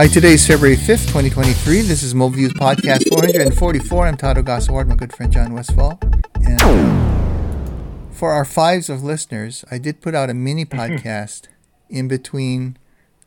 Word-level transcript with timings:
Hi, 0.00 0.06
today 0.06 0.32
is 0.32 0.46
February 0.46 0.76
5th, 0.78 1.08
2023. 1.08 1.82
This 1.82 2.02
is 2.02 2.14
MoViews 2.14 2.52
Podcast 2.52 3.06
444. 3.10 4.06
I'm 4.06 4.16
Todd 4.16 4.38
Ogasawara, 4.38 4.86
my 4.86 4.94
good 4.94 5.14
friend 5.14 5.30
John 5.30 5.52
Westfall. 5.52 5.98
And 6.36 8.10
for 8.10 8.32
our 8.32 8.46
fives 8.46 8.88
of 8.88 9.02
listeners, 9.04 9.62
I 9.70 9.76
did 9.76 10.00
put 10.00 10.14
out 10.14 10.30
a 10.30 10.32
mini 10.32 10.64
podcast 10.80 11.48
in 11.90 12.08
between 12.08 12.78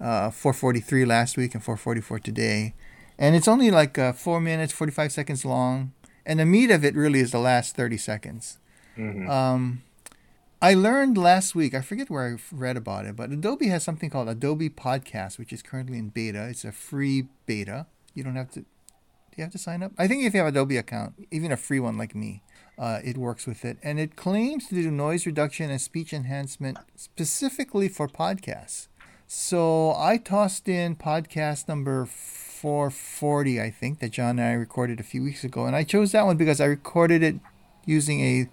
uh, 0.02 0.32
443 0.32 1.06
last 1.06 1.38
week 1.38 1.54
and 1.54 1.64
444 1.64 2.18
today. 2.18 2.74
And 3.20 3.36
it's 3.36 3.48
only 3.48 3.70
like 3.70 4.00
uh, 4.00 4.12
4 4.12 4.42
minutes, 4.42 4.74
45 4.74 5.12
seconds 5.12 5.46
long. 5.46 5.94
And 6.26 6.40
the 6.40 6.46
meat 6.48 6.72
of 6.72 6.84
it 6.84 6.96
really 6.96 7.20
is 7.20 7.34
the 7.34 7.40
last 7.40 7.76
30 7.76 7.98
seconds. 7.98 8.58
Mm-hmm. 8.98 9.30
Um, 9.30 9.84
I 10.64 10.76
learned 10.76 11.18
last 11.18 11.56
week, 11.56 11.74
I 11.74 11.82
forget 11.82 12.10
where 12.10 12.26
I 12.26 12.56
read 12.56 12.78
about 12.78 13.04
it, 13.04 13.18
but 13.18 13.32
Adobe 13.32 13.68
has 13.68 13.84
something 13.84 14.10
called 14.10 14.30
Adobe 14.30 14.70
Podcast, 14.70 15.38
which 15.38 15.52
is 15.52 15.62
currently 15.62 15.98
in 15.98 16.08
beta. 16.08 16.48
It's 16.48 16.64
a 16.64 16.72
free 16.72 17.28
beta. 17.46 17.88
You 18.14 18.24
don't 18.24 18.38
have 18.38 18.50
to, 18.52 18.62
do 18.62 18.66
you 19.36 19.44
have 19.44 19.52
to 19.52 19.58
sign 19.58 19.84
up? 19.84 19.92
I 19.98 20.08
think 20.08 20.24
if 20.24 20.34
you 20.34 20.40
have 20.40 20.48
Adobe 20.48 20.78
account, 20.78 21.28
even 21.32 21.52
a 21.52 21.58
free 21.58 21.82
one 21.82 21.98
like 21.98 22.16
me, 22.16 22.44
uh, 22.80 23.02
it 23.04 23.18
works 23.18 23.46
with 23.46 23.66
it. 23.66 23.78
And 23.84 24.00
it 24.00 24.16
claims 24.16 24.70
to 24.70 24.76
do 24.76 24.90
noise 24.90 25.26
reduction 25.26 25.70
and 25.70 25.82
speech 25.82 26.14
enhancement 26.14 26.78
specifically 26.96 27.90
for 27.90 28.08
podcasts. 28.08 28.88
So 29.28 29.94
I 29.98 30.16
tossed 30.16 30.70
in 30.70 30.96
podcast 30.96 31.68
number 31.68 32.06
440, 32.06 33.62
I 33.62 33.70
think, 33.70 34.00
that 34.00 34.12
John 34.12 34.40
and 34.40 34.48
I 34.48 34.54
recorded 34.54 35.02
a 35.02 35.04
few 35.04 35.24
weeks 35.24 35.44
ago. 35.44 35.66
And 35.66 35.76
I 35.76 35.84
chose 35.84 36.14
that 36.14 36.26
one 36.26 36.38
because 36.38 36.62
I 36.62 36.66
recorded 36.68 37.22
it 37.22 37.36
using 37.86 38.22
a 38.22 38.50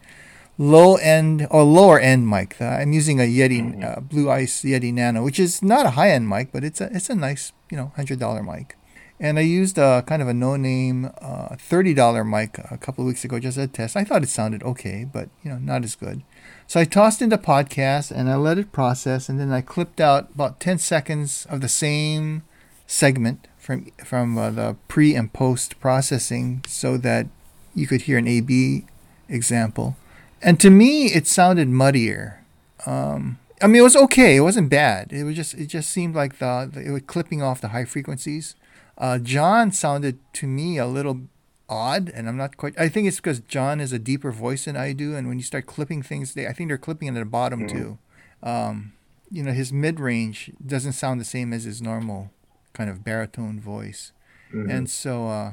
low 0.61 0.97
end 0.97 1.47
or 1.51 1.63
lower 1.63 1.99
end 1.99 2.29
mic. 2.29 2.61
Uh, 2.61 2.67
I'm 2.67 2.93
using 2.93 3.19
a 3.19 3.25
Yeti 3.25 3.83
uh, 3.83 4.01
Blue 4.01 4.31
Ice 4.31 4.61
Yeti 4.63 4.93
Nano, 4.93 5.25
which 5.25 5.41
is 5.41 5.63
not 5.63 5.87
a 5.87 5.91
high 5.91 6.11
end 6.11 6.29
mic, 6.29 6.53
but 6.53 6.63
it's 6.63 6.83
a 6.83 6.95
it's 6.95 7.09
a 7.09 7.15
nice 7.15 7.53
you 7.71 7.79
know 7.79 7.93
hundred 7.97 8.19
dollar 8.19 8.43
mic. 8.43 8.77
And 9.19 9.39
I 9.39 9.43
used 9.43 9.77
a 9.79 10.03
kind 10.07 10.23
of 10.23 10.29
a 10.29 10.35
no 10.35 10.57
name 10.57 11.11
uh, 11.23 11.57
thirty 11.57 11.95
dollar 11.95 12.25
mic 12.25 12.59
a 12.71 12.77
couple 12.77 13.05
of 13.05 13.09
weeks 13.09 13.25
ago 13.25 13.39
just 13.39 13.57
as 13.57 13.65
a 13.65 13.69
test. 13.69 13.97
I 13.97 14.05
thought 14.05 14.23
it 14.23 14.29
sounded 14.29 14.63
okay, 14.63 15.07
but 15.11 15.30
you 15.43 15.51
know 15.51 15.59
not 15.59 15.83
as 15.83 15.95
good. 15.95 16.23
So 16.67 16.79
I 16.79 16.85
tossed 16.85 17.23
into 17.23 17.39
podcast 17.39 18.11
and 18.11 18.30
I 18.30 18.37
let 18.37 18.59
it 18.59 18.71
process, 18.71 19.30
and 19.30 19.41
then 19.41 19.51
I 19.51 19.63
clipped 19.63 20.01
out 20.01 20.30
about 20.35 20.61
ten 20.61 20.77
seconds 20.77 21.47
of 21.49 21.63
the 21.63 21.69
same 21.69 22.43
segment 22.87 23.49
from 23.57 23.87
from 24.05 24.37
uh, 24.37 24.51
the 24.51 24.77
pre 24.89 25.15
and 25.15 25.33
post 25.33 25.80
processing, 25.80 26.63
so 26.67 26.99
that 26.99 27.29
you 27.74 27.87
could 27.87 28.02
hear 28.02 28.19
an 28.19 28.29
A 28.29 28.43
B 28.43 28.85
example 29.27 29.97
and 30.43 30.59
to 30.60 30.71
me 30.71 31.07
it 31.07 31.27
sounded 31.27 31.69
muddier. 31.69 32.43
Um, 32.87 33.38
i 33.63 33.66
mean 33.66 33.77
it 33.80 33.83
was 33.85 33.96
okay. 33.96 34.37
It 34.37 34.41
wasn't 34.41 34.71
bad. 34.71 35.13
It 35.13 35.24
was 35.24 35.37
just 35.37 35.55
it 35.55 35.66
just 35.66 35.91
seemed 35.91 36.15
like 36.15 36.38
the, 36.38 36.69
the 36.73 36.80
it 36.80 36.91
was 36.91 37.02
clipping 37.07 37.43
off 37.43 37.60
the 37.60 37.69
high 37.69 37.85
frequencies. 37.85 38.55
Uh, 38.99 39.16
john 39.18 39.73
sounded 39.73 40.18
to 40.35 40.46
me 40.46 40.77
a 40.77 40.87
little 40.87 41.23
odd 41.71 42.11
and 42.11 42.29
i'm 42.29 42.37
not 42.37 42.57
quite 42.59 42.74
i 42.79 42.87
think 42.87 43.07
it's 43.09 43.16
because 43.16 43.41
john 43.41 43.79
has 43.79 43.93
a 43.95 43.99
deeper 43.99 44.30
voice 44.30 44.66
than 44.66 44.77
i 44.77 44.93
do 44.93 45.15
and 45.16 45.27
when 45.27 45.38
you 45.38 45.43
start 45.45 45.65
clipping 45.65 46.02
things 46.02 46.35
they, 46.35 46.46
i 46.46 46.52
think 46.52 46.68
they're 46.68 46.77
clipping 46.77 47.09
it 47.09 47.13
at 47.16 47.21
the 47.21 47.24
bottom 47.24 47.61
Mm-hmm. 47.66 47.79
too. 47.79 47.99
Um, 48.43 48.93
you 49.30 49.43
know 49.43 49.52
his 49.52 49.73
mid-range 49.73 50.51
doesn't 50.66 50.93
sound 50.93 51.18
the 51.21 51.24
same 51.24 51.52
as 51.55 51.65
his 51.65 51.80
normal 51.80 52.30
kind 52.74 52.91
of 52.91 53.02
baritone 53.05 53.59
voice. 53.61 54.13
Mm-hmm. 54.52 54.71
and 54.71 54.91
so 54.91 55.29
uh, 55.29 55.52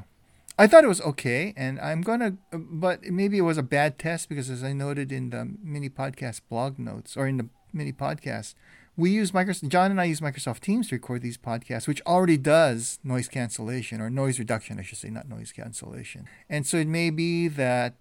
I 0.59 0.65
thought 0.65 0.83
it 0.83 0.87
was 0.87 1.01
okay, 1.01 1.53
and 1.55 1.79
I'm 1.79 2.01
gonna, 2.01 2.37
but 2.51 3.03
maybe 3.03 3.37
it 3.37 3.41
was 3.41 3.59
a 3.59 3.63
bad 3.63 3.99
test 3.99 4.27
because, 4.27 4.49
as 4.49 4.63
I 4.63 4.73
noted 4.73 5.11
in 5.11 5.29
the 5.29 5.47
mini 5.61 5.89
podcast 5.89 6.41
blog 6.49 6.79
notes 6.79 7.15
or 7.15 7.27
in 7.27 7.37
the 7.37 7.49
mini 7.71 7.93
podcast, 7.93 8.55
we 8.95 9.11
use 9.11 9.31
Microsoft. 9.31 9.69
John 9.69 9.91
and 9.91 10.01
I 10.01 10.05
use 10.05 10.19
Microsoft 10.19 10.61
Teams 10.61 10.89
to 10.89 10.95
record 10.95 11.21
these 11.21 11.37
podcasts, 11.37 11.87
which 11.87 12.01
already 12.07 12.37
does 12.37 12.99
noise 13.03 13.27
cancellation 13.27 14.01
or 14.01 14.09
noise 14.09 14.39
reduction, 14.39 14.79
I 14.79 14.81
should 14.81 14.97
say, 14.97 15.11
not 15.11 15.29
noise 15.29 15.51
cancellation. 15.51 16.27
And 16.49 16.65
so 16.65 16.77
it 16.77 16.87
may 16.87 17.11
be 17.11 17.47
that 17.49 17.93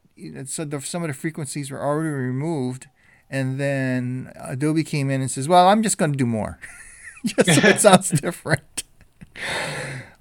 so 0.46 0.64
the, 0.64 0.80
some 0.80 1.02
of 1.02 1.08
the 1.08 1.14
frequencies 1.14 1.70
were 1.70 1.84
already 1.84 2.08
removed, 2.08 2.86
and 3.28 3.60
then 3.60 4.32
Adobe 4.36 4.82
came 4.82 5.10
in 5.10 5.20
and 5.20 5.30
says, 5.30 5.46
"Well, 5.46 5.68
I'm 5.68 5.82
just 5.82 5.98
going 5.98 6.12
to 6.12 6.16
do 6.16 6.26
more, 6.26 6.58
just 7.26 7.60
so 7.60 7.68
it 7.68 7.80
sounds 7.80 8.08
different." 8.20 8.82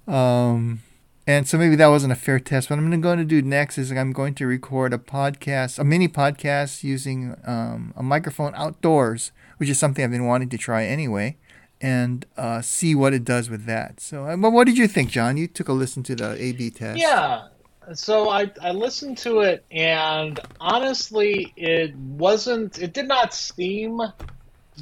Um, 0.06 0.82
and 1.26 1.48
so 1.48 1.58
maybe 1.58 1.74
that 1.76 1.88
wasn't 1.88 2.12
a 2.12 2.16
fair 2.16 2.38
test. 2.38 2.70
What 2.70 2.78
I'm 2.78 3.00
going 3.00 3.18
to 3.18 3.24
do 3.24 3.42
next 3.42 3.78
is 3.78 3.90
I'm 3.90 4.12
going 4.12 4.34
to 4.36 4.46
record 4.46 4.92
a 4.94 4.98
podcast, 4.98 5.78
a 5.78 5.84
mini 5.84 6.08
podcast 6.08 6.84
using 6.84 7.36
um, 7.44 7.92
a 7.96 8.02
microphone 8.02 8.54
outdoors, 8.54 9.32
which 9.56 9.68
is 9.68 9.78
something 9.78 10.04
I've 10.04 10.10
been 10.10 10.26
wanting 10.26 10.48
to 10.50 10.58
try 10.58 10.84
anyway, 10.84 11.36
and 11.80 12.24
uh, 12.36 12.60
see 12.62 12.94
what 12.94 13.12
it 13.12 13.24
does 13.24 13.50
with 13.50 13.64
that. 13.64 14.00
So, 14.00 14.24
uh, 14.24 14.36
what 14.36 14.64
did 14.64 14.78
you 14.78 14.86
think, 14.86 15.10
John? 15.10 15.36
You 15.36 15.48
took 15.48 15.68
a 15.68 15.72
listen 15.72 16.02
to 16.04 16.14
the 16.14 16.40
A/B 16.40 16.70
test. 16.70 17.00
Yeah. 17.00 17.48
So 17.94 18.30
I, 18.30 18.50
I 18.60 18.72
listened 18.72 19.16
to 19.18 19.40
it, 19.40 19.64
and 19.70 20.40
honestly, 20.60 21.52
it 21.56 21.94
wasn't. 21.96 22.78
It 22.78 22.92
did 22.92 23.06
not 23.06 23.32
seem 23.32 24.00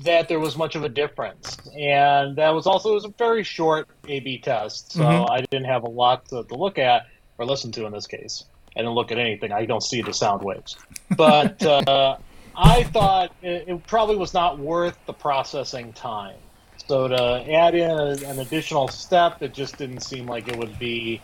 that 0.03 0.28
there 0.28 0.41
was 0.41 0.56
much 0.56 0.75
of 0.75 0.82
a 0.84 0.88
difference, 0.88 1.56
and 1.77 2.37
that 2.37 2.50
was 2.50 2.66
also 2.66 2.91
it 2.91 2.94
was 2.94 3.05
a 3.05 3.15
very 3.16 3.44
short 3.44 3.88
A/B 4.09 4.38
test, 4.38 4.93
so 4.93 5.00
Mhm. 5.03 5.31
I 5.31 5.41
didn't 5.43 5.66
have 5.66 5.84
a 5.84 5.88
lot 5.91 6.27
to, 6.31 6.43
to 6.43 6.55
look 6.55 6.78
at 6.78 7.06
or 7.38 7.47
listen 7.47 7.71
to 7.72 7.87
in 7.87 7.93
this 7.93 8.06
case. 8.06 8.44
I 8.77 8.81
didn't 8.81 8.94
look 8.94 9.12
at 9.12 9.19
anything. 9.19 9.53
I 9.53 9.66
don't 9.66 9.83
see 9.83 10.03
the 10.03 10.12
sound 10.12 10.43
waves, 10.43 10.77
but 11.16 11.62
uh, 11.66 12.16
I 12.56 12.84
thought 12.84 13.33
it, 13.43 13.69
it 13.69 13.87
probably 13.87 14.16
was 14.16 14.34
not 14.34 14.59
worth 14.59 14.99
the 15.06 15.12
processing 15.12 15.93
time. 15.93 16.37
So 16.88 17.09
to 17.09 17.53
add 17.53 17.75
in 17.75 17.91
a, 17.91 18.10
an 18.27 18.41
additional 18.41 18.88
step, 18.88 19.43
it 19.43 19.54
just 19.54 19.78
didn't 19.78 20.00
seem 20.00 20.27
like 20.27 20.49
it 20.49 20.56
would 20.56 20.78
be 20.78 21.21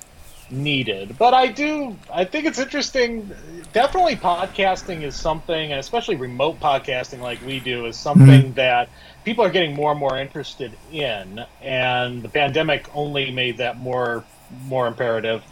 needed. 0.51 1.17
But 1.19 1.35
I 1.35 1.49
do, 1.49 1.97
I 2.13 2.25
think 2.25 2.47
it's 2.47 2.59
interesting. 2.59 3.31
Definitely, 3.73 4.17
podcasting 4.17 5.03
is 5.03 5.15
something, 5.15 5.73
and 5.73 5.79
especially 5.81 6.17
remote 6.17 6.61
podcasting 6.61 7.21
like 7.21 7.45
we 7.45 7.61
do, 7.61 7.87
is 7.87 7.97
something 7.97 8.53
that 8.55 8.89
people 9.25 9.45
are 9.45 9.51
getting 9.51 9.75
more 9.75 9.91
and 9.93 10.01
more 10.01 10.19
interested 10.19 10.73
in. 10.93 11.45
And 11.63 12.23
the 12.23 12.29
pandemic 12.29 12.87
only 12.95 13.31
made 13.31 13.59
that 13.59 13.79
more 13.79 14.25
more 14.67 14.87
imperative. 14.89 15.43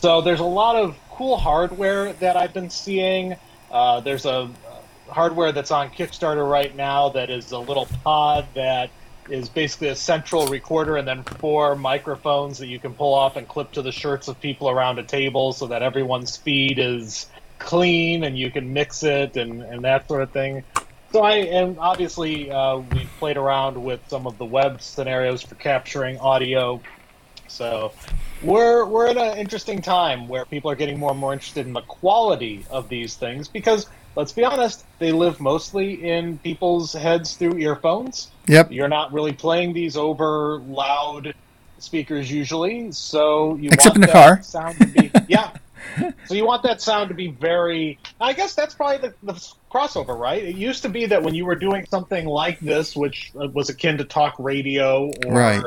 So 0.00 0.20
there's 0.20 0.40
a 0.40 0.44
lot 0.44 0.76
of 0.76 0.96
cool 1.10 1.36
hardware 1.36 2.12
that 2.14 2.36
I've 2.36 2.52
been 2.52 2.70
seeing. 2.70 3.36
Uh, 3.70 4.00
there's 4.00 4.26
a 4.26 4.50
hardware 5.08 5.52
that's 5.52 5.70
on 5.70 5.90
Kickstarter 5.90 6.48
right 6.48 6.74
now 6.74 7.10
that 7.10 7.30
is 7.30 7.52
a 7.52 7.58
little 7.58 7.86
pod 8.02 8.46
that 8.54 8.90
is 9.28 9.48
basically 9.48 9.88
a 9.88 9.96
central 9.96 10.46
recorder 10.46 10.96
and 10.96 11.06
then 11.06 11.22
four 11.22 11.76
microphones 11.76 12.58
that 12.58 12.66
you 12.66 12.78
can 12.78 12.94
pull 12.94 13.14
off 13.14 13.36
and 13.36 13.46
clip 13.46 13.72
to 13.72 13.82
the 13.82 13.92
shirts 13.92 14.28
of 14.28 14.40
people 14.40 14.68
around 14.68 14.98
a 14.98 15.02
table 15.02 15.52
so 15.52 15.68
that 15.68 15.82
everyone's 15.82 16.36
feed 16.36 16.78
is 16.78 17.26
clean 17.58 18.24
and 18.24 18.36
you 18.36 18.50
can 18.50 18.72
mix 18.72 19.02
it 19.02 19.36
and, 19.36 19.62
and 19.62 19.84
that 19.84 20.08
sort 20.08 20.22
of 20.22 20.30
thing. 20.30 20.64
So 21.12 21.22
I 21.22 21.34
and 21.36 21.78
obviously 21.78 22.50
uh, 22.50 22.78
we 22.78 23.06
played 23.18 23.36
around 23.36 23.82
with 23.82 24.00
some 24.08 24.26
of 24.26 24.38
the 24.38 24.46
web 24.46 24.80
scenarios 24.80 25.42
for 25.42 25.54
capturing 25.56 26.18
audio. 26.18 26.80
So 27.48 27.92
we're 28.42 28.86
we're 28.86 29.08
in 29.08 29.18
an 29.18 29.36
interesting 29.36 29.82
time 29.82 30.26
where 30.26 30.46
people 30.46 30.70
are 30.70 30.74
getting 30.74 30.98
more 30.98 31.10
and 31.10 31.20
more 31.20 31.34
interested 31.34 31.66
in 31.66 31.74
the 31.74 31.82
quality 31.82 32.64
of 32.70 32.88
these 32.88 33.14
things 33.14 33.46
because 33.46 33.86
let's 34.16 34.32
be 34.32 34.44
honest, 34.44 34.84
they 34.98 35.12
live 35.12 35.40
mostly 35.40 36.08
in 36.08 36.38
people's 36.38 36.92
heads 36.92 37.34
through 37.36 37.58
earphones. 37.58 38.30
Yep. 38.48 38.72
You're 38.72 38.88
not 38.88 39.12
really 39.12 39.32
playing 39.32 39.72
these 39.72 39.96
over 39.96 40.58
loud 40.66 41.34
speakers 41.78 42.30
usually, 42.30 42.92
so 42.92 43.56
you 43.56 43.70
Except 43.72 43.94
want 43.94 43.96
in 43.96 44.00
the 44.02 44.06
that 44.08 44.12
car. 44.12 44.42
sound 44.42 44.78
to 44.78 44.86
be 44.86 45.10
yeah. 45.28 45.50
So 46.26 46.34
you 46.34 46.46
want 46.46 46.62
that 46.62 46.80
sound 46.80 47.08
to 47.08 47.14
be 47.14 47.28
very. 47.32 47.98
I 48.20 48.32
guess 48.34 48.54
that's 48.54 48.72
probably 48.74 49.08
the, 49.08 49.14
the 49.24 49.32
crossover, 49.70 50.16
right? 50.16 50.42
It 50.42 50.54
used 50.54 50.82
to 50.82 50.88
be 50.88 51.06
that 51.06 51.22
when 51.22 51.34
you 51.34 51.44
were 51.44 51.56
doing 51.56 51.84
something 51.90 52.24
like 52.24 52.60
this, 52.60 52.94
which 52.94 53.32
uh, 53.40 53.48
was 53.48 53.68
akin 53.68 53.98
to 53.98 54.04
talk 54.04 54.34
radio 54.38 55.10
or 55.26 55.32
Right. 55.34 55.62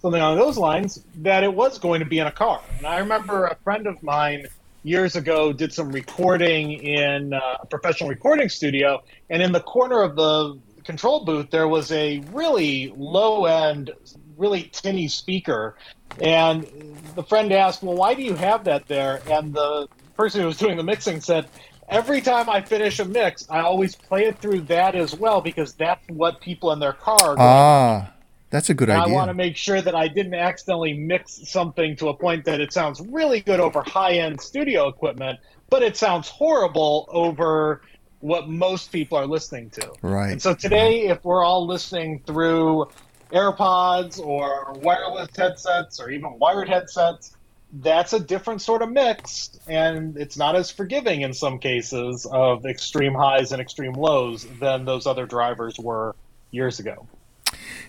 something 0.00 0.20
along 0.22 0.38
those 0.38 0.56
lines, 0.56 1.02
that 1.16 1.44
it 1.44 1.52
was 1.52 1.78
going 1.78 2.00
to 2.00 2.06
be 2.06 2.18
in 2.18 2.26
a 2.26 2.32
car. 2.32 2.62
And 2.78 2.86
I 2.86 2.98
remember 2.98 3.44
a 3.46 3.56
friend 3.56 3.86
of 3.86 4.02
mine 4.02 4.46
years 4.88 5.16
ago 5.16 5.52
did 5.52 5.72
some 5.72 5.92
recording 5.92 6.72
in 6.72 7.34
uh, 7.34 7.58
a 7.60 7.66
professional 7.66 8.08
recording 8.08 8.48
studio, 8.48 9.02
and 9.28 9.42
in 9.42 9.52
the 9.52 9.60
corner 9.60 10.02
of 10.02 10.16
the 10.16 10.58
control 10.84 11.24
booth 11.24 11.50
there 11.50 11.68
was 11.68 11.92
a 11.92 12.20
really 12.32 12.92
low 12.96 13.44
end, 13.44 13.90
really 14.36 14.62
tinny 14.72 15.06
speaker. 15.06 15.76
And 16.20 16.66
the 17.14 17.22
friend 17.22 17.52
asked, 17.52 17.82
"Well, 17.82 17.96
why 17.96 18.14
do 18.14 18.22
you 18.22 18.34
have 18.34 18.64
that 18.64 18.88
there?" 18.88 19.20
And 19.30 19.52
the 19.52 19.88
person 20.16 20.40
who 20.40 20.46
was 20.46 20.56
doing 20.56 20.76
the 20.76 20.82
mixing 20.82 21.20
said, 21.20 21.46
"Every 21.88 22.20
time 22.20 22.48
I 22.48 22.62
finish 22.62 22.98
a 22.98 23.04
mix, 23.04 23.46
I 23.50 23.60
always 23.60 23.94
play 23.94 24.24
it 24.24 24.38
through 24.38 24.62
that 24.62 24.94
as 24.94 25.14
well 25.14 25.40
because 25.40 25.74
that's 25.74 26.04
what 26.08 26.40
people 26.40 26.72
in 26.72 26.78
their 26.80 26.94
car 26.94 27.20
are 27.20 27.36
going 27.36 27.38
Ah, 27.38 28.12
that's 28.50 28.70
a 28.70 28.74
good 28.74 28.88
and 28.88 29.00
I 29.00 29.06
want 29.06 29.28
to 29.28 29.34
make 29.34 29.56
sure 29.56 29.80
that 29.80 29.94
I 29.94 30.08
didn't 30.08 30.34
accidentally 30.34 30.94
mix 30.94 31.48
something 31.50 31.96
to 31.96 32.08
a 32.08 32.14
point 32.14 32.44
that 32.46 32.60
it 32.60 32.72
sounds 32.72 33.00
really 33.00 33.40
good 33.40 33.60
over 33.60 33.82
high 33.82 34.14
end 34.14 34.40
studio 34.40 34.88
equipment, 34.88 35.38
but 35.68 35.82
it 35.82 35.96
sounds 35.96 36.28
horrible 36.28 37.08
over 37.10 37.82
what 38.20 38.48
most 38.48 38.90
people 38.90 39.18
are 39.18 39.26
listening 39.26 39.70
to. 39.70 39.92
Right. 40.02 40.32
And 40.32 40.42
so 40.42 40.54
today, 40.54 41.06
if 41.06 41.24
we're 41.24 41.44
all 41.44 41.66
listening 41.66 42.22
through 42.26 42.88
AirPods 43.30 44.18
or 44.18 44.72
wireless 44.76 45.28
headsets 45.36 46.00
or 46.00 46.10
even 46.10 46.38
wired 46.38 46.68
headsets, 46.68 47.36
that's 47.72 48.14
a 48.14 48.20
different 48.20 48.62
sort 48.62 48.80
of 48.80 48.90
mix, 48.90 49.58
and 49.66 50.16
it's 50.16 50.38
not 50.38 50.56
as 50.56 50.70
forgiving 50.70 51.20
in 51.20 51.34
some 51.34 51.58
cases 51.58 52.26
of 52.30 52.64
extreme 52.64 53.12
highs 53.12 53.52
and 53.52 53.60
extreme 53.60 53.92
lows 53.92 54.46
than 54.58 54.86
those 54.86 55.06
other 55.06 55.26
drivers 55.26 55.78
were 55.78 56.16
years 56.50 56.78
ago. 56.78 57.06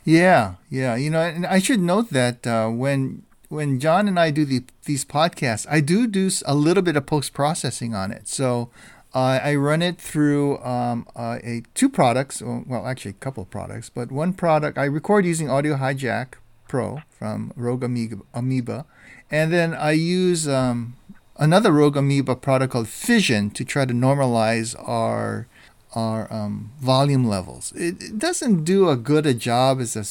Yeah, 0.04 0.56
yeah. 0.70 0.96
You 0.96 1.10
know, 1.10 1.22
and 1.22 1.46
I 1.46 1.60
should 1.60 1.82
note 1.82 2.10
that 2.12 2.46
uh, 2.48 2.70
when 2.70 3.24
when 3.50 3.80
John 3.80 4.08
and 4.08 4.20
I 4.20 4.30
do 4.32 4.46
the, 4.46 4.64
these 4.86 5.04
podcasts, 5.04 5.66
I 5.70 5.82
do 5.82 6.08
do 6.08 6.30
a 6.46 6.54
little 6.54 6.84
bit 6.84 6.96
of 6.96 7.06
post 7.06 7.34
processing 7.34 7.96
on 7.96 8.12
it. 8.12 8.28
So 8.28 8.70
uh, 9.14 9.40
I 9.42 9.56
run 9.56 9.82
it 9.82 10.00
through 10.00 10.60
um, 10.60 11.08
uh, 11.16 11.40
a 11.44 11.64
two 11.74 11.90
products, 11.90 12.42
well, 12.44 12.86
actually 12.86 13.12
a 13.12 13.16
couple 13.16 13.44
of 13.44 13.50
products, 13.50 13.90
but 13.90 14.12
one 14.12 14.34
product 14.34 14.78
I 14.78 14.86
record 14.86 15.26
using 15.26 15.50
Audio 15.50 15.78
Hijack 15.78 16.34
Pro 16.68 17.02
from 17.10 17.52
Rogue 17.56 17.84
Amoeba, 17.84 18.22
Amoeba 18.36 18.86
and 19.32 19.52
then 19.52 19.74
I 19.74 19.92
use 19.92 20.48
um, 20.48 20.96
another 21.38 21.72
Rogue 21.72 21.98
Amoeba 21.98 22.36
product 22.36 22.74
called 22.74 22.88
Fission 22.88 23.50
to 23.52 23.64
try 23.64 23.86
to 23.86 23.94
normalize 23.94 24.76
our 24.88 25.48
our 25.96 26.32
um, 26.32 26.72
volume 26.80 27.26
levels. 27.26 27.72
It, 27.74 28.02
it, 28.02 28.20
doesn't 28.20 28.64
do 28.64 28.90
a 28.90 28.96
good 28.96 29.26
a 29.26 29.34
job 29.34 29.80
as 29.80 29.96
a 29.96 30.04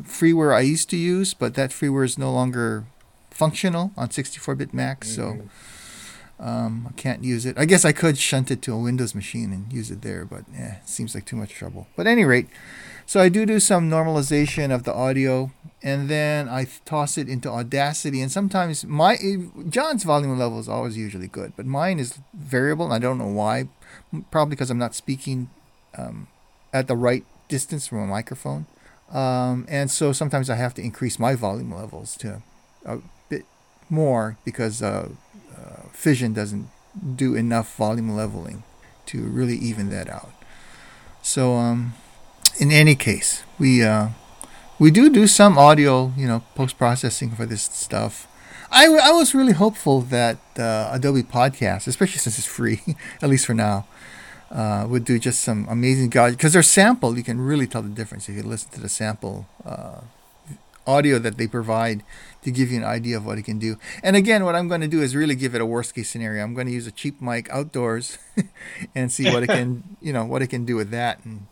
freeware 0.00 0.54
I 0.54 0.60
used 0.60 0.88
to 0.90 0.96
use, 0.96 1.34
but 1.34 1.54
that 1.54 1.70
freeware 1.70 2.04
is 2.04 2.16
no 2.16 2.32
longer 2.32 2.86
functional 3.30 3.92
on 3.96 4.08
64-bit 4.08 4.72
Macs, 4.72 5.16
mm-hmm. 5.16 5.40
so 5.40 6.44
um, 6.44 6.86
I 6.88 6.92
can't 6.92 7.24
use 7.24 7.44
it. 7.44 7.58
I 7.58 7.64
guess 7.64 7.84
I 7.84 7.92
could 7.92 8.16
shunt 8.16 8.50
it 8.50 8.62
to 8.62 8.72
a 8.72 8.78
Windows 8.78 9.14
machine 9.14 9.52
and 9.52 9.72
use 9.72 9.90
it 9.90 10.02
there, 10.02 10.24
but 10.24 10.44
yeah, 10.52 10.76
it 10.76 10.88
seems 10.88 11.14
like 11.14 11.24
too 11.24 11.36
much 11.36 11.50
trouble. 11.50 11.88
But 11.96 12.06
at 12.06 12.12
any 12.12 12.24
rate, 12.24 12.48
so 13.08 13.20
I 13.20 13.30
do 13.30 13.46
do 13.46 13.58
some 13.58 13.88
normalization 13.88 14.70
of 14.70 14.84
the 14.84 14.92
audio, 14.92 15.50
and 15.82 16.10
then 16.10 16.46
I 16.46 16.66
toss 16.84 17.16
it 17.16 17.26
into 17.26 17.48
Audacity. 17.48 18.20
And 18.20 18.30
sometimes 18.30 18.84
my 18.84 19.16
John's 19.66 20.04
volume 20.04 20.38
level 20.38 20.60
is 20.60 20.68
always 20.68 20.94
usually 20.98 21.26
good, 21.26 21.54
but 21.56 21.64
mine 21.64 21.98
is 21.98 22.18
variable. 22.34 22.84
And 22.84 22.92
I 22.92 22.98
don't 22.98 23.16
know 23.16 23.26
why. 23.26 23.68
Probably 24.30 24.50
because 24.50 24.68
I'm 24.68 24.76
not 24.76 24.94
speaking 24.94 25.48
um, 25.96 26.28
at 26.70 26.86
the 26.86 26.96
right 26.96 27.24
distance 27.48 27.86
from 27.86 28.00
a 28.00 28.06
microphone. 28.06 28.66
Um, 29.10 29.64
and 29.70 29.90
so 29.90 30.12
sometimes 30.12 30.50
I 30.50 30.56
have 30.56 30.74
to 30.74 30.82
increase 30.82 31.18
my 31.18 31.34
volume 31.34 31.74
levels 31.74 32.14
to 32.18 32.42
a 32.84 32.98
bit 33.30 33.46
more 33.88 34.36
because 34.44 34.82
uh, 34.82 35.08
uh, 35.56 35.88
Fission 35.94 36.34
doesn't 36.34 36.68
do 37.16 37.34
enough 37.34 37.74
volume 37.74 38.14
leveling 38.14 38.64
to 39.06 39.22
really 39.22 39.56
even 39.56 39.88
that 39.88 40.10
out. 40.10 40.32
So, 41.22 41.54
um, 41.54 41.94
in 42.58 42.70
any 42.70 42.94
case, 42.94 43.44
we 43.58 43.82
uh, 43.82 44.08
we 44.78 44.90
do 44.90 45.10
do 45.10 45.26
some 45.26 45.58
audio, 45.58 46.12
you 46.16 46.26
know, 46.26 46.42
post 46.54 46.78
processing 46.78 47.30
for 47.30 47.46
this 47.46 47.62
stuff. 47.62 48.26
I, 48.70 48.86
I 48.86 49.12
was 49.12 49.34
really 49.34 49.54
hopeful 49.54 50.02
that 50.02 50.38
uh, 50.58 50.90
Adobe 50.92 51.22
Podcast, 51.22 51.86
especially 51.86 52.18
since 52.18 52.38
it's 52.38 52.46
free, 52.46 52.82
at 53.22 53.30
least 53.30 53.46
for 53.46 53.54
now, 53.54 53.86
uh, 54.50 54.86
would 54.88 55.04
do 55.04 55.18
just 55.18 55.40
some 55.40 55.66
amazing 55.70 56.10
God 56.10 56.32
because 56.32 56.52
they're 56.52 56.62
sample. 56.62 57.16
You 57.16 57.24
can 57.24 57.40
really 57.40 57.66
tell 57.66 57.82
the 57.82 57.88
difference 57.88 58.28
if 58.28 58.36
you 58.36 58.42
listen 58.42 58.70
to 58.72 58.80
the 58.80 58.88
sample 58.88 59.46
uh, 59.64 60.00
audio 60.86 61.18
that 61.18 61.38
they 61.38 61.46
provide 61.46 62.02
to 62.42 62.50
give 62.50 62.70
you 62.70 62.78
an 62.78 62.84
idea 62.84 63.16
of 63.16 63.26
what 63.26 63.38
it 63.38 63.42
can 63.42 63.58
do. 63.58 63.78
And 64.02 64.16
again, 64.16 64.44
what 64.44 64.54
I'm 64.54 64.68
going 64.68 64.80
to 64.80 64.88
do 64.88 65.02
is 65.02 65.14
really 65.16 65.34
give 65.34 65.54
it 65.54 65.60
a 65.60 65.66
worst 65.66 65.94
case 65.94 66.08
scenario. 66.08 66.42
I'm 66.42 66.54
going 66.54 66.66
to 66.66 66.72
use 66.72 66.86
a 66.86 66.92
cheap 66.92 67.20
mic 67.20 67.48
outdoors 67.50 68.18
and 68.94 69.12
see 69.12 69.30
what 69.30 69.42
it 69.42 69.48
can, 69.48 69.96
you 70.00 70.12
know, 70.12 70.24
what 70.24 70.42
it 70.42 70.48
can 70.48 70.64
do 70.64 70.76
with 70.76 70.90
that. 70.90 71.24
And 71.24 71.46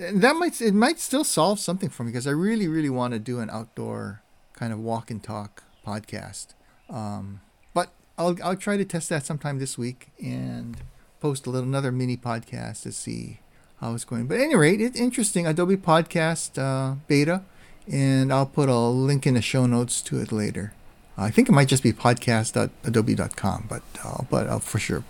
that 0.00 0.36
might 0.36 0.60
it 0.60 0.74
might 0.74 0.98
still 0.98 1.24
solve 1.24 1.60
something 1.60 1.90
for 1.90 2.04
me 2.04 2.10
because 2.10 2.26
I 2.26 2.30
really 2.30 2.68
really 2.68 2.90
want 2.90 3.12
to 3.12 3.18
do 3.18 3.40
an 3.40 3.50
outdoor 3.50 4.22
kind 4.54 4.72
of 4.72 4.78
walk 4.78 5.10
and 5.10 5.22
talk 5.22 5.64
podcast. 5.86 6.48
Um, 6.88 7.40
but 7.74 7.90
I'll 8.16 8.36
I'll 8.42 8.56
try 8.56 8.76
to 8.76 8.84
test 8.84 9.08
that 9.10 9.26
sometime 9.26 9.58
this 9.58 9.76
week 9.76 10.08
and 10.22 10.78
post 11.20 11.46
a 11.46 11.50
little 11.50 11.68
another 11.68 11.92
mini 11.92 12.16
podcast 12.16 12.82
to 12.82 12.92
see 12.92 13.40
how 13.80 13.94
it's 13.94 14.04
going. 14.04 14.26
But 14.26 14.38
at 14.38 14.44
any 14.44 14.56
rate, 14.56 14.80
it's 14.80 14.98
interesting. 14.98 15.46
Adobe 15.46 15.76
Podcast 15.76 16.58
uh, 16.58 16.96
beta, 17.06 17.42
and 17.90 18.32
I'll 18.32 18.46
put 18.46 18.68
a 18.68 18.78
link 18.78 19.26
in 19.26 19.34
the 19.34 19.42
show 19.42 19.66
notes 19.66 20.00
to 20.02 20.18
it 20.20 20.32
later. 20.32 20.72
I 21.16 21.30
think 21.30 21.48
it 21.50 21.52
might 21.52 21.68
just 21.68 21.82
be 21.82 21.92
podcast.adobe.com, 21.92 23.66
but 23.68 23.82
uh, 24.02 24.22
but 24.30 24.48
I'll 24.48 24.60
for 24.60 24.78
sure. 24.78 25.04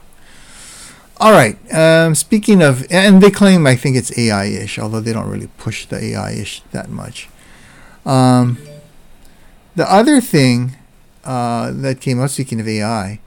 All 1.21 1.33
right. 1.33 1.59
Um, 1.71 2.15
speaking 2.15 2.63
of, 2.63 2.87
and 2.91 3.23
they 3.23 3.31
claim 3.31 3.67
I 3.67 3.77
think 3.77 3.95
it's 3.95 4.17
AI-ish, 4.17 4.79
although 4.79 5.01
they 5.01 5.13
don't 5.13 5.29
really 5.29 5.49
push 5.59 5.85
the 5.85 6.03
AI-ish 6.03 6.63
that 6.73 6.89
much. 6.89 7.29
Um, 8.07 8.57
the 9.77 9.91
other 9.93 10.23
thing 10.23 10.79
uh, 11.23 11.73
that 11.73 12.01
came 12.01 12.23
out, 12.23 12.31
speaking 12.31 12.59
of 12.59 12.67
AI, 12.67 13.21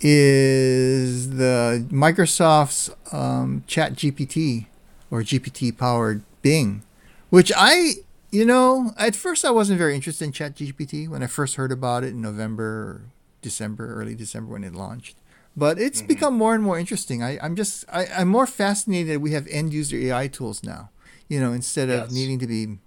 is 0.00 1.36
the 1.36 1.86
Microsoft's 1.90 2.90
um, 3.12 3.64
Chat 3.66 3.92
GPT 3.92 4.64
or 5.10 5.20
GPT 5.20 5.76
powered 5.76 6.22
Bing, 6.40 6.84
which 7.28 7.52
I, 7.54 7.96
you 8.30 8.46
know, 8.46 8.94
at 8.96 9.14
first 9.14 9.44
I 9.44 9.50
wasn't 9.50 9.78
very 9.78 9.94
interested 9.94 10.24
in 10.24 10.32
Chat 10.32 10.54
GPT 10.54 11.06
when 11.06 11.22
I 11.22 11.26
first 11.26 11.56
heard 11.56 11.70
about 11.70 12.02
it 12.02 12.08
in 12.08 12.22
November 12.22 13.02
December, 13.42 13.94
early 13.94 14.14
December 14.14 14.54
when 14.54 14.64
it 14.64 14.74
launched. 14.74 15.16
But 15.56 15.78
it's 15.78 16.00
mm-hmm. 16.00 16.08
become 16.08 16.34
more 16.34 16.54
and 16.54 16.62
more 16.62 16.78
interesting. 16.78 17.22
I, 17.22 17.38
I'm 17.40 17.56
just, 17.56 17.84
I, 17.90 18.06
I'm 18.06 18.28
more 18.28 18.46
fascinated 18.46 19.14
that 19.14 19.20
we 19.20 19.32
have 19.32 19.46
end 19.48 19.72
user 19.72 19.96
AI 19.96 20.28
tools 20.28 20.62
now, 20.62 20.90
you 21.28 21.40
know, 21.40 21.52
instead 21.52 21.88
of 21.88 22.00
yes. 22.04 22.12
needing 22.12 22.38
to 22.40 22.46
be 22.46 22.78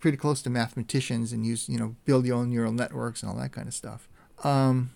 pretty 0.00 0.16
close 0.16 0.42
to 0.42 0.50
mathematicians 0.50 1.32
and 1.32 1.46
use, 1.46 1.68
you 1.68 1.78
know, 1.78 1.96
build 2.04 2.26
your 2.26 2.36
own 2.36 2.50
neural 2.50 2.72
networks 2.72 3.22
and 3.22 3.30
all 3.30 3.36
that 3.36 3.52
kind 3.52 3.68
of 3.68 3.74
stuff. 3.74 4.08
Um, 4.42 4.92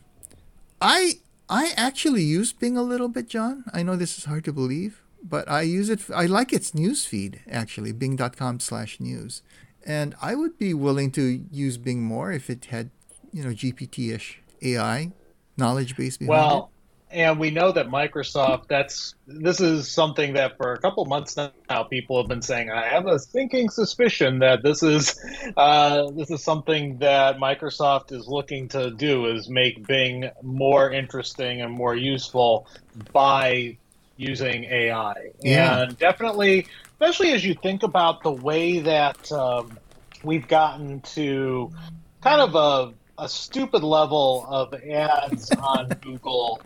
I 0.80 1.20
I 1.48 1.72
actually 1.76 2.22
use 2.22 2.52
Bing 2.52 2.76
a 2.76 2.82
little 2.82 3.08
bit, 3.08 3.28
John. 3.28 3.64
I 3.72 3.82
know 3.82 3.96
this 3.96 4.18
is 4.18 4.24
hard 4.24 4.44
to 4.44 4.52
believe, 4.52 5.02
but 5.22 5.48
I 5.48 5.62
use 5.62 5.88
it. 5.88 6.10
I 6.14 6.26
like 6.26 6.52
its 6.52 6.74
news 6.74 7.06
feed 7.06 7.40
actually, 7.50 7.92
Bing.com/news, 7.92 9.42
and 9.86 10.14
I 10.20 10.34
would 10.34 10.58
be 10.58 10.74
willing 10.74 11.10
to 11.12 11.44
use 11.50 11.78
Bing 11.78 12.02
more 12.02 12.30
if 12.32 12.50
it 12.50 12.66
had, 12.66 12.90
you 13.32 13.42
know, 13.42 13.50
GPT-ish 13.50 14.42
AI 14.60 15.12
knowledge 15.56 15.96
base 15.96 16.16
behind 16.16 16.28
well, 16.28 16.58
it 16.58 16.77
and 17.10 17.38
we 17.38 17.50
know 17.50 17.72
that 17.72 17.88
Microsoft 17.88 18.68
that's 18.68 19.14
this 19.26 19.60
is 19.60 19.90
something 19.90 20.34
that 20.34 20.56
for 20.56 20.72
a 20.72 20.78
couple 20.78 21.04
months 21.06 21.36
now 21.36 21.82
people 21.84 22.18
have 22.18 22.28
been 22.28 22.42
saying 22.42 22.70
I 22.70 22.88
have 22.88 23.06
a 23.06 23.18
sinking 23.18 23.70
suspicion 23.70 24.40
that 24.40 24.62
this 24.62 24.82
is 24.82 25.18
uh, 25.56 26.10
this 26.10 26.30
is 26.30 26.42
something 26.42 26.98
that 26.98 27.38
Microsoft 27.38 28.12
is 28.12 28.26
looking 28.26 28.68
to 28.68 28.90
do 28.90 29.26
is 29.26 29.48
make 29.48 29.86
Bing 29.86 30.30
more 30.42 30.90
interesting 30.90 31.62
and 31.62 31.72
more 31.72 31.94
useful 31.94 32.66
by 33.12 33.78
using 34.16 34.64
AI 34.64 35.30
yeah. 35.40 35.82
and 35.82 35.98
definitely 35.98 36.66
especially 36.92 37.32
as 37.32 37.44
you 37.44 37.54
think 37.54 37.82
about 37.82 38.22
the 38.22 38.32
way 38.32 38.80
that 38.80 39.30
um, 39.32 39.78
we've 40.24 40.48
gotten 40.48 41.00
to 41.00 41.72
kind 42.20 42.40
of 42.40 42.54
a 42.54 42.94
a 43.18 43.28
stupid 43.28 43.82
level 43.82 44.46
of 44.48 44.72
ads 44.74 45.50
on 45.62 45.88
Google 46.00 46.60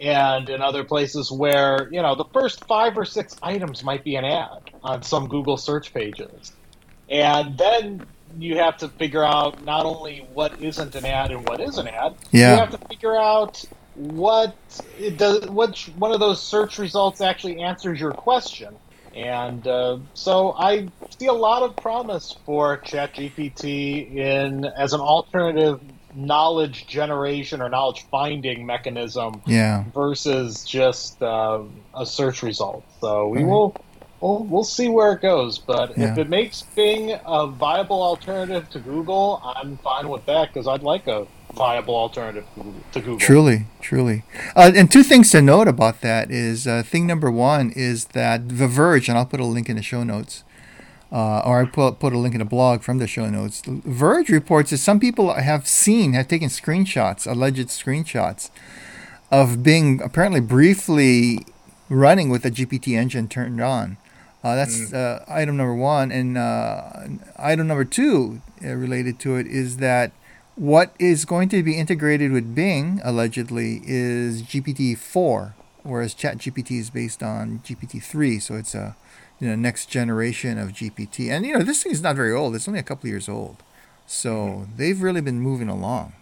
and 0.00 0.48
in 0.48 0.62
other 0.62 0.84
places 0.84 1.30
where 1.30 1.88
you 1.90 2.02
know 2.02 2.14
the 2.14 2.24
first 2.32 2.66
five 2.66 2.96
or 2.96 3.04
six 3.04 3.36
items 3.42 3.82
might 3.82 4.04
be 4.04 4.16
an 4.16 4.24
ad 4.24 4.70
on 4.82 5.02
some 5.02 5.28
Google 5.28 5.56
search 5.56 5.92
pages, 5.92 6.52
and 7.08 7.58
then 7.58 8.06
you 8.38 8.58
have 8.58 8.76
to 8.78 8.88
figure 8.88 9.24
out 9.24 9.64
not 9.64 9.86
only 9.86 10.26
what 10.32 10.60
isn't 10.60 10.94
an 10.94 11.04
ad 11.04 11.30
and 11.30 11.46
what 11.48 11.60
is 11.60 11.78
an 11.78 11.88
ad. 11.88 12.14
Yeah. 12.30 12.54
You 12.54 12.60
have 12.60 12.70
to 12.70 12.86
figure 12.86 13.16
out 13.16 13.64
what 13.94 14.54
it 14.98 15.16
does. 15.16 15.48
Which 15.48 15.90
one 15.96 16.12
of 16.12 16.20
those 16.20 16.42
search 16.42 16.78
results 16.78 17.20
actually 17.20 17.62
answers 17.62 18.00
your 18.00 18.12
question. 18.12 18.76
And 19.14 19.66
uh, 19.66 19.98
so 20.14 20.52
I 20.52 20.88
see 21.18 21.26
a 21.26 21.32
lot 21.32 21.62
of 21.62 21.76
promise 21.76 22.36
for 22.44 22.78
ChatGPT 22.78 24.14
in 24.14 24.64
as 24.64 24.92
an 24.92 25.00
alternative 25.00 25.80
knowledge 26.18 26.86
generation 26.86 27.62
or 27.62 27.68
knowledge 27.68 28.04
finding 28.10 28.66
mechanism 28.66 29.40
yeah. 29.46 29.84
versus 29.94 30.64
just 30.64 31.22
uh, 31.22 31.62
a 31.94 32.04
search 32.04 32.42
result. 32.42 32.84
So 33.00 33.28
we 33.28 33.44
will 33.44 33.76
we'll, 34.20 34.44
we'll 34.44 34.64
see 34.64 34.88
where 34.88 35.12
it 35.12 35.22
goes. 35.22 35.58
But 35.58 35.96
yeah. 35.96 36.12
if 36.12 36.18
it 36.18 36.28
makes 36.28 36.62
Bing 36.62 37.18
a 37.24 37.46
viable 37.46 38.02
alternative 38.02 38.68
to 38.70 38.80
Google, 38.80 39.40
I'm 39.44 39.78
fine 39.78 40.08
with 40.08 40.26
that 40.26 40.52
because 40.52 40.66
I'd 40.66 40.82
like 40.82 41.06
a 41.06 41.26
viable 41.54 41.94
alternative 41.94 42.46
to 42.92 43.00
Google. 43.00 43.18
Truly, 43.18 43.66
truly. 43.80 44.24
Uh, 44.54 44.72
and 44.74 44.90
two 44.90 45.02
things 45.02 45.30
to 45.30 45.40
note 45.40 45.68
about 45.68 46.00
that 46.00 46.30
is 46.30 46.66
uh, 46.66 46.82
thing 46.82 47.06
number 47.06 47.30
one 47.30 47.70
is 47.70 48.06
that 48.06 48.48
The 48.48 48.68
Verge, 48.68 49.08
and 49.08 49.16
I'll 49.16 49.26
put 49.26 49.40
a 49.40 49.44
link 49.44 49.68
in 49.68 49.76
the 49.76 49.82
show 49.82 50.02
notes 50.02 50.44
uh, 51.10 51.40
or 51.44 51.62
I 51.62 51.64
put, 51.64 51.98
put 51.98 52.12
a 52.12 52.18
link 52.18 52.34
in 52.34 52.40
the 52.40 52.44
blog 52.44 52.82
from 52.82 52.98
the 52.98 53.06
show 53.06 53.28
notes. 53.28 53.62
Verge 53.66 54.28
reports 54.28 54.70
that 54.70 54.78
some 54.78 55.00
people 55.00 55.32
have 55.32 55.66
seen, 55.66 56.12
have 56.12 56.28
taken 56.28 56.48
screenshots, 56.48 57.30
alleged 57.30 57.68
screenshots, 57.68 58.50
of 59.30 59.62
Bing 59.62 60.00
apparently 60.02 60.40
briefly 60.40 61.46
running 61.88 62.28
with 62.28 62.42
the 62.42 62.50
GPT 62.50 62.96
engine 62.96 63.28
turned 63.28 63.60
on 63.60 63.96
Uh, 64.44 64.54
that's 64.54 64.92
uh, 64.92 65.24
item 65.26 65.56
number 65.56 65.74
one. 65.74 66.12
And 66.12 66.38
uh, 66.38 66.92
item 67.36 67.66
number 67.66 67.84
two 67.84 68.40
uh, 68.64 68.74
related 68.74 69.18
to 69.20 69.36
it 69.36 69.46
is 69.46 69.78
that 69.78 70.12
what 70.54 70.94
is 70.98 71.24
going 71.24 71.48
to 71.50 71.62
be 71.62 71.76
integrated 71.76 72.32
with 72.32 72.54
Bing, 72.54 73.00
allegedly, 73.04 73.80
is 73.84 74.42
GPT 74.42 74.96
4, 74.96 75.54
whereas 75.82 76.14
ChatGPT 76.14 76.78
is 76.78 76.90
based 76.90 77.22
on 77.22 77.60
GPT 77.64 78.02
3. 78.02 78.38
So 78.38 78.54
it's 78.54 78.74
a 78.74 78.96
you 79.40 79.48
know, 79.48 79.54
next 79.54 79.86
generation 79.86 80.58
of 80.58 80.70
GPT. 80.70 81.30
And, 81.30 81.46
you 81.46 81.56
know, 81.56 81.62
this 81.62 81.82
thing 81.82 81.92
is 81.92 82.02
not 82.02 82.16
very 82.16 82.32
old, 82.32 82.54
it's 82.54 82.68
only 82.68 82.80
a 82.80 82.84
couple 82.84 83.08
years 83.08 83.28
old. 83.28 83.56
So 84.06 84.30
mm-hmm. 84.30 84.76
they've 84.76 85.00
really 85.00 85.20
been 85.20 85.40
moving 85.40 85.68
along 85.68 86.14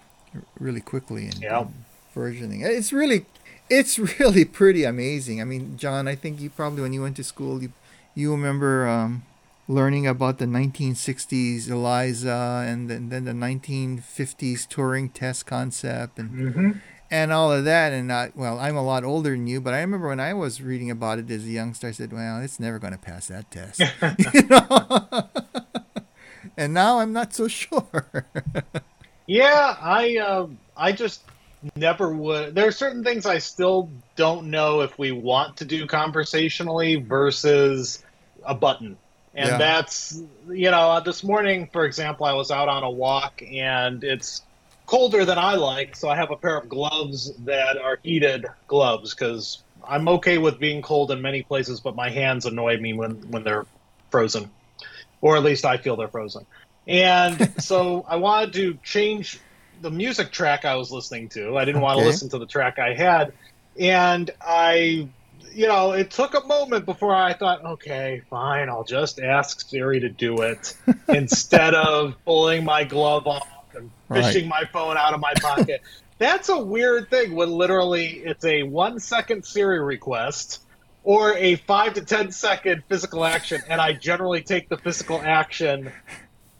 really 0.58 0.80
quickly 0.80 1.26
and, 1.26 1.38
yeah. 1.38 1.66
versioning. 2.14 2.62
It's 2.64 2.92
really. 2.92 3.26
It's 3.68 3.98
really 4.20 4.44
pretty 4.44 4.84
amazing. 4.84 5.40
I 5.40 5.44
mean, 5.44 5.76
John, 5.76 6.06
I 6.06 6.14
think 6.14 6.40
you 6.40 6.50
probably 6.50 6.82
when 6.82 6.92
you 6.92 7.02
went 7.02 7.16
to 7.16 7.24
school, 7.24 7.60
you 7.60 7.72
you 8.14 8.30
remember 8.30 8.86
um, 8.86 9.24
learning 9.68 10.06
about 10.06 10.38
the 10.38 10.44
1960s 10.44 11.68
ELIZA 11.68 12.64
and 12.66 12.88
then, 12.88 13.08
then 13.08 13.24
the 13.24 13.32
1950s 13.32 14.66
Turing 14.68 15.12
test 15.12 15.46
concept 15.46 16.18
and 16.18 16.30
mm-hmm. 16.30 16.70
And 17.10 17.32
all 17.32 17.52
of 17.52 17.64
that. 17.64 17.92
And 17.92 18.12
I, 18.12 18.32
well, 18.34 18.58
I'm 18.58 18.76
a 18.76 18.84
lot 18.84 19.04
older 19.04 19.30
than 19.30 19.46
you, 19.46 19.60
but 19.60 19.74
I 19.74 19.80
remember 19.80 20.08
when 20.08 20.20
I 20.20 20.34
was 20.34 20.60
reading 20.60 20.90
about 20.90 21.18
it 21.18 21.30
as 21.30 21.44
a 21.44 21.48
youngster, 21.48 21.88
I 21.88 21.92
said, 21.92 22.12
"Well, 22.12 22.40
it's 22.40 22.60
never 22.60 22.78
going 22.78 22.92
to 22.92 22.98
pass 22.98 23.28
that 23.28 23.50
test," 23.50 23.80
you 24.34 24.42
know. 24.42 25.28
and 26.56 26.74
now 26.74 27.00
I'm 27.00 27.12
not 27.12 27.34
so 27.34 27.48
sure. 27.48 28.26
yeah, 29.26 29.76
I 29.80 30.16
uh, 30.18 30.46
I 30.76 30.92
just 30.92 31.22
never 31.74 32.12
would. 32.12 32.54
There 32.54 32.66
are 32.66 32.72
certain 32.72 33.02
things 33.02 33.26
I 33.26 33.38
still 33.38 33.90
don't 34.14 34.50
know 34.50 34.80
if 34.80 34.98
we 34.98 35.12
want 35.12 35.56
to 35.58 35.64
do 35.64 35.86
conversationally 35.86 36.96
versus 36.96 38.02
a 38.44 38.54
button. 38.54 38.96
And 39.34 39.50
yeah. 39.50 39.58
that's, 39.58 40.22
you 40.48 40.70
know, 40.70 40.92
uh, 40.92 41.00
this 41.00 41.22
morning, 41.22 41.68
for 41.70 41.84
example, 41.84 42.24
I 42.24 42.32
was 42.32 42.50
out 42.50 42.68
on 42.68 42.82
a 42.82 42.90
walk 42.90 43.42
and 43.46 44.02
it's 44.02 44.42
colder 44.86 45.24
than 45.24 45.38
I 45.38 45.54
like. 45.54 45.96
So 45.96 46.08
I 46.08 46.16
have 46.16 46.30
a 46.30 46.36
pair 46.36 46.56
of 46.56 46.68
gloves 46.68 47.32
that 47.44 47.76
are 47.76 47.98
heated 48.02 48.46
gloves 48.66 49.14
because 49.14 49.62
I'm 49.86 50.08
okay 50.08 50.38
with 50.38 50.58
being 50.58 50.82
cold 50.82 51.10
in 51.10 51.20
many 51.20 51.42
places, 51.42 51.80
but 51.80 51.94
my 51.94 52.10
hands 52.10 52.46
annoy 52.46 52.78
me 52.78 52.94
when, 52.94 53.12
when 53.30 53.44
they're 53.44 53.66
frozen. 54.10 54.50
Or 55.20 55.36
at 55.36 55.42
least 55.42 55.64
I 55.64 55.76
feel 55.76 55.96
they're 55.96 56.08
frozen. 56.08 56.46
And 56.86 57.52
so 57.58 58.04
I 58.08 58.16
wanted 58.16 58.52
to 58.54 58.78
change 58.82 59.40
the 59.82 59.90
music 59.90 60.32
track 60.32 60.64
I 60.64 60.76
was 60.76 60.90
listening 60.90 61.28
to. 61.30 61.58
I 61.58 61.64
didn't 61.64 61.82
want 61.82 61.98
to 61.98 62.04
listen 62.04 62.28
to 62.30 62.38
the 62.38 62.46
track 62.46 62.78
I 62.78 62.94
had. 62.94 63.32
And 63.78 64.30
I 64.40 65.08
you 65.52 65.66
know, 65.66 65.92
it 65.92 66.10
took 66.10 66.34
a 66.34 66.46
moment 66.46 66.84
before 66.84 67.14
I 67.14 67.32
thought, 67.32 67.64
okay, 67.64 68.20
fine, 68.28 68.68
I'll 68.68 68.84
just 68.84 69.18
ask 69.18 69.66
Siri 69.66 70.00
to 70.00 70.10
do 70.10 70.42
it 70.42 70.74
instead 71.08 71.74
of 71.74 72.14
pulling 72.26 72.64
my 72.64 72.84
glove 72.84 73.26
off 73.26 73.48
fishing 74.08 74.48
right. 74.48 74.62
my 74.62 74.64
phone 74.72 74.96
out 74.96 75.14
of 75.14 75.20
my 75.20 75.34
pocket. 75.40 75.82
That's 76.18 76.48
a 76.48 76.58
weird 76.58 77.10
thing 77.10 77.34
when 77.34 77.50
literally 77.50 78.06
it's 78.06 78.44
a 78.44 78.62
one 78.62 79.00
second 79.00 79.44
Siri 79.44 79.80
request 79.80 80.62
or 81.04 81.34
a 81.34 81.56
five 81.56 81.94
to 81.94 82.00
ten 82.00 82.32
second 82.32 82.82
physical 82.88 83.24
action, 83.24 83.60
and 83.68 83.80
I 83.80 83.92
generally 83.92 84.42
take 84.42 84.68
the 84.68 84.78
physical 84.78 85.20
action 85.22 85.92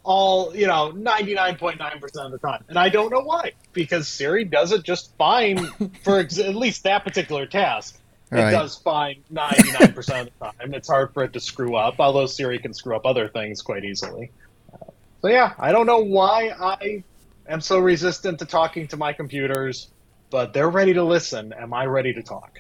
all 0.04 0.54
you 0.54 0.68
know 0.68 0.92
99.9% 0.92 2.26
of 2.26 2.30
the 2.30 2.38
time 2.38 2.62
and 2.68 2.78
i 2.78 2.88
don't 2.88 3.10
know 3.10 3.22
why 3.22 3.50
because 3.72 4.06
siri 4.06 4.44
does 4.44 4.70
it 4.70 4.84
just 4.84 5.12
fine 5.16 5.66
for 6.04 6.20
ex- 6.20 6.38
at 6.38 6.54
least 6.54 6.84
that 6.84 7.02
particular 7.02 7.44
task 7.44 7.98
Right. 8.30 8.48
It 8.48 8.50
does 8.56 8.76
fine 8.76 9.22
99% 9.32 9.96
of 9.96 10.04
the 10.06 10.44
time. 10.44 10.74
It's 10.74 10.88
hard 10.88 11.14
for 11.14 11.22
it 11.22 11.32
to 11.34 11.40
screw 11.40 11.76
up, 11.76 11.96
although 12.00 12.26
Siri 12.26 12.58
can 12.58 12.74
screw 12.74 12.96
up 12.96 13.06
other 13.06 13.28
things 13.28 13.62
quite 13.62 13.84
easily. 13.84 14.32
Uh, 14.72 14.78
so, 15.22 15.28
yeah, 15.28 15.54
I 15.58 15.70
don't 15.70 15.86
know 15.86 16.00
why 16.00 16.50
I 16.50 17.04
am 17.48 17.60
so 17.60 17.78
resistant 17.78 18.38
to 18.40 18.46
talking 18.46 18.86
to 18.88 18.96
my 18.96 19.12
computers, 19.12 19.90
but 20.30 20.52
they're 20.52 20.70
ready 20.70 20.94
to 20.94 21.04
listen. 21.04 21.52
Am 21.52 21.72
I 21.72 21.86
ready 21.86 22.12
to 22.12 22.22
talk? 22.22 22.58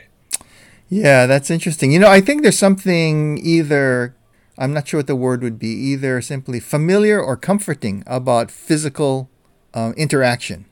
Yeah, 0.88 1.26
that's 1.26 1.50
interesting. 1.50 1.90
You 1.90 1.98
know, 1.98 2.08
I 2.08 2.20
think 2.20 2.42
there's 2.42 2.58
something 2.58 3.38
either, 3.38 4.14
I'm 4.56 4.72
not 4.72 4.86
sure 4.86 4.98
what 4.98 5.08
the 5.08 5.16
word 5.16 5.42
would 5.42 5.58
be, 5.58 5.68
either 5.68 6.20
simply 6.20 6.60
familiar 6.60 7.20
or 7.20 7.36
comforting 7.36 8.04
about 8.06 8.50
physical 8.50 9.28
um, 9.74 9.92
interaction. 9.94 10.66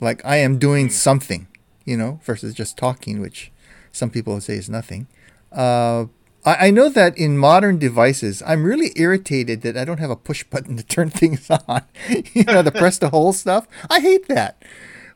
Like 0.00 0.24
I 0.24 0.36
am 0.36 0.58
doing 0.58 0.86
hmm. 0.86 0.92
something, 0.92 1.48
you 1.84 1.96
know, 1.96 2.20
versus 2.24 2.54
just 2.54 2.78
talking, 2.78 3.20
which 3.20 3.52
some 3.92 4.10
people 4.10 4.40
say 4.40 4.54
is 4.54 4.70
nothing. 4.70 5.08
Uh, 5.52 6.06
I, 6.44 6.68
I 6.68 6.70
know 6.70 6.88
that 6.88 7.16
in 7.18 7.38
modern 7.38 7.78
devices, 7.78 8.42
I'm 8.46 8.64
really 8.64 8.92
irritated 8.96 9.62
that 9.62 9.76
I 9.76 9.84
don't 9.84 10.00
have 10.00 10.10
a 10.10 10.16
push 10.16 10.44
button 10.44 10.76
to 10.76 10.82
turn 10.82 11.10
things 11.20 11.50
on. 11.50 11.82
you 12.34 12.44
know, 12.44 12.62
the 12.62 12.72
press 12.72 12.98
to 12.98 13.08
hold 13.10 13.36
stuff. 13.36 13.66
I 13.88 14.00
hate 14.00 14.28
that. 14.28 14.62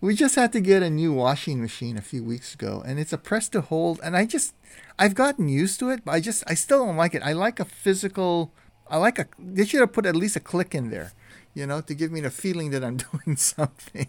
We 0.00 0.14
just 0.14 0.34
had 0.34 0.52
to 0.52 0.60
get 0.60 0.82
a 0.82 0.90
new 0.90 1.14
washing 1.14 1.62
machine 1.62 1.96
a 1.96 2.02
few 2.02 2.22
weeks 2.22 2.52
ago, 2.52 2.82
and 2.84 2.98
it's 2.98 3.12
a 3.12 3.18
press 3.18 3.48
to 3.50 3.62
hold, 3.62 4.00
and 4.02 4.14
I 4.14 4.26
just, 4.26 4.54
I've 4.98 5.14
gotten 5.14 5.48
used 5.48 5.80
to 5.80 5.88
it, 5.88 6.04
but 6.04 6.12
I 6.12 6.20
just, 6.20 6.44
I 6.46 6.52
still 6.52 6.84
don't 6.84 6.98
like 6.98 7.14
it. 7.14 7.22
I 7.22 7.32
like 7.32 7.58
a 7.58 7.64
physical, 7.64 8.52
I 8.86 8.98
like 8.98 9.18
a, 9.18 9.26
they 9.38 9.64
should 9.64 9.80
have 9.80 9.94
put 9.94 10.04
at 10.04 10.14
least 10.14 10.36
a 10.36 10.40
click 10.40 10.74
in 10.74 10.90
there, 10.90 11.12
you 11.54 11.66
know, 11.66 11.80
to 11.80 11.94
give 11.94 12.12
me 12.12 12.20
the 12.20 12.30
feeling 12.30 12.70
that 12.72 12.84
I'm 12.84 12.96
doing 13.24 13.36
something. 13.36 14.08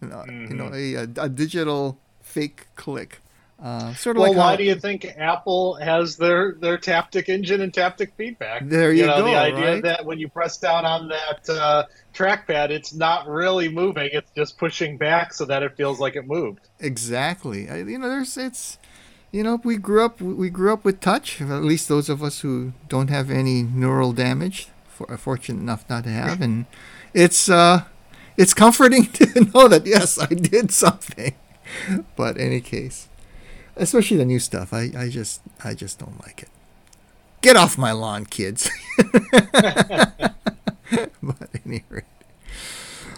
You 0.00 0.08
know, 0.08 0.24
mm-hmm. 0.24 1.18
a, 1.20 1.24
a 1.24 1.28
digital 1.28 1.98
fake 2.22 2.68
click. 2.76 3.20
Uh, 3.62 3.94
sort 3.94 4.16
of 4.16 4.20
well, 4.20 4.30
like 4.30 4.38
why 4.38 4.50
how, 4.50 4.56
do 4.56 4.64
you 4.64 4.74
think 4.74 5.06
Apple 5.16 5.74
has 5.76 6.16
their 6.16 6.56
their 6.60 6.76
Taptic 6.76 7.28
engine 7.28 7.60
and 7.60 7.72
Taptic 7.72 8.12
feedback? 8.16 8.68
There 8.68 8.92
you, 8.92 9.02
you 9.02 9.06
know, 9.06 9.18
go. 9.18 9.24
The 9.24 9.36
idea 9.36 9.72
right? 9.74 9.82
that 9.82 10.04
when 10.04 10.18
you 10.18 10.28
press 10.28 10.58
down 10.58 10.84
on 10.84 11.08
that 11.08 11.48
uh, 11.48 11.84
trackpad, 12.12 12.70
it's 12.70 12.92
not 12.92 13.28
really 13.28 13.68
moving; 13.68 14.10
it's 14.12 14.30
just 14.32 14.58
pushing 14.58 14.98
back 14.98 15.32
so 15.32 15.44
that 15.44 15.62
it 15.62 15.76
feels 15.76 16.00
like 16.00 16.16
it 16.16 16.26
moved. 16.26 16.68
Exactly. 16.80 17.70
I, 17.70 17.76
you 17.78 17.98
know, 17.98 18.08
there's 18.08 18.36
it's 18.36 18.78
you 19.30 19.44
know 19.44 19.60
we 19.62 19.76
grew 19.76 20.04
up 20.04 20.20
we 20.20 20.50
grew 20.50 20.72
up 20.72 20.84
with 20.84 21.00
touch. 21.00 21.40
At 21.40 21.64
least 21.64 21.88
those 21.88 22.08
of 22.08 22.22
us 22.22 22.40
who 22.40 22.72
don't 22.88 23.08
have 23.08 23.30
any 23.30 23.62
neural 23.62 24.12
damage, 24.12 24.68
for, 24.88 25.16
fortunate 25.16 25.60
enough 25.60 25.88
not 25.88 26.04
to 26.04 26.10
have, 26.10 26.40
and 26.42 26.66
it's 27.14 27.48
uh, 27.48 27.84
it's 28.36 28.52
comforting 28.52 29.06
to 29.12 29.50
know 29.54 29.68
that 29.68 29.86
yes, 29.86 30.18
I 30.18 30.26
did 30.26 30.72
something. 30.72 31.34
but 32.16 32.36
any 32.36 32.60
case 32.60 33.08
especially 33.76 34.16
the 34.16 34.24
new 34.24 34.38
stuff. 34.38 34.72
I, 34.72 34.90
I 34.96 35.08
just 35.08 35.40
I 35.62 35.74
just 35.74 35.98
don't 35.98 36.20
like 36.22 36.42
it. 36.42 36.48
Get 37.40 37.56
off 37.56 37.76
my 37.76 37.92
lawn, 37.92 38.24
kids. 38.24 38.70
but 39.52 40.30
any 41.64 41.84
rate. 41.88 42.04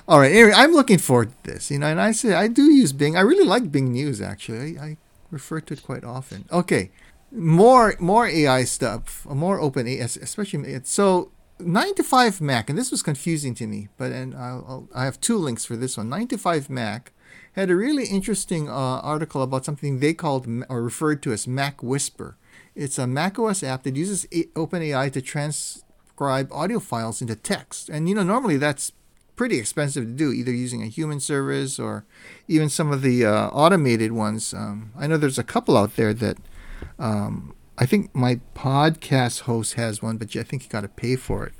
All 0.08 0.20
right. 0.20 0.32
Anyway, 0.32 0.52
I'm 0.54 0.72
looking 0.72 0.98
forward 0.98 1.30
to 1.30 1.52
this. 1.52 1.70
You 1.70 1.78
know, 1.78 1.86
and 1.86 2.00
I 2.00 2.12
say 2.12 2.34
I 2.34 2.48
do 2.48 2.64
use 2.64 2.92
Bing. 2.92 3.16
I 3.16 3.20
really 3.20 3.44
like 3.46 3.70
Bing 3.70 3.92
News. 3.92 4.20
Actually, 4.20 4.78
I, 4.78 4.84
I 4.84 4.96
refer 5.30 5.60
to 5.60 5.75
it 5.75 5.82
quite 5.82 6.04
often. 6.04 6.44
Okay, 6.50 6.90
more 7.30 7.94
more 7.98 8.26
AI 8.26 8.64
stuff, 8.64 9.26
more 9.26 9.60
open 9.60 9.86
AI, 9.86 10.04
especially 10.04 10.80
so. 10.84 11.30
9 11.58 11.94
to 11.94 12.02
5 12.02 12.42
Mac, 12.42 12.68
and 12.68 12.78
this 12.78 12.90
was 12.90 13.02
confusing 13.02 13.54
to 13.54 13.66
me, 13.66 13.88
but 13.96 14.12
and 14.12 14.34
I'll, 14.34 14.62
I'll, 14.68 14.88
I 14.94 15.06
have 15.06 15.18
two 15.18 15.38
links 15.38 15.64
for 15.64 15.75
this 15.75 15.96
one. 15.96 16.10
9 16.10 16.28
to 16.28 16.36
5 16.36 16.68
Mac 16.68 17.14
had 17.52 17.71
a 17.71 17.76
really 17.76 18.05
interesting 18.05 18.69
uh, 18.69 18.73
article 18.73 19.43
about 19.43 19.64
something 19.64 19.99
they 19.99 20.12
called 20.12 20.47
or 20.69 20.83
referred 20.83 21.23
to 21.23 21.33
as 21.33 21.47
Mac 21.47 21.83
Whisper. 21.83 22.37
It's 22.75 22.99
a 22.99 23.07
macOS 23.07 23.62
app 23.62 23.85
that 23.85 23.97
uses 23.97 24.26
OpenAI 24.26 25.11
to 25.12 25.23
transcribe 25.23 26.52
audio 26.52 26.78
files 26.78 27.23
into 27.23 27.35
text. 27.35 27.88
And 27.88 28.09
you 28.09 28.14
know, 28.14 28.23
normally 28.23 28.59
that's 28.59 28.93
pretty 29.37 29.59
expensive 29.59 30.05
to 30.05 30.11
do, 30.11 30.33
either 30.33 30.52
using 30.52 30.83
a 30.83 30.87
human 30.87 31.21
service 31.21 31.78
or 31.78 32.05
even 32.49 32.69
some 32.69 32.93
of 32.93 33.02
the 33.02 33.25
uh, 33.25 33.49
automated 33.49 34.12
ones. 34.12 34.52
Um, 34.52 34.93
I 34.97 35.07
know 35.07 35.16
there's 35.16 35.38
a 35.38 35.45
couple 35.45 35.76
out 35.76 35.97
there 35.97 36.12
that 36.14 36.38
um, 36.99 37.55
I 37.78 37.87
think 37.87 38.14
my 38.14 38.40
podcast 38.55 39.43
host 39.43 39.75
has 39.75 40.02
one, 40.02 40.16
but 40.16 40.35
I 40.37 40.43
think 40.43 40.64
you 40.64 40.71
got 40.71 40.83
to 40.83 40.88
pay 40.88 41.16
for 41.16 41.47
it. 41.47 41.52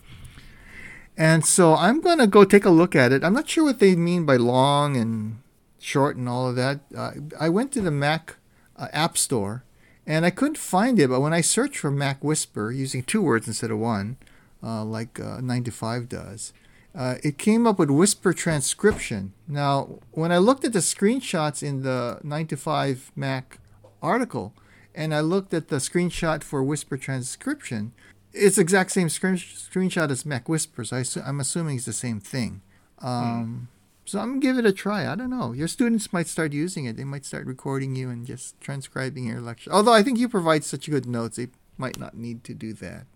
And 1.16 1.47
so 1.47 1.75
I'm 1.75 2.00
going 2.00 2.18
to 2.18 2.26
go 2.26 2.45
take 2.45 2.64
a 2.64 2.71
look 2.71 2.95
at 2.95 3.12
it. 3.12 3.25
I'm 3.25 3.33
not 3.33 3.49
sure 3.49 3.64
what 3.64 3.78
they 3.78 3.95
mean 3.97 4.26
by 4.26 4.37
long 4.37 4.97
and 4.97 5.38
short 5.78 6.16
and 6.16 6.28
all 6.28 6.49
of 6.49 6.56
that. 6.56 6.80
Uh, 6.97 7.12
I 7.38 7.49
went 7.49 7.73
to 7.73 7.80
the 7.80 7.90
Mac 7.90 8.37
uh, 8.76 8.88
App 8.92 9.16
Store 9.18 9.64
and 10.06 10.25
I 10.25 10.30
couldn't 10.30 10.59
find 10.59 10.99
it. 10.99 11.11
But 11.11 11.21
when 11.21 11.33
I 11.33 11.40
searched 11.40 11.78
for 11.78 11.90
Mac 11.90 12.23
Whisper 12.23 12.71
using 12.71 13.02
two 13.02 13.23
words 13.23 13.47
instead 13.47 13.71
of 13.71 13.78
one, 13.78 14.16
uh, 14.62 14.85
like 14.85 15.18
uh, 15.18 15.40
9 15.40 15.64
to 15.64 15.71
5 15.71 16.09
does, 16.09 16.52
uh, 16.95 17.16
it 17.23 17.37
came 17.38 17.66
up 17.66 17.78
with 17.78 17.90
Whisper 17.90 18.33
transcription. 18.33 19.33
Now, 19.47 19.99
when 20.12 20.33
I 20.33 20.38
looked 20.38 20.64
at 20.64 20.73
the 20.73 20.78
screenshots 20.78 21.62
in 21.62 21.83
the 21.83 22.21
9 22.23 22.47
to 22.49 22.56
5 22.56 23.12
Mac 23.16 23.59
article, 24.00 24.54
and 24.95 25.14
I 25.14 25.21
looked 25.21 25.52
at 25.52 25.68
the 25.68 25.76
screenshot 25.76 26.42
for 26.42 26.62
Whisper 26.62 26.97
transcription, 26.97 27.92
it's 28.33 28.59
exact 28.59 28.92
same 28.92 29.09
screen- 29.09 29.37
screenshot 29.37 30.11
as 30.11 30.25
Mac 30.25 30.49
Whisper. 30.49 30.85
So 30.85 30.97
I 30.97 31.28
am 31.28 31.40
assuming 31.40 31.76
it's 31.76 31.85
the 31.87 31.92
same 31.92 32.21
thing. 32.21 32.62
Um, 33.00 33.68
so 34.06 34.20
I'm 34.20 34.28
gonna 34.28 34.40
give 34.40 34.58
it 34.58 34.64
a 34.66 34.72
try. 34.72 35.10
I 35.10 35.14
don't 35.14 35.30
know. 35.30 35.52
Your 35.52 35.68
students 35.68 36.12
might 36.12 36.28
start 36.28 36.52
using 36.52 36.84
it. 36.84 36.96
They 36.96 37.04
might 37.04 37.25
start 37.25 37.46
recording 37.46 37.96
you 37.96 38.08
and 38.08 38.25
just 38.25 38.58
transcribing 38.60 39.26
your 39.26 39.40
lecture. 39.40 39.72
Although 39.72 39.92
I 39.92 40.02
think 40.02 40.18
you 40.18 40.28
provide 40.28 40.64
such 40.64 40.88
good 40.88 41.06
notes, 41.06 41.36
they 41.36 41.48
might 41.76 41.98
not 41.98 42.16
need 42.16 42.44
to 42.44 42.54
do 42.54 42.72
that? 42.75 43.06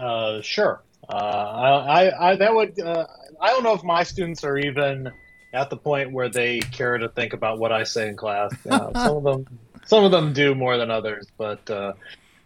Uh, 0.00 0.40
sure. 0.40 0.82
Uh, 1.08 1.14
I, 1.14 2.30
I, 2.30 2.36
that 2.36 2.54
would. 2.54 2.80
Uh, 2.80 3.06
I 3.40 3.48
don't 3.48 3.62
know 3.62 3.74
if 3.74 3.84
my 3.84 4.02
students 4.02 4.44
are 4.44 4.56
even 4.56 5.10
at 5.52 5.70
the 5.70 5.76
point 5.76 6.12
where 6.12 6.28
they 6.28 6.60
care 6.60 6.98
to 6.98 7.08
think 7.08 7.32
about 7.32 7.58
what 7.58 7.72
I 7.72 7.84
say 7.84 8.08
in 8.08 8.16
class. 8.16 8.54
Some 8.64 8.94
of 8.94 9.22
them, 9.22 9.46
some 9.86 10.04
of 10.04 10.10
them 10.10 10.32
do 10.32 10.54
more 10.54 10.76
than 10.76 10.90
others, 10.90 11.26
but 11.38 11.68
uh, 11.70 11.92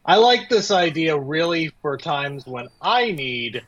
I 0.05 0.17
like 0.17 0.49
this 0.51 0.71
idea 0.71 1.19
really 1.19 1.73
for 1.81 1.97
times 1.97 2.47
when 2.47 2.69
I 2.83 3.13
need 3.13 3.63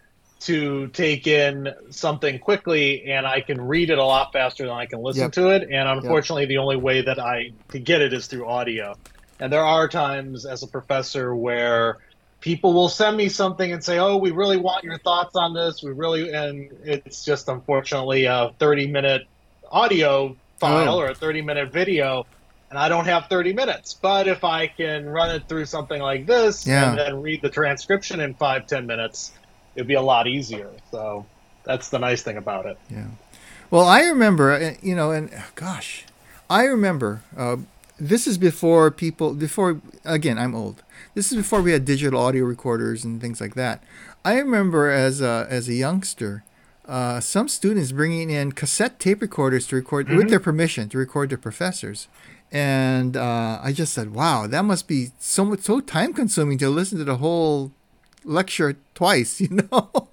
to 0.46 0.88
take 0.88 1.26
in 1.26 1.72
something 1.90 2.38
quickly 2.38 3.04
and 3.10 3.26
I 3.26 3.40
can 3.40 3.60
read 3.60 3.90
it 3.90 3.98
a 3.98 4.04
lot 4.04 4.32
faster 4.32 4.64
than 4.64 4.72
I 4.72 4.86
can 4.86 5.00
listen 5.02 5.22
Yep. 5.24 5.32
to 5.32 5.48
it. 5.50 5.68
And 5.70 5.88
unfortunately, 5.88 6.46
the 6.46 6.58
only 6.58 6.76
way 6.76 7.02
that 7.02 7.18
I 7.18 7.50
can 7.68 7.82
get 7.84 8.00
it 8.02 8.12
is 8.12 8.26
through 8.26 8.46
audio. 8.48 8.94
And 9.40 9.52
there 9.52 9.64
are 9.64 9.88
times 9.88 10.44
as 10.44 10.62
a 10.62 10.66
professor 10.66 11.34
where 11.34 11.98
people 12.40 12.72
will 12.72 12.88
send 12.88 13.16
me 13.16 13.28
something 13.28 13.72
and 13.72 13.82
say, 13.84 13.98
"Oh, 13.98 14.16
we 14.16 14.32
really 14.32 14.56
want 14.56 14.82
your 14.84 14.98
thoughts 14.98 15.36
on 15.36 15.54
this. 15.54 15.82
We 15.82 15.92
really," 15.92 16.32
and 16.32 16.70
it's 16.84 17.24
just 17.24 17.48
unfortunately 17.48 18.24
a 18.24 18.50
30 18.58 18.88
minute 18.88 19.22
audio 19.70 20.36
file 20.58 20.94
Oh. 20.94 20.98
or 21.00 21.08
a 21.08 21.14
30 21.14 21.42
minute 21.42 21.72
video. 21.72 22.26
And 22.70 22.78
I 22.78 22.88
don't 22.88 23.04
have 23.04 23.26
30 23.28 23.52
minutes, 23.52 23.94
but 24.00 24.26
if 24.26 24.44
I 24.44 24.66
can 24.66 25.04
run 25.06 25.30
it 25.30 25.42
through 25.46 25.66
something 25.66 26.00
like 26.00 26.26
this 26.26 26.66
Yeah. 26.66 26.90
and 26.90 26.98
then 26.98 27.20
read 27.20 27.42
the 27.42 27.50
transcription 27.50 28.18
in 28.20 28.32
five, 28.34 28.66
10 28.66 28.86
minutes, 28.86 29.32
it'd 29.74 29.88
be 29.88 29.94
a 29.94 30.02
lot 30.02 30.26
easier. 30.26 30.70
So 30.90 31.26
that's 31.64 31.88
the 31.90 31.98
nice 31.98 32.22
thing 32.22 32.36
about 32.36 32.66
it. 32.66 32.78
Yeah. 32.90 33.06
Well, 33.70 33.86
I 33.86 34.02
remember, 34.02 34.52
uh, 34.52 34.74
you 34.82 34.94
know, 34.94 35.12
and 35.12 35.32
uh, 35.32 35.42
gosh, 35.54 36.04
I 36.50 36.64
remember. 36.64 37.22
Uh, 37.36 37.56
this 37.98 38.26
is 38.26 38.36
before 38.36 38.90
people. 38.90 39.32
Before 39.34 39.80
again, 40.04 40.38
I'm 40.38 40.54
old. 40.54 40.82
This 41.14 41.30
is 41.30 41.36
before 41.36 41.62
we 41.62 41.72
had 41.72 41.84
digital 41.84 42.20
audio 42.20 42.44
recorders 42.44 43.04
and 43.04 43.20
things 43.20 43.40
like 43.40 43.54
that. 43.54 43.82
I 44.24 44.38
remember 44.38 44.90
as 44.90 45.20
a 45.20 45.46
as 45.48 45.68
a 45.68 45.74
youngster, 45.74 46.42
uh, 46.86 47.20
some 47.20 47.48
students 47.48 47.92
bringing 47.92 48.30
in 48.30 48.52
cassette 48.52 48.98
tape 48.98 49.22
recorders 49.22 49.66
to 49.68 49.76
record 49.76 50.08
with 50.08 50.30
their 50.30 50.40
permission 50.40 50.88
to 50.90 50.98
record 50.98 51.30
their 51.30 51.38
professors. 51.38 52.08
And 52.50 53.16
uh, 53.16 53.60
I 53.62 53.72
just 53.72 53.94
said, 53.94 54.12
"Wow, 54.12 54.46
that 54.46 54.64
must 54.64 54.88
be 54.88 55.12
so 55.18 55.44
much 55.44 55.60
so 55.60 55.80
time 55.80 56.12
consuming 56.12 56.58
to 56.58 56.68
listen 56.68 56.98
to 56.98 57.04
the 57.04 57.16
whole 57.16 57.70
lecture 58.24 58.76
twice, 58.94 59.40
you 59.44 59.48
know, 59.48 60.08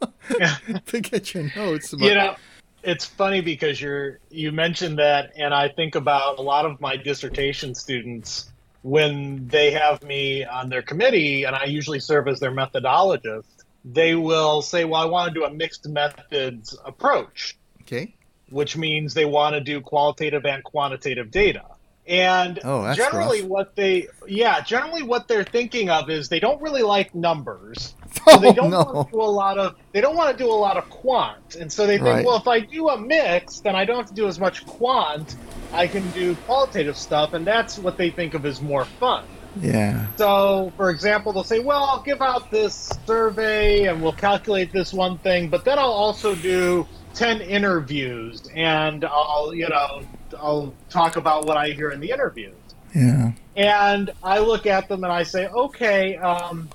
to 0.87 1.01
get 1.01 1.33
your 1.33 1.51
notes." 1.55 1.91
But- 1.91 2.01
you 2.01 2.15
know 2.15 2.35
it's 2.81 3.03
funny 3.05 3.41
because 3.41 3.81
you're 3.81 4.19
you 4.29 4.53
mentioned 4.53 4.97
that 4.99 5.33
and 5.35 5.53
i 5.53 5.67
think 5.67 5.95
about 5.95 6.39
a 6.39 6.41
lot 6.41 6.65
of 6.65 6.79
my 6.79 6.95
dissertation 6.95 7.75
students 7.75 8.49
when 8.83 9.45
they 9.49 9.71
have 9.71 10.01
me 10.01 10.45
on 10.45 10.69
their 10.69 10.81
committee 10.81 11.43
and 11.43 11.57
i 11.57 11.65
usually 11.65 11.99
serve 11.99 12.25
as 12.29 12.39
their 12.39 12.51
methodologist 12.51 13.43
they 13.83 14.15
will 14.15 14.61
say 14.61 14.85
well 14.85 15.01
i 15.01 15.05
want 15.05 15.27
to 15.27 15.37
do 15.37 15.43
a 15.45 15.53
mixed 15.53 15.89
methods 15.89 16.73
approach 16.85 17.57
okay. 17.81 18.13
which 18.49 18.77
means 18.77 19.13
they 19.13 19.25
want 19.25 19.53
to 19.55 19.59
do 19.59 19.81
qualitative 19.81 20.45
and 20.45 20.63
quantitative 20.63 21.31
data. 21.31 21.65
And 22.07 22.59
Oh, 22.63 22.91
generally, 22.95 23.41
rough. 23.41 23.49
what 23.49 23.75
they 23.75 24.07
yeah, 24.27 24.61
generally 24.61 25.03
what 25.03 25.27
they're 25.27 25.43
thinking 25.43 25.89
of 25.91 26.09
is 26.09 26.27
they 26.27 26.39
don't 26.39 26.59
really 26.59 26.81
like 26.81 27.13
numbers. 27.13 27.93
So 28.11 28.37
they 28.39 28.49
Oh, 28.49 28.53
don't 28.53 28.69
no. 28.71 28.83
want 28.83 29.07
to 29.07 29.11
do 29.13 29.21
a 29.21 29.23
lot 29.23 29.57
of 29.57 29.75
they 29.91 30.01
don't 30.01 30.15
want 30.15 30.35
to 30.37 30.43
do 30.43 30.49
a 30.49 30.53
lot 30.53 30.77
of 30.77 30.89
quant, 30.89 31.55
and 31.55 31.71
so 31.71 31.85
they 31.85 31.97
think, 31.97 32.07
Right. 32.07 32.25
well, 32.25 32.37
if 32.37 32.47
I 32.47 32.59
do 32.59 32.89
a 32.89 32.97
mix, 32.99 33.59
then 33.59 33.75
I 33.75 33.85
don't 33.85 33.97
have 33.97 34.07
to 34.07 34.13
do 34.13 34.27
as 34.27 34.39
much 34.39 34.65
quant. 34.65 35.35
I 35.73 35.87
can 35.87 36.09
do 36.11 36.35
qualitative 36.47 36.97
stuff, 36.97 37.33
and 37.33 37.45
that's 37.45 37.77
what 37.77 37.97
they 37.97 38.09
think 38.09 38.33
of 38.33 38.45
as 38.45 38.61
more 38.61 38.85
fun. 38.85 39.23
Yeah. 39.61 40.05
So, 40.17 40.71
for 40.77 40.89
example, 40.91 41.33
they'll 41.33 41.43
say, 41.43 41.59
well, 41.59 41.83
I'll 41.83 42.01
give 42.03 42.21
out 42.21 42.49
this 42.51 42.91
survey 43.07 43.85
and 43.87 44.01
we'll 44.01 44.13
calculate 44.13 44.71
this 44.71 44.93
one 44.93 45.17
thing, 45.19 45.49
but 45.49 45.65
then 45.65 45.79
I'll 45.79 45.85
also 45.91 46.35
do 46.35 46.87
10 47.15 47.41
interviews 47.41 48.47
and 48.55 49.03
I'll, 49.05 49.51
you 49.53 49.67
know, 49.67 50.03
I'll 50.37 50.71
talk 50.91 51.15
about 51.15 51.45
what 51.45 51.57
I 51.57 51.69
hear 51.69 51.89
in 51.91 51.99
the 51.99 52.11
interviews. 52.11 52.53
Yeah. 52.95 53.31
And 53.55 54.11
I 54.23 54.37
look 54.37 54.67
at 54.67 54.87
them 54.87 55.03
and 55.03 55.11
I 55.11 55.23
say, 55.23 55.47
okay, 55.47 56.15
um, 56.17 56.69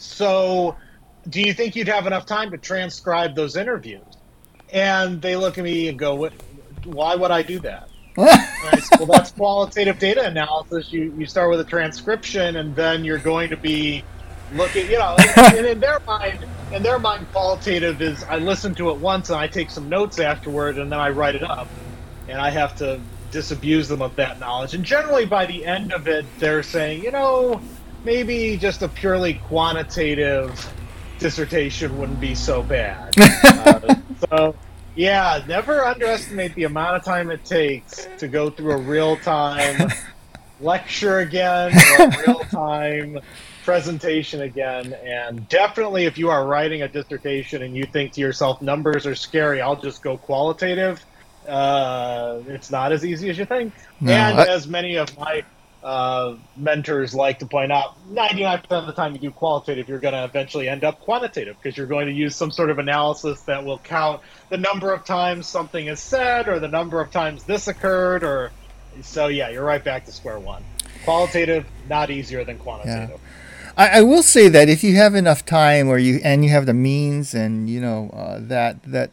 so 0.00 0.76
do 1.28 1.42
you 1.42 1.52
think 1.52 1.76
you'd 1.76 1.88
have 1.88 2.06
enough 2.06 2.24
time 2.24 2.50
to 2.50 2.58
transcribe 2.58 3.34
those 3.34 3.56
interviews? 3.56 4.02
And 4.72 5.20
they 5.20 5.36
look 5.36 5.58
at 5.58 5.64
me 5.64 5.88
and 5.88 5.98
go, 5.98 6.14
what, 6.14 6.32
why 6.84 7.14
would 7.14 7.30
I 7.30 7.42
do 7.42 7.58
that? 7.60 7.88
And 8.16 8.28
I 8.28 8.78
said, 8.80 8.98
well, 8.98 9.08
that's 9.08 9.32
qualitative 9.32 9.98
data 9.98 10.26
analysis. 10.26 10.92
You 10.92 11.14
you 11.16 11.26
start 11.26 11.50
with 11.50 11.60
a 11.60 11.64
transcription, 11.64 12.56
and 12.56 12.74
then 12.74 13.04
you're 13.04 13.18
going 13.18 13.50
to 13.50 13.56
be 13.56 14.02
looking. 14.52 14.90
You 14.90 14.98
know, 14.98 15.16
and, 15.18 15.56
and 15.58 15.66
in 15.66 15.80
their 15.80 16.00
mind, 16.00 16.44
in 16.72 16.82
their 16.82 16.98
mind, 16.98 17.26
qualitative 17.32 18.02
is 18.02 18.24
I 18.24 18.38
listen 18.38 18.74
to 18.76 18.90
it 18.90 18.96
once 18.96 19.30
and 19.30 19.38
I 19.38 19.46
take 19.46 19.70
some 19.70 19.88
notes 19.88 20.18
afterward, 20.18 20.78
and 20.78 20.90
then 20.90 20.98
I 20.98 21.10
write 21.10 21.36
it 21.36 21.42
up, 21.42 21.68
and 22.28 22.40
I 22.40 22.50
have 22.50 22.76
to 22.78 23.00
disabuse 23.30 23.88
them 23.88 24.02
of 24.02 24.16
that 24.16 24.40
knowledge. 24.40 24.74
And 24.74 24.84
generally, 24.84 25.24
by 25.24 25.46
the 25.46 25.64
end 25.64 25.92
of 25.92 26.08
it, 26.08 26.26
they're 26.38 26.64
saying, 26.64 27.04
you 27.04 27.12
know, 27.12 27.60
maybe 28.04 28.56
just 28.56 28.82
a 28.82 28.88
purely 28.88 29.34
quantitative 29.34 30.72
dissertation 31.18 31.96
wouldn't 31.98 32.20
be 32.20 32.34
so 32.34 32.62
bad. 32.62 33.14
Uh, 33.42 33.94
so. 34.30 34.54
Yeah, 34.96 35.42
never 35.46 35.84
underestimate 35.84 36.54
the 36.54 36.64
amount 36.64 36.96
of 36.96 37.04
time 37.04 37.30
it 37.30 37.44
takes 37.44 38.08
to 38.18 38.26
go 38.26 38.50
through 38.50 38.72
a 38.72 38.76
real 38.78 39.16
time 39.16 39.90
lecture 40.60 41.18
again 41.20 41.72
or 41.98 42.04
a 42.04 42.18
real 42.26 42.40
time 42.40 43.18
presentation 43.64 44.42
again. 44.42 44.94
And 45.04 45.48
definitely, 45.48 46.06
if 46.06 46.18
you 46.18 46.28
are 46.30 46.46
writing 46.46 46.82
a 46.82 46.88
dissertation 46.88 47.62
and 47.62 47.76
you 47.76 47.84
think 47.84 48.12
to 48.14 48.20
yourself, 48.20 48.60
numbers 48.62 49.06
are 49.06 49.14
scary, 49.14 49.60
I'll 49.60 49.80
just 49.80 50.02
go 50.02 50.16
qualitative, 50.16 51.04
uh, 51.48 52.40
it's 52.48 52.70
not 52.70 52.92
as 52.92 53.04
easy 53.04 53.30
as 53.30 53.38
you 53.38 53.44
think. 53.44 53.72
No, 54.00 54.12
and 54.12 54.40
I- 54.40 54.46
as 54.48 54.66
many 54.66 54.96
of 54.96 55.16
my 55.18 55.44
uh, 55.82 56.36
mentors 56.56 57.14
like 57.14 57.38
to 57.38 57.46
point 57.46 57.72
out, 57.72 57.96
99% 58.10 58.64
of 58.70 58.86
the 58.86 58.92
time 58.92 59.12
you 59.12 59.18
do 59.18 59.30
qualitative, 59.30 59.88
you're 59.88 59.98
going 59.98 60.14
to 60.14 60.24
eventually 60.24 60.68
end 60.68 60.84
up 60.84 61.00
quantitative 61.00 61.56
because 61.60 61.76
you're 61.76 61.86
going 61.86 62.06
to 62.06 62.12
use 62.12 62.36
some 62.36 62.50
sort 62.50 62.70
of 62.70 62.78
analysis 62.78 63.40
that 63.42 63.64
will 63.64 63.78
count 63.78 64.20
the 64.50 64.58
number 64.58 64.92
of 64.92 65.04
times 65.04 65.46
something 65.46 65.86
is 65.86 66.00
said 66.00 66.48
or 66.48 66.58
the 66.58 66.68
number 66.68 67.00
of 67.00 67.10
times 67.10 67.44
this 67.44 67.68
occurred 67.68 68.22
or 68.22 68.50
so 69.02 69.28
yeah 69.28 69.48
you're 69.48 69.64
right 69.64 69.84
back 69.84 70.04
to 70.04 70.12
square 70.12 70.38
one. 70.38 70.62
Qualitative 71.04 71.66
not 71.88 72.10
easier 72.10 72.44
than 72.44 72.58
quantitative. 72.58 73.20
I, 73.76 74.00
I 74.00 74.02
will 74.02 74.22
say 74.22 74.48
that 74.48 74.68
if 74.68 74.84
you 74.84 74.96
have 74.96 75.14
enough 75.14 75.46
time 75.46 75.88
or 75.88 75.96
you 75.96 76.20
and 76.22 76.44
you 76.44 76.50
have 76.50 76.66
the 76.66 76.74
means 76.74 77.34
and 77.34 77.70
you 77.70 77.80
know 77.80 78.10
uh, 78.12 78.38
that 78.40 78.82
that 78.82 79.10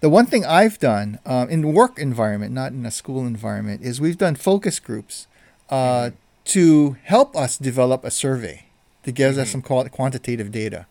the 0.00 0.08
one 0.08 0.26
thing 0.26 0.44
I've 0.46 0.78
done 0.78 1.18
um, 1.26 1.50
in 1.50 1.74
work 1.74 1.98
environment, 1.98 2.54
not 2.54 2.72
in 2.72 2.86
a 2.86 2.90
school 2.90 3.26
environment, 3.26 3.82
is 3.82 4.00
we've 4.00 4.16
done 4.16 4.34
focus 4.34 4.80
groups 4.80 5.26
uh, 5.70 6.10
to 6.46 6.96
help 7.04 7.34
us 7.36 7.56
develop 7.58 8.04
a 8.04 8.10
survey 8.10 8.66
that 9.04 9.12
gives 9.12 9.38
us 9.38 9.50
some 9.50 9.62
quantitative 9.62 10.50
data. 10.52 10.86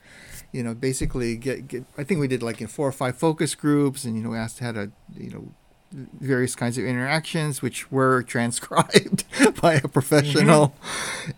You 0.51 0.63
know, 0.63 0.73
basically 0.73 1.35
get, 1.37 1.67
get. 1.67 1.83
I 1.97 2.03
think 2.03 2.19
we 2.19 2.27
did 2.27 2.41
like 2.41 2.59
in 2.59 2.67
four 2.67 2.87
or 2.87 2.91
five 2.91 3.17
focus 3.17 3.53
groups, 3.53 4.03
and 4.03 4.15
you 4.15 4.23
know, 4.23 4.31
we 4.31 4.37
asked 4.37 4.59
had 4.59 4.77
a 4.77 4.91
you 5.15 5.29
know 5.29 5.47
various 5.91 6.55
kinds 6.55 6.77
of 6.77 6.85
interactions 6.85 7.61
which 7.63 7.91
were 7.91 8.21
transcribed 8.27 9.23
by 9.61 9.73
a 9.75 9.87
professional 9.87 10.73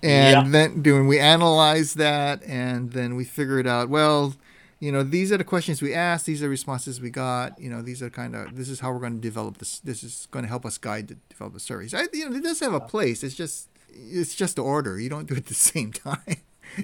and 0.03 0.31
Yeah. 0.31 0.43
then 0.47 0.81
doing 0.81 1.07
we 1.07 1.19
analyze 1.19 1.93
that 1.93 2.43
and 2.43 2.91
then 2.91 3.15
we 3.15 3.23
figured 3.23 3.65
out 3.65 3.87
well 3.87 4.35
you 4.81 4.91
know 4.91 5.03
these 5.03 5.31
are 5.31 5.37
the 5.37 5.43
questions 5.55 5.81
we 5.81 5.93
asked 5.93 6.25
these 6.25 6.41
are 6.41 6.45
the 6.45 6.49
responses 6.59 6.99
we 6.99 7.09
got 7.09 7.47
you 7.63 7.69
know 7.69 7.81
these 7.89 8.01
are 8.03 8.09
kind 8.09 8.35
of 8.35 8.43
this 8.59 8.67
is 8.73 8.79
how 8.81 8.91
we're 8.91 8.99
going 9.07 9.15
to 9.21 9.21
develop 9.31 9.57
this 9.59 9.79
this 9.79 10.03
is 10.03 10.27
going 10.31 10.43
to 10.43 10.49
help 10.49 10.65
us 10.65 10.77
guide 10.77 11.07
to 11.07 11.15
develop 11.29 11.53
the 11.53 11.59
surveys. 11.59 11.93
I, 11.93 12.03
you 12.11 12.27
know 12.29 12.35
it 12.35 12.43
does 12.43 12.59
have 12.65 12.73
a 12.73 12.79
place 12.93 13.23
it's 13.23 13.35
just 13.43 13.69
it's 14.17 14.33
just 14.35 14.55
the 14.55 14.63
order 14.63 14.99
you 14.99 15.09
don't 15.13 15.27
do 15.27 15.35
it 15.35 15.37
at 15.45 15.45
the 15.45 15.61
same 15.73 15.91
time 15.93 16.37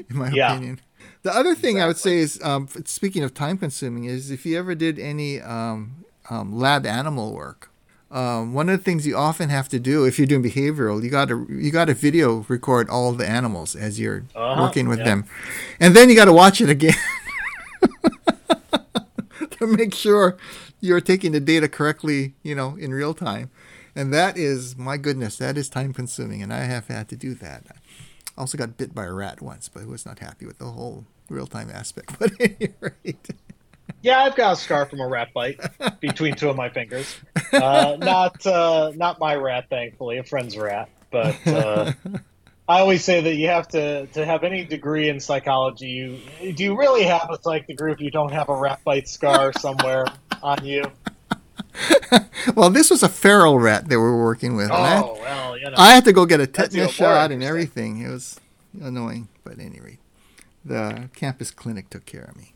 in 0.10 0.16
my 0.24 0.30
Yeah. 0.30 0.52
opinion. 0.52 0.80
The 1.24 1.34
other 1.36 1.56
thing 1.56 1.74
i 1.82 1.88
would 1.88 1.98
say 2.08 2.18
is 2.26 2.32
um, 2.44 2.68
speaking 2.86 3.24
of 3.24 3.34
time 3.34 3.58
consuming 3.58 4.04
is 4.06 4.30
if 4.32 4.46
you 4.46 4.58
ever 4.62 4.76
did 4.76 5.00
any 5.00 5.42
um, 5.42 6.06
um, 6.30 6.48
lab 6.66 6.86
animal 6.86 7.34
work 7.34 7.62
um, 8.12 8.54
one 8.54 8.70
of 8.70 8.78
the 8.78 8.84
things 8.84 9.06
you 9.08 9.18
often 9.18 9.50
have 9.50 9.68
to 9.70 9.80
do 9.80 10.06
if 10.06 10.18
you're 10.18 10.28
doing 10.34 10.44
behavioral 10.44 11.02
you 11.04 11.10
got 11.10 11.28
to 11.30 11.46
you 11.50 11.72
got 11.72 11.86
to 11.86 11.94
video 11.94 12.46
record 12.48 12.90
all 12.90 13.12
the 13.14 13.28
animals 13.40 13.76
as 13.76 14.00
you're 14.00 14.24
Uh-huh, 14.36 14.62
working 14.62 14.88
with 14.88 15.00
yeah. 15.00 15.10
them. 15.10 15.20
And 15.84 15.90
then 15.96 16.06
you 16.10 16.16
got 16.16 16.26
to 16.34 16.38
watch 16.44 16.62
it 16.62 16.70
again 16.70 16.96
to 19.60 19.68
make 19.68 19.94
sure 19.94 20.38
you're 20.80 21.02
taking 21.02 21.32
the 21.32 21.40
data 21.40 21.68
correctly 21.68 22.34
you 22.44 22.56
know 22.56 22.76
in 22.76 22.94
real 22.94 23.14
time. 23.14 23.50
And 23.96 24.14
that 24.14 24.38
is 24.38 24.78
my 24.78 24.98
goodness 24.98 25.38
that 25.38 25.58
is 25.58 25.70
time 25.70 25.94
consuming 25.94 26.42
and 26.44 26.54
i 26.54 26.62
have 26.62 26.88
had 26.88 27.08
to 27.10 27.16
do 27.16 27.34
that. 27.36 27.64
I 27.70 28.42
also 28.42 28.58
got 28.58 28.78
bit 28.78 28.94
by 28.94 29.06
a 29.06 29.14
rat 29.14 29.42
once 29.42 29.70
but 29.70 29.84
i 29.84 29.86
was 29.86 30.06
not 30.06 30.20
happy 30.20 30.46
with 30.46 30.60
the 30.60 30.66
whole 30.66 31.06
real 31.30 31.48
time 31.48 31.70
aspect 31.70 32.16
but 32.20 32.32
at 32.40 32.52
any 32.62 32.74
rate. 32.80 33.30
Yeah 34.02 34.20
i've 34.24 34.36
got 34.36 34.54
a 34.54 34.56
scar 34.56 34.86
from 34.86 35.00
a 35.00 35.08
rat 35.08 35.34
bite 35.34 35.60
between 36.00 36.36
two 36.36 36.50
of 36.50 36.56
my 36.56 36.70
fingers. 36.70 37.18
Uh, 37.52 37.98
not 38.00 38.46
uh, 38.46 38.92
not 38.96 39.20
my 39.20 39.36
rat 39.36 39.66
thankfully 39.70 40.18
a 40.18 40.24
friend's 40.24 40.58
rat 40.58 40.90
but 41.10 41.36
uh, 41.48 41.92
I 42.70 42.82
always 42.82 43.04
say 43.04 43.22
that 43.22 43.36
you 43.36 43.48
have 43.48 43.68
to 43.70 44.08
to 44.08 44.26
have 44.26 44.44
any 44.44 44.66
degree 44.66 45.10
in 45.10 45.20
psychology. 45.20 45.88
You 45.88 46.54
do 46.54 46.64
you 46.64 46.78
really 46.78 47.04
have 47.04 47.30
a 47.32 47.42
psych 47.42 47.68
degree 47.68 47.94
if 47.94 48.02
you 48.02 48.12
don't 48.12 48.32
have 48.32 48.50
a 48.50 48.56
rat 48.56 48.82
bite 48.84 49.08
scar 49.08 49.54
somewhere 49.60 50.06
on 50.44 50.66
you? 50.66 50.84
well, 52.56 52.70
this 52.70 52.90
was 52.90 53.04
a 53.04 53.10
feral 53.10 53.58
rat 53.58 53.88
they 53.88 53.96
were 53.96 54.22
working 54.22 54.56
with. 54.56 54.70
Oh 54.70 54.76
I, 54.76 55.02
well, 55.02 55.58
you 55.58 55.70
know. 55.70 55.76
I 55.78 55.94
had 55.94 56.04
to 56.06 56.14
go 56.14 56.26
get 56.26 56.42
a 56.42 56.48
tetanus 56.48 56.92
shot 56.92 57.32
and 57.32 57.42
everything. 57.42 58.02
It 58.02 58.10
was 58.10 58.40
annoying, 58.82 59.30
but 59.44 59.54
at 59.54 59.60
any 59.60 59.80
rate, 59.80 60.00
the 60.66 61.10
campus 61.16 61.52
clinic 61.52 61.90
took 61.90 62.06
care 62.06 62.24
of 62.24 62.36
me. 62.36 62.54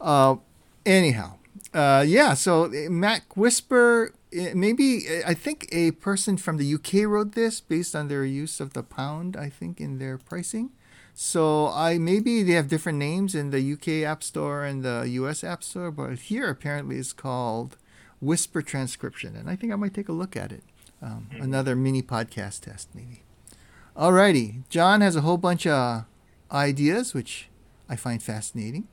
Uh, 0.00 0.36
anyhow, 0.84 1.36
uh, 1.72 2.04
yeah. 2.06 2.34
So 2.34 2.64
uh, 2.64 2.90
Mac 2.90 3.36
Whisper, 3.36 4.12
maybe 4.32 5.04
uh, 5.08 5.22
I 5.26 5.34
think 5.34 5.68
a 5.72 5.92
person 5.92 6.36
from 6.36 6.56
the 6.56 6.74
UK 6.74 7.06
wrote 7.06 7.32
this 7.32 7.60
based 7.60 7.94
on 7.94 8.08
their 8.08 8.24
use 8.24 8.60
of 8.60 8.72
the 8.72 8.82
pound. 8.82 9.36
I 9.36 9.48
think 9.48 9.80
in 9.80 9.98
their 9.98 10.18
pricing. 10.18 10.70
So 11.14 11.66
I 11.68 11.98
maybe 11.98 12.44
they 12.44 12.52
have 12.52 12.68
different 12.68 12.98
names 12.98 13.34
in 13.34 13.50
the 13.50 13.72
UK 13.72 14.08
App 14.08 14.22
Store 14.22 14.64
and 14.64 14.84
the 14.84 15.02
US 15.20 15.42
App 15.42 15.64
Store, 15.64 15.90
but 15.90 16.16
here 16.18 16.48
apparently 16.48 16.96
it's 16.96 17.12
called 17.12 17.76
Whisper 18.20 18.62
Transcription, 18.62 19.34
and 19.34 19.50
I 19.50 19.56
think 19.56 19.72
I 19.72 19.76
might 19.76 19.94
take 19.94 20.08
a 20.08 20.12
look 20.12 20.36
at 20.36 20.52
it. 20.52 20.62
Um, 21.02 21.28
Another 21.32 21.74
mini 21.74 22.02
podcast 22.02 22.60
test, 22.60 22.88
maybe. 22.94 23.22
Alrighty, 23.96 24.62
John 24.68 25.00
has 25.00 25.16
a 25.16 25.22
whole 25.22 25.38
bunch 25.38 25.66
of 25.66 26.04
ideas, 26.52 27.14
which 27.14 27.48
I 27.88 27.96
find 27.96 28.22
fascinating. 28.22 28.86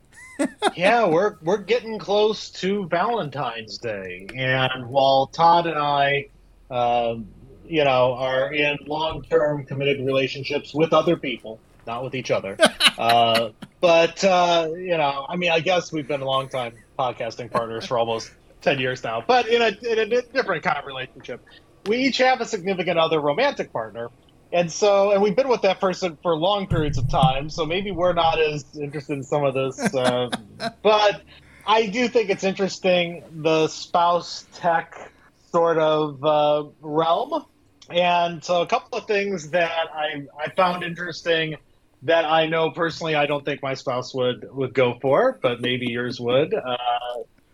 Yeah, 0.76 1.06
we're 1.06 1.36
we're 1.42 1.58
getting 1.58 1.98
close 1.98 2.50
to 2.50 2.86
Valentine's 2.88 3.78
Day, 3.78 4.26
and 4.34 4.88
while 4.88 5.26
Todd 5.26 5.66
and 5.66 5.78
I, 5.78 6.28
um, 6.70 7.26
you 7.66 7.84
know, 7.84 8.14
are 8.14 8.52
in 8.52 8.78
long-term 8.86 9.66
committed 9.66 10.04
relationships 10.04 10.74
with 10.74 10.92
other 10.92 11.16
people, 11.16 11.58
not 11.86 12.04
with 12.04 12.14
each 12.14 12.30
other, 12.30 12.56
uh, 12.98 13.50
but 13.80 14.22
uh, 14.24 14.68
you 14.76 14.96
know, 14.96 15.26
I 15.28 15.36
mean, 15.36 15.50
I 15.50 15.60
guess 15.60 15.92
we've 15.92 16.08
been 16.08 16.20
long-time 16.20 16.74
podcasting 16.98 17.50
partners 17.50 17.86
for 17.86 17.98
almost 17.98 18.30
ten 18.60 18.78
years 18.78 19.02
now, 19.02 19.22
but 19.26 19.48
in 19.48 19.62
a 19.62 19.68
in 19.90 20.12
a 20.12 20.22
different 20.22 20.62
kind 20.62 20.78
of 20.78 20.86
relationship. 20.86 21.44
We 21.86 21.98
each 21.98 22.18
have 22.18 22.40
a 22.40 22.44
significant 22.44 22.98
other 22.98 23.20
romantic 23.20 23.72
partner. 23.72 24.10
And 24.52 24.70
so, 24.70 25.10
and 25.10 25.22
we've 25.22 25.34
been 25.34 25.48
with 25.48 25.62
that 25.62 25.80
person 25.80 26.16
for 26.22 26.36
long 26.36 26.66
periods 26.66 26.98
of 26.98 27.10
time, 27.10 27.50
so 27.50 27.66
maybe 27.66 27.90
we're 27.90 28.12
not 28.12 28.40
as 28.40 28.64
interested 28.76 29.14
in 29.14 29.22
some 29.22 29.44
of 29.44 29.54
this. 29.54 29.78
Uh, 29.92 30.30
but 30.82 31.22
I 31.66 31.86
do 31.86 32.08
think 32.08 32.30
it's 32.30 32.44
interesting 32.44 33.24
the 33.42 33.66
spouse 33.68 34.46
tech 34.54 35.10
sort 35.50 35.78
of 35.78 36.24
uh, 36.24 36.64
realm. 36.80 37.44
And 37.90 38.42
so, 38.42 38.62
a 38.62 38.66
couple 38.66 38.98
of 38.98 39.06
things 39.06 39.50
that 39.50 39.70
I, 39.94 40.26
I 40.38 40.50
found 40.50 40.84
interesting 40.84 41.56
that 42.02 42.24
I 42.24 42.46
know 42.46 42.70
personally 42.70 43.14
I 43.14 43.26
don't 43.26 43.44
think 43.44 43.62
my 43.62 43.74
spouse 43.74 44.14
would, 44.14 44.48
would 44.52 44.74
go 44.74 44.98
for, 45.00 45.38
but 45.42 45.60
maybe 45.60 45.86
yours 45.90 46.20
would. 46.20 46.54
Uh, 46.54 46.76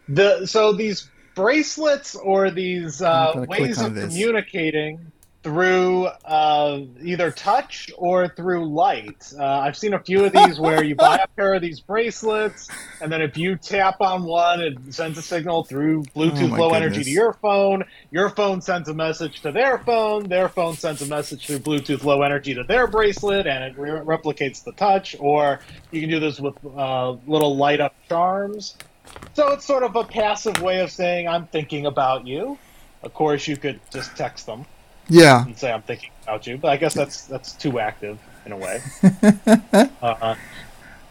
the 0.09 0.47
So, 0.47 0.73
these 0.73 1.11
bracelets 1.35 2.15
or 2.15 2.51
these 2.51 3.03
uh, 3.03 3.45
ways 3.49 3.81
of 3.81 3.95
this. 3.95 4.13
communicating 4.13 5.13
through 5.43 6.07
uh, 6.25 6.81
either 7.03 7.31
touch 7.33 7.91
or 7.97 8.29
through 8.29 8.69
light. 8.69 9.33
Uh, 9.37 9.45
I've 9.45 9.77
seen 9.77 9.93
a 9.93 9.99
few 9.99 10.25
of 10.25 10.33
these 10.33 10.61
where 10.61 10.85
you 10.85 10.95
buy 10.95 11.17
a 11.17 11.27
pair 11.29 11.55
of 11.55 11.63
these 11.63 11.81
bracelets, 11.81 12.69
and 13.01 13.11
then 13.11 13.21
if 13.21 13.37
you 13.37 13.57
tap 13.57 14.01
on 14.01 14.23
one, 14.23 14.61
it 14.61 14.95
sends 14.95 15.19
a 15.19 15.23
signal 15.23 15.65
through 15.65 16.05
Bluetooth 16.17 16.53
Oh 16.53 16.61
low 16.61 16.71
energy 16.75 17.03
to 17.03 17.11
your 17.11 17.33
phone. 17.33 17.85
Your 18.11 18.31
phone 18.31 18.61
sends 18.61 18.89
a 18.89 18.95
message 18.95 19.41
to 19.43 19.51
their 19.51 19.79
phone. 19.79 20.29
Their 20.29 20.49
phone 20.49 20.77
sends 20.77 21.03
a 21.03 21.07
message 21.07 21.47
through 21.47 21.61
Bluetooth 21.61 22.05
low 22.05 22.23
energy 22.23 22.55
to 22.55 22.63
their 22.63 22.87
bracelet, 22.87 23.47
and 23.47 23.65
it 23.65 23.77
re- 23.77 23.91
replicates 23.91 24.63
the 24.63 24.73
touch. 24.73 25.17
Or 25.19 25.61
you 25.91 26.01
can 26.01 26.11
do 26.11 26.21
this 26.21 26.39
with 26.39 26.55
uh, 26.65 27.17
little 27.27 27.57
light 27.57 27.81
up 27.81 27.95
charms. 28.09 28.77
So 29.35 29.51
it's 29.53 29.65
sort 29.65 29.83
of 29.83 29.97
a 29.97 30.05
passive 30.05 30.63
way 30.63 30.81
of 30.81 30.91
saying, 30.91 31.27
I'm 31.27 31.49
thinking 31.49 31.87
about 31.87 32.27
you. 32.27 32.59
Of 33.03 33.13
course, 33.13 33.49
you 33.49 33.57
could 33.57 33.81
just 33.91 34.17
text 34.17 34.47
them 34.47 34.65
Yeah, 35.09 35.45
and 35.45 35.59
say 35.59 35.73
I'm 35.73 35.83
thinking 35.83 36.11
about 36.23 36.47
you, 36.47 36.59
but 36.59 36.71
I 36.71 36.77
guess 36.77 36.95
that's 36.95 37.27
that's 37.27 37.53
too 37.53 37.79
active 37.81 38.19
in 38.47 38.53
a 38.53 38.57
way. 38.57 38.81
uh, 40.03 40.35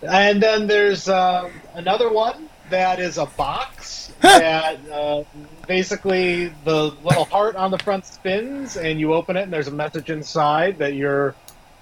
and 0.01 0.41
then 0.41 0.67
there's 0.67 1.07
uh, 1.07 1.49
another 1.73 2.11
one 2.11 2.49
that 2.69 2.99
is 2.99 3.17
a 3.17 3.25
box 3.25 4.11
that 4.21 4.79
uh, 4.89 5.23
basically 5.67 6.47
the 6.63 6.93
little 7.03 7.25
heart 7.25 7.55
on 7.55 7.71
the 7.71 7.77
front 7.79 8.05
spins, 8.05 8.77
and 8.77 8.99
you 8.99 9.13
open 9.13 9.37
it, 9.37 9.43
and 9.43 9.53
there's 9.53 9.67
a 9.67 9.71
message 9.71 10.09
inside 10.09 10.77
that 10.79 10.93
your 10.93 11.35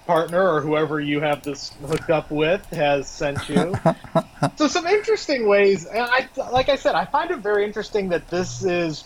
partner 0.06 0.52
or 0.52 0.60
whoever 0.60 1.00
you 1.00 1.20
have 1.20 1.42
this 1.42 1.70
hooked 1.86 2.10
up 2.10 2.30
with 2.30 2.64
has 2.70 3.06
sent 3.06 3.48
you. 3.48 3.74
so 4.56 4.66
some 4.66 4.86
interesting 4.86 5.46
ways. 5.46 5.86
And 5.86 6.00
I 6.02 6.28
like 6.50 6.68
I 6.68 6.76
said, 6.76 6.94
I 6.94 7.04
find 7.04 7.30
it 7.30 7.38
very 7.38 7.64
interesting 7.64 8.08
that 8.08 8.28
this 8.28 8.64
is 8.64 9.04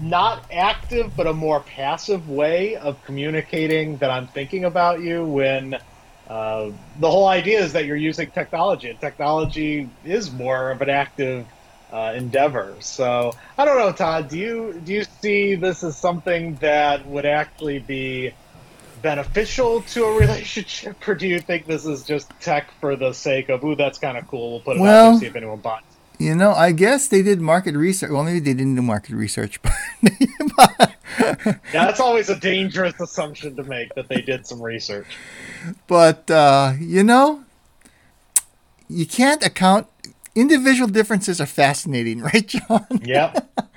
not 0.00 0.44
active 0.50 1.14
but 1.16 1.26
a 1.26 1.32
more 1.32 1.60
passive 1.60 2.28
way 2.28 2.76
of 2.76 3.02
communicating 3.04 3.96
that 3.98 4.10
I'm 4.10 4.26
thinking 4.26 4.64
about 4.64 5.00
you 5.00 5.24
when 5.24 5.76
uh, 6.28 6.70
the 6.98 7.10
whole 7.10 7.26
idea 7.26 7.60
is 7.60 7.72
that 7.72 7.84
you're 7.86 7.96
using 7.96 8.30
technology 8.30 8.88
and 8.88 9.00
technology 9.00 9.90
is 10.04 10.30
more 10.30 10.70
of 10.70 10.80
an 10.80 10.88
active 10.88 11.44
uh, 11.92 12.12
endeavor. 12.16 12.76
So 12.78 13.32
I 13.58 13.64
don't 13.64 13.78
know, 13.78 13.92
Todd. 13.92 14.28
Do 14.28 14.38
you 14.38 14.80
do 14.84 14.92
you 14.92 15.04
see 15.20 15.56
this 15.56 15.82
as 15.82 15.96
something 15.96 16.54
that 16.56 17.04
would 17.06 17.26
actually 17.26 17.80
be 17.80 18.32
beneficial 19.02 19.82
to 19.82 20.04
a 20.04 20.18
relationship, 20.18 21.08
or 21.08 21.16
do 21.16 21.26
you 21.26 21.40
think 21.40 21.66
this 21.66 21.84
is 21.84 22.04
just 22.04 22.30
tech 22.40 22.70
for 22.80 22.94
the 22.94 23.12
sake 23.12 23.48
of 23.48 23.64
ooh, 23.64 23.74
that's 23.74 23.98
kind 23.98 24.16
of 24.16 24.28
cool? 24.28 24.52
We'll 24.52 24.60
put 24.60 24.76
it 24.76 24.80
out 24.80 24.82
Well- 24.82 25.10
there 25.12 25.20
see 25.20 25.26
if 25.26 25.36
anyone 25.36 25.58
buys. 25.58 25.82
You 26.20 26.34
know, 26.34 26.52
I 26.52 26.72
guess 26.72 27.08
they 27.08 27.22
did 27.22 27.40
market 27.40 27.74
research. 27.74 28.10
Well, 28.10 28.22
maybe 28.22 28.40
they 28.40 28.54
didn't 28.54 28.76
do 28.76 28.82
market 28.82 29.14
research, 29.16 29.58
but 30.02 30.94
Yeah, 31.22 31.56
that's 31.72 32.00
always 32.00 32.28
a 32.28 32.38
dangerous 32.38 32.94
assumption 33.00 33.56
to 33.56 33.64
make 33.64 33.94
that 33.94 34.08
they 34.08 34.20
did 34.20 34.46
some 34.46 34.60
research. 34.62 35.06
but 35.86 36.30
uh, 36.30 36.74
you 36.78 37.02
know, 37.02 37.44
you 38.88 39.06
can't 39.06 39.44
account. 39.44 39.86
Individual 40.36 40.88
differences 40.88 41.40
are 41.40 41.46
fascinating, 41.46 42.20
right, 42.30 42.46
John? 42.46 42.86
Yep. 43.02 43.50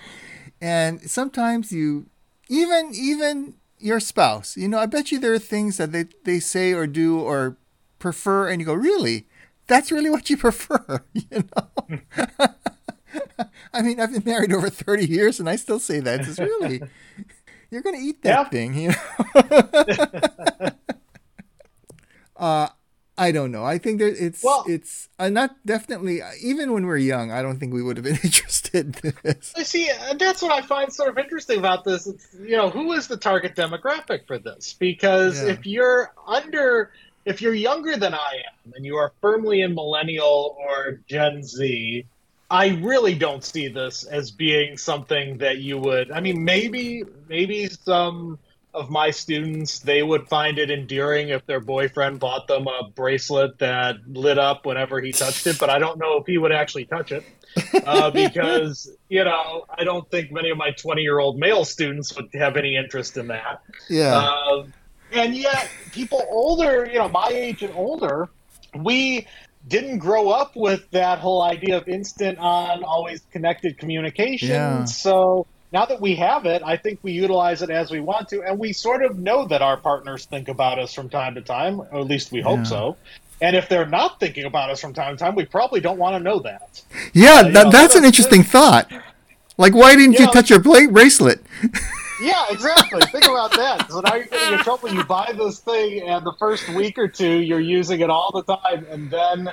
And 0.62 1.02
sometimes 1.10 1.74
you, 1.74 2.06
even 2.48 2.92
even 2.94 3.56
your 3.80 4.00
spouse, 4.00 4.56
you 4.56 4.70
know, 4.70 4.78
I 4.80 4.86
bet 4.86 5.12
you 5.12 5.20
there 5.20 5.34
are 5.34 5.40
things 5.40 5.76
that 5.76 5.92
they 5.92 6.06
they 6.24 6.40
say 6.40 6.72
or 6.72 6.88
do 6.88 7.20
or 7.20 7.58
prefer, 8.00 8.48
and 8.48 8.62
you 8.62 8.66
go, 8.68 8.74
really, 8.74 9.26
that's 9.68 9.92
really 9.92 10.10
what 10.10 10.30
you 10.30 10.38
prefer, 10.46 11.04
you 11.14 11.24
know. 11.32 12.28
I 13.74 13.82
mean, 13.82 14.00
I've 14.00 14.12
been 14.14 14.24
married 14.26 14.54
over 14.54 14.70
thirty 14.70 15.06
years, 15.06 15.40
and 15.40 15.50
I 15.50 15.56
still 15.56 15.80
say 15.80 16.00
that. 16.00 16.22
It's 16.22 16.40
really, 16.40 16.82
you're 17.72 17.82
gonna 17.82 17.98
eat 18.00 18.22
that 18.24 18.30
Yeah. 18.30 18.50
thing, 18.50 18.74
you 18.76 18.90
know. 18.90 20.70
uh, 22.36 22.68
I 23.16 23.32
don't 23.32 23.52
know. 23.52 23.64
I 23.64 23.78
think 23.78 24.00
there 24.00 24.08
it's 24.08 24.44
Well- 24.44 24.66
it's 24.68 25.10
uh, 25.20 25.30
not 25.30 25.56
definitely 25.66 26.22
even 26.42 26.74
when 26.74 26.86
we 26.88 26.92
are 26.94 26.98
young. 26.98 27.32
I 27.32 27.42
don't 27.44 27.60
think 27.60 27.72
we 27.74 27.84
would 27.84 27.98
have 27.98 28.04
been 28.04 28.20
interested 28.24 28.98
in 29.04 29.14
this. 29.24 29.54
I 29.56 29.62
see, 29.64 29.88
and 30.10 30.20
that's 30.20 30.42
what 30.42 30.52
I 30.52 30.66
find 30.66 30.92
sort 30.92 31.10
of 31.10 31.18
interesting 31.20 31.60
about 31.60 31.84
this. 31.84 32.08
It's, 32.08 32.28
you 32.40 32.58
know, 32.58 32.70
who 32.72 32.92
is 32.94 33.08
the 33.08 33.18
target 33.18 33.56
demographic 33.56 34.26
for 34.26 34.40
this? 34.40 34.74
Because 34.74 35.44
Yeah. 35.44 35.52
if 35.54 35.66
you're 35.68 36.12
under, 36.28 36.92
if 37.26 37.42
you're 37.42 37.54
younger 37.54 37.98
than 37.98 38.14
I 38.14 38.44
am, 38.48 38.74
and 38.76 38.86
you 38.86 38.98
are 38.98 39.14
firmly 39.22 39.62
in 39.62 39.76
millennial 39.76 40.56
or 40.60 41.00
Gen 41.08 41.44
Z, 41.44 42.06
I 42.50 42.68
really 42.68 43.16
don't 43.16 43.44
see 43.44 43.68
this 43.68 44.04
as 44.04 44.32
being 44.32 44.78
something 44.78 45.40
that 45.40 45.58
you 45.58 45.78
would. 45.78 46.12
I 46.12 46.20
mean, 46.20 46.44
maybe, 46.44 47.04
maybe 47.28 47.68
some 47.68 48.40
of 48.74 48.90
my 48.90 49.12
students 49.12 49.80
they 49.80 50.02
would 50.02 50.28
find 50.28 50.58
it 50.58 50.72
endearing 50.72 51.30
if 51.30 51.46
their 51.46 51.60
boyfriend 51.60 52.20
bought 52.20 52.48
them 52.48 52.68
a 52.68 52.90
bracelet 52.90 53.60
that 53.60 53.98
lit 54.08 54.40
up 54.40 54.66
whenever 54.66 55.00
he 55.00 55.12
touched 55.12 55.46
it, 55.46 55.60
but 55.60 55.70
I 55.70 55.78
don't 55.80 56.00
know 56.00 56.18
if 56.18 56.26
he 56.26 56.38
would 56.38 56.52
actually 56.52 56.86
touch 56.86 57.12
it 57.12 57.24
uh, 57.86 58.10
because 58.12 58.90
you 59.10 59.24
know 59.24 59.66
I 59.70 59.84
don't 59.84 60.10
think 60.10 60.32
many 60.32 60.50
of 60.50 60.58
my 60.58 60.72
20 60.72 61.02
year 61.02 61.20
old 61.20 61.38
male 61.38 61.66
students 61.66 62.16
would 62.16 62.30
have 62.34 62.58
any 62.58 62.76
interest 62.76 63.18
in 63.18 63.28
that. 63.28 63.62
Yeah. 63.90 64.18
Um, 64.18 64.74
and 65.14 65.36
yet, 65.36 65.70
people 65.92 66.24
older, 66.30 66.86
you 66.92 66.98
know, 67.00 67.10
my 67.10 67.28
age 67.32 67.64
and 67.64 67.74
older, 67.76 68.30
we 68.76 69.28
didn't 69.68 70.00
grow 70.00 70.30
up 70.30 70.56
with 70.56 70.90
that 70.92 71.20
whole 71.20 71.42
idea 71.42 71.78
of 71.78 71.88
instant 71.88 72.38
on, 72.40 72.84
always 72.84 73.22
connected 73.32 73.78
communication. 73.78 74.50
Yeah. 74.50 74.84
So 74.86 75.46
now 75.72 75.86
that 75.86 76.02
we 76.02 76.16
have 76.16 76.46
it, 76.46 76.62
I 76.66 76.78
think 76.78 77.00
we 77.02 77.14
utilize 77.14 77.62
it 77.62 77.70
as 77.70 77.90
we 77.90 78.00
want 78.00 78.28
to, 78.30 78.42
and 78.44 78.60
we 78.60 78.74
sort 78.74 79.04
of 79.04 79.18
know 79.18 79.48
that 79.48 79.62
our 79.62 79.78
partners 79.78 80.26
think 80.26 80.48
about 80.50 80.80
us 80.80 80.94
from 80.94 81.10
time 81.10 81.36
to 81.36 81.42
time, 81.42 81.80
or 81.80 82.00
at 82.02 82.08
least 82.08 82.32
we 82.32 82.42
hope 82.42 82.60
Yeah. 82.60 82.64
so. 82.64 82.98
And 83.42 83.56
if 83.56 83.68
they're 83.68 83.88
not 83.88 84.20
thinking 84.20 84.46
about 84.46 84.70
us 84.70 84.80
from 84.80 84.94
time 84.94 85.18
to 85.18 85.24
time, 85.24 85.36
we 85.36 85.46
probably 85.46 85.80
don't 85.82 85.98
want 85.98 86.16
to 86.16 86.20
know 86.24 86.40
that. 86.40 86.82
Yeah, 87.14 87.36
uh, 87.42 87.48
you 87.48 87.52
that, 87.54 87.64
know, 87.66 87.72
that's 87.72 87.96
an 87.96 88.04
that's- 88.04 88.06
interesting 88.06 88.44
thought. 88.44 88.92
Like, 89.58 89.74
why 89.76 89.96
didn't 89.96 90.20
you 90.20 90.28
touch 90.32 90.50
your 90.50 90.60
bla- 90.60 90.88
bracelet? 90.90 91.42
Yeah, 92.24 92.46
exactly. 92.50 93.02
Think 93.12 93.26
about 93.26 93.52
that. 93.52 93.92
So 93.92 94.00
now 94.00 94.16
you're 94.16 94.26
getting 94.26 94.54
in 94.54 94.60
trouble. 94.60 94.94
You 94.94 95.04
buy 95.04 95.34
this 95.38 95.60
thing, 95.60 96.08
and 96.08 96.26
the 96.26 96.34
first 96.40 96.70
week 96.70 96.98
or 96.98 97.08
two, 97.08 97.40
you're 97.40 97.60
using 97.60 98.00
it 98.00 98.10
all 98.10 98.32
the 98.32 98.56
time, 98.56 98.86
and 98.90 99.12
then 99.12 99.50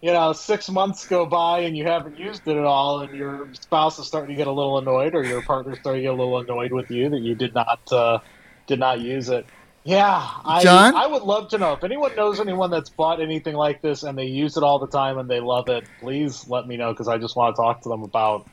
you 0.00 0.12
know 0.12 0.32
six 0.32 0.70
months 0.70 1.06
go 1.06 1.26
by 1.26 1.60
and 1.60 1.76
you 1.76 1.84
haven't 1.84 2.18
used 2.18 2.46
it 2.48 2.56
at 2.56 2.64
all, 2.64 3.00
and 3.00 3.14
your 3.14 3.48
spouse 3.52 3.98
is 3.98 4.06
starting 4.06 4.34
to 4.34 4.36
get 4.36 4.46
a 4.46 4.52
little 4.52 4.78
annoyed, 4.78 5.14
or 5.14 5.22
your 5.24 5.42
partner's 5.42 5.78
starting 5.78 6.00
to 6.00 6.06
get 6.06 6.12
a 6.12 6.16
little 6.16 6.38
annoyed 6.38 6.72
with 6.72 6.90
you 6.90 7.10
that 7.10 7.20
you 7.20 7.34
did 7.34 7.54
not 7.54 7.80
uh, 7.92 8.18
did 8.66 8.78
not 8.78 9.00
use 9.00 9.28
it. 9.28 9.46
Yeah, 9.84 10.26
I, 10.46 10.62
John? 10.62 10.94
I 10.94 11.06
would 11.06 11.22
love 11.22 11.50
to 11.50 11.58
know 11.58 11.74
if 11.74 11.84
anyone 11.84 12.16
knows 12.16 12.40
anyone 12.40 12.70
that's 12.70 12.88
bought 12.88 13.20
anything 13.20 13.54
like 13.54 13.82
this 13.82 14.02
and 14.02 14.16
they 14.16 14.24
use 14.24 14.56
it 14.56 14.62
all 14.62 14.78
the 14.78 14.86
time 14.86 15.18
and 15.18 15.28
they 15.28 15.40
love 15.40 15.68
it. 15.68 15.84
Please 16.00 16.48
let 16.48 16.66
me 16.66 16.78
know 16.78 16.92
because 16.92 17.06
I 17.06 17.18
just 17.18 17.36
want 17.36 17.54
to 17.54 17.60
talk 17.60 17.82
to 17.82 17.90
them 17.90 18.02
about 18.02 18.46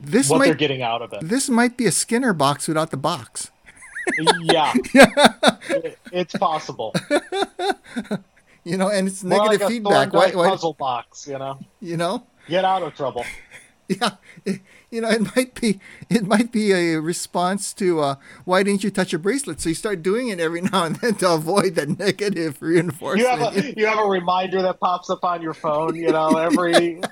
This 0.00 0.28
what 0.28 0.40
they're 0.44 0.54
getting 0.54 0.82
out 0.82 1.02
of 1.02 1.12
it. 1.12 1.20
this 1.22 1.48
might 1.48 1.76
be 1.76 1.86
a 1.86 1.92
Skinner 1.92 2.32
box 2.32 2.68
without 2.68 2.90
the 2.90 2.96
box. 2.96 3.50
yeah, 4.42 4.72
It- 5.70 5.98
it's 6.12 6.34
possible. 6.36 6.94
You 8.66 8.78
know, 8.78 8.88
and 8.88 9.06
it's 9.08 9.22
More 9.22 9.38
negative 9.40 9.60
like 9.60 9.68
a 9.68 9.72
feedback. 9.72 10.12
Why, 10.14 10.30
why, 10.30 10.48
puzzle 10.48 10.72
box, 10.72 11.26
you 11.26 11.38
know. 11.38 11.58
you 11.80 11.98
know? 11.98 12.24
Get 12.48 12.64
out 12.64 12.82
of 12.82 12.94
trouble. 12.94 13.24
Yeah, 13.86 14.12
it- 14.46 14.62
you 14.90 15.02
know, 15.02 15.10
it 15.10 15.36
might 15.36 15.52
be 15.60 15.78
it 16.08 16.26
might 16.26 16.50
be 16.50 16.72
a 16.72 16.98
response 16.98 17.74
to 17.74 18.00
uh, 18.00 18.14
why 18.46 18.62
didn't 18.62 18.82
you 18.82 18.90
touch 18.90 19.12
a 19.12 19.18
bracelet? 19.18 19.60
So 19.60 19.68
you 19.68 19.74
start 19.74 20.02
doing 20.02 20.28
it 20.28 20.40
every 20.40 20.62
now 20.62 20.84
and 20.84 20.96
then 20.96 21.16
to 21.16 21.34
avoid 21.34 21.74
that 21.74 21.98
negative 21.98 22.62
reinforcement. 22.62 23.20
You 23.20 23.26
have 23.28 23.54
a 23.54 23.74
you 23.78 23.84
have 23.84 23.98
a 23.98 24.08
reminder 24.08 24.62
that 24.62 24.80
pops 24.80 25.10
up 25.10 25.22
on 25.22 25.42
your 25.42 25.52
phone, 25.52 25.96
you 25.96 26.10
know, 26.12 26.38
every 26.38 27.02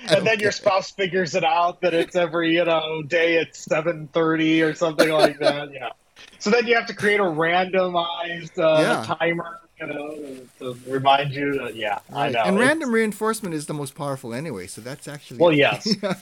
and 0.08 0.26
then 0.26 0.40
your 0.40 0.52
spouse 0.52 0.90
figures 0.90 1.34
it 1.34 1.44
out 1.44 1.80
that 1.82 1.94
it's 1.94 2.16
every, 2.16 2.54
you 2.54 2.64
know, 2.64 3.02
day 3.02 3.38
at 3.38 3.54
seven 3.56 4.08
thirty 4.12 4.62
or 4.62 4.74
something 4.74 5.10
like 5.10 5.38
that. 5.40 5.72
Yeah. 5.72 5.90
So 6.38 6.50
then 6.50 6.66
you 6.66 6.74
have 6.74 6.86
to 6.86 6.94
create 6.94 7.20
a 7.20 7.24
randomized 7.24 8.58
uh, 8.58 8.80
Yeah. 8.80 9.14
timer, 9.18 9.58
you 9.80 9.86
know, 9.86 10.36
to 10.58 10.78
remind 10.86 11.32
you 11.34 11.58
that 11.58 11.76
yeah, 11.76 11.98
I 12.14 12.30
know. 12.30 12.42
And 12.44 12.58
random 12.58 12.92
reinforcement 12.92 13.54
is 13.54 13.66
the 13.66 13.74
most 13.74 13.94
powerful 13.94 14.32
anyway, 14.34 14.66
so 14.66 14.80
that's 14.80 15.06
actually 15.08 15.38
Well, 15.38 15.52
yes. 15.52 15.86
Yeah. 16.02 16.14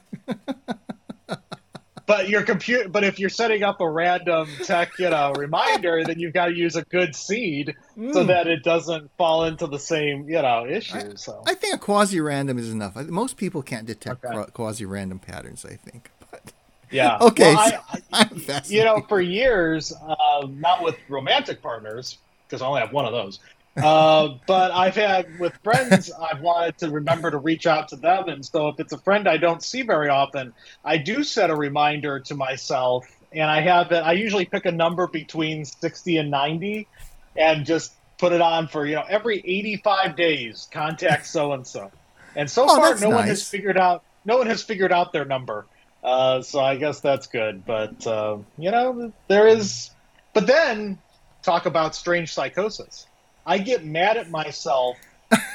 But 2.09 2.31
your 2.31 2.43
computer, 2.43 2.89
but 2.89 3.05
if 3.05 3.21
you're 3.21 3.29
setting 3.29 3.63
up 3.63 3.83
a 3.83 3.89
random 3.89 4.49
tech, 4.65 4.99
you 4.99 5.11
know, 5.11 5.33
reminder, 5.35 6.03
then 6.05 6.19
you've 6.19 6.33
got 6.33 6.47
to 6.47 6.55
use 6.55 6.75
a 6.75 6.83
good 6.87 7.15
seed 7.15 7.75
so 7.97 8.25
Mm. 8.25 8.27
that 8.29 8.47
it 8.47 8.63
doesn't 8.65 9.11
fall 9.19 9.45
into 9.45 9.67
the 9.67 9.79
same, 9.79 10.27
you 10.27 10.41
know, 10.41 10.67
issue. 10.67 11.17
So 11.17 11.43
I 11.47 11.53
think 11.55 11.75
a 11.75 11.79
quasi-random 11.79 12.57
is 12.59 12.73
enough. 12.73 12.97
Most 12.97 13.37
people 13.37 13.61
can't 13.61 13.87
detect 13.87 14.25
Okay. 14.25 14.51
quasi-random 14.55 15.19
patterns. 15.19 15.67
I 15.67 15.75
think, 15.77 16.11
but 16.31 16.41
yeah, 16.91 17.19
Okay, 17.21 17.55
Well, 17.55 17.71
so- 17.71 17.81
I, 18.15 18.31
I, 18.49 18.63
you 18.69 18.85
know, 18.85 19.03
for 19.07 19.21
years, 19.21 19.93
uh, 19.93 20.47
not 20.49 20.83
with 20.83 20.97
romantic 21.11 21.61
partners 21.61 22.17
because 22.47 22.63
I 22.63 22.67
only 22.67 22.81
have 22.81 22.93
one 22.95 23.05
of 23.05 23.13
those. 23.13 23.39
Uh, 23.83 24.39
but 24.47 24.71
I've 24.73 24.95
had 24.95 25.39
with 25.39 25.55
friends, 25.63 26.11
I've 26.11 26.41
wanted 26.41 26.79
to 26.79 26.91
remember 26.91 27.31
to 27.31 27.39
reach 27.39 27.67
out 27.67 27.89
to 27.89 27.97
them, 27.97 28.29
and 28.29 28.45
so 28.45 28.69
if 28.69 28.81
it's 28.81 28.93
a 28.93 28.99
friend 28.99 29.29
I 29.29 29.37
don't 29.37 29.63
see 29.63 29.83
very 29.83 30.09
often, 30.09 30.53
I 30.85 30.97
do 30.99 31.23
set 31.23 31.51
a 31.51 31.57
reminder 31.57 32.21
to 32.21 32.35
myself, 32.35 33.07
and 33.33 33.51
I 33.51 33.61
have 33.61 33.93
it. 33.93 34.01
I 34.01 34.13
usually 34.13 34.45
pick 34.47 34.67
a 34.67 34.73
number 34.73 35.07
between 35.07 35.65
sixty 35.65 36.17
and 36.17 36.31
ninety, 36.31 36.87
and 37.37 37.65
just 37.67 37.93
put 38.19 38.33
it 38.33 38.41
on 38.41 38.69
for 38.69 38.87
you 38.87 38.97
know 38.97 39.05
every 39.09 39.39
eighty-five 39.39 40.17
days. 40.17 40.69
Contact 40.73 41.27
so 41.27 41.53
and 41.53 41.67
so, 41.67 41.91
and 42.35 42.51
so 42.51 42.65
Oh, 42.69 42.77
far 42.77 42.99
no 42.99 43.11
one 43.11 43.27
has 43.27 43.49
figured 43.49 43.77
out. 43.79 44.03
No 44.25 44.39
one 44.39 44.47
has 44.47 44.63
figured 44.63 44.93
out 44.93 45.13
their 45.13 45.25
number. 45.25 45.67
Uh, 46.03 46.43
so 46.43 46.61
I 46.61 46.77
guess 46.77 47.01
that's 47.01 47.27
good. 47.27 47.65
But 47.67 48.07
uh, 48.07 48.39
you 48.57 48.71
know, 48.71 49.13
there 49.29 49.47
is. 49.49 49.91
But 50.35 50.47
then 50.47 50.99
talk 51.43 51.67
about 51.67 51.95
strange 51.97 52.33
psychosis. 52.33 53.08
I 53.49 53.59
get 53.59 53.85
mad 53.85 54.17
at 54.19 54.31
myself 54.31 54.97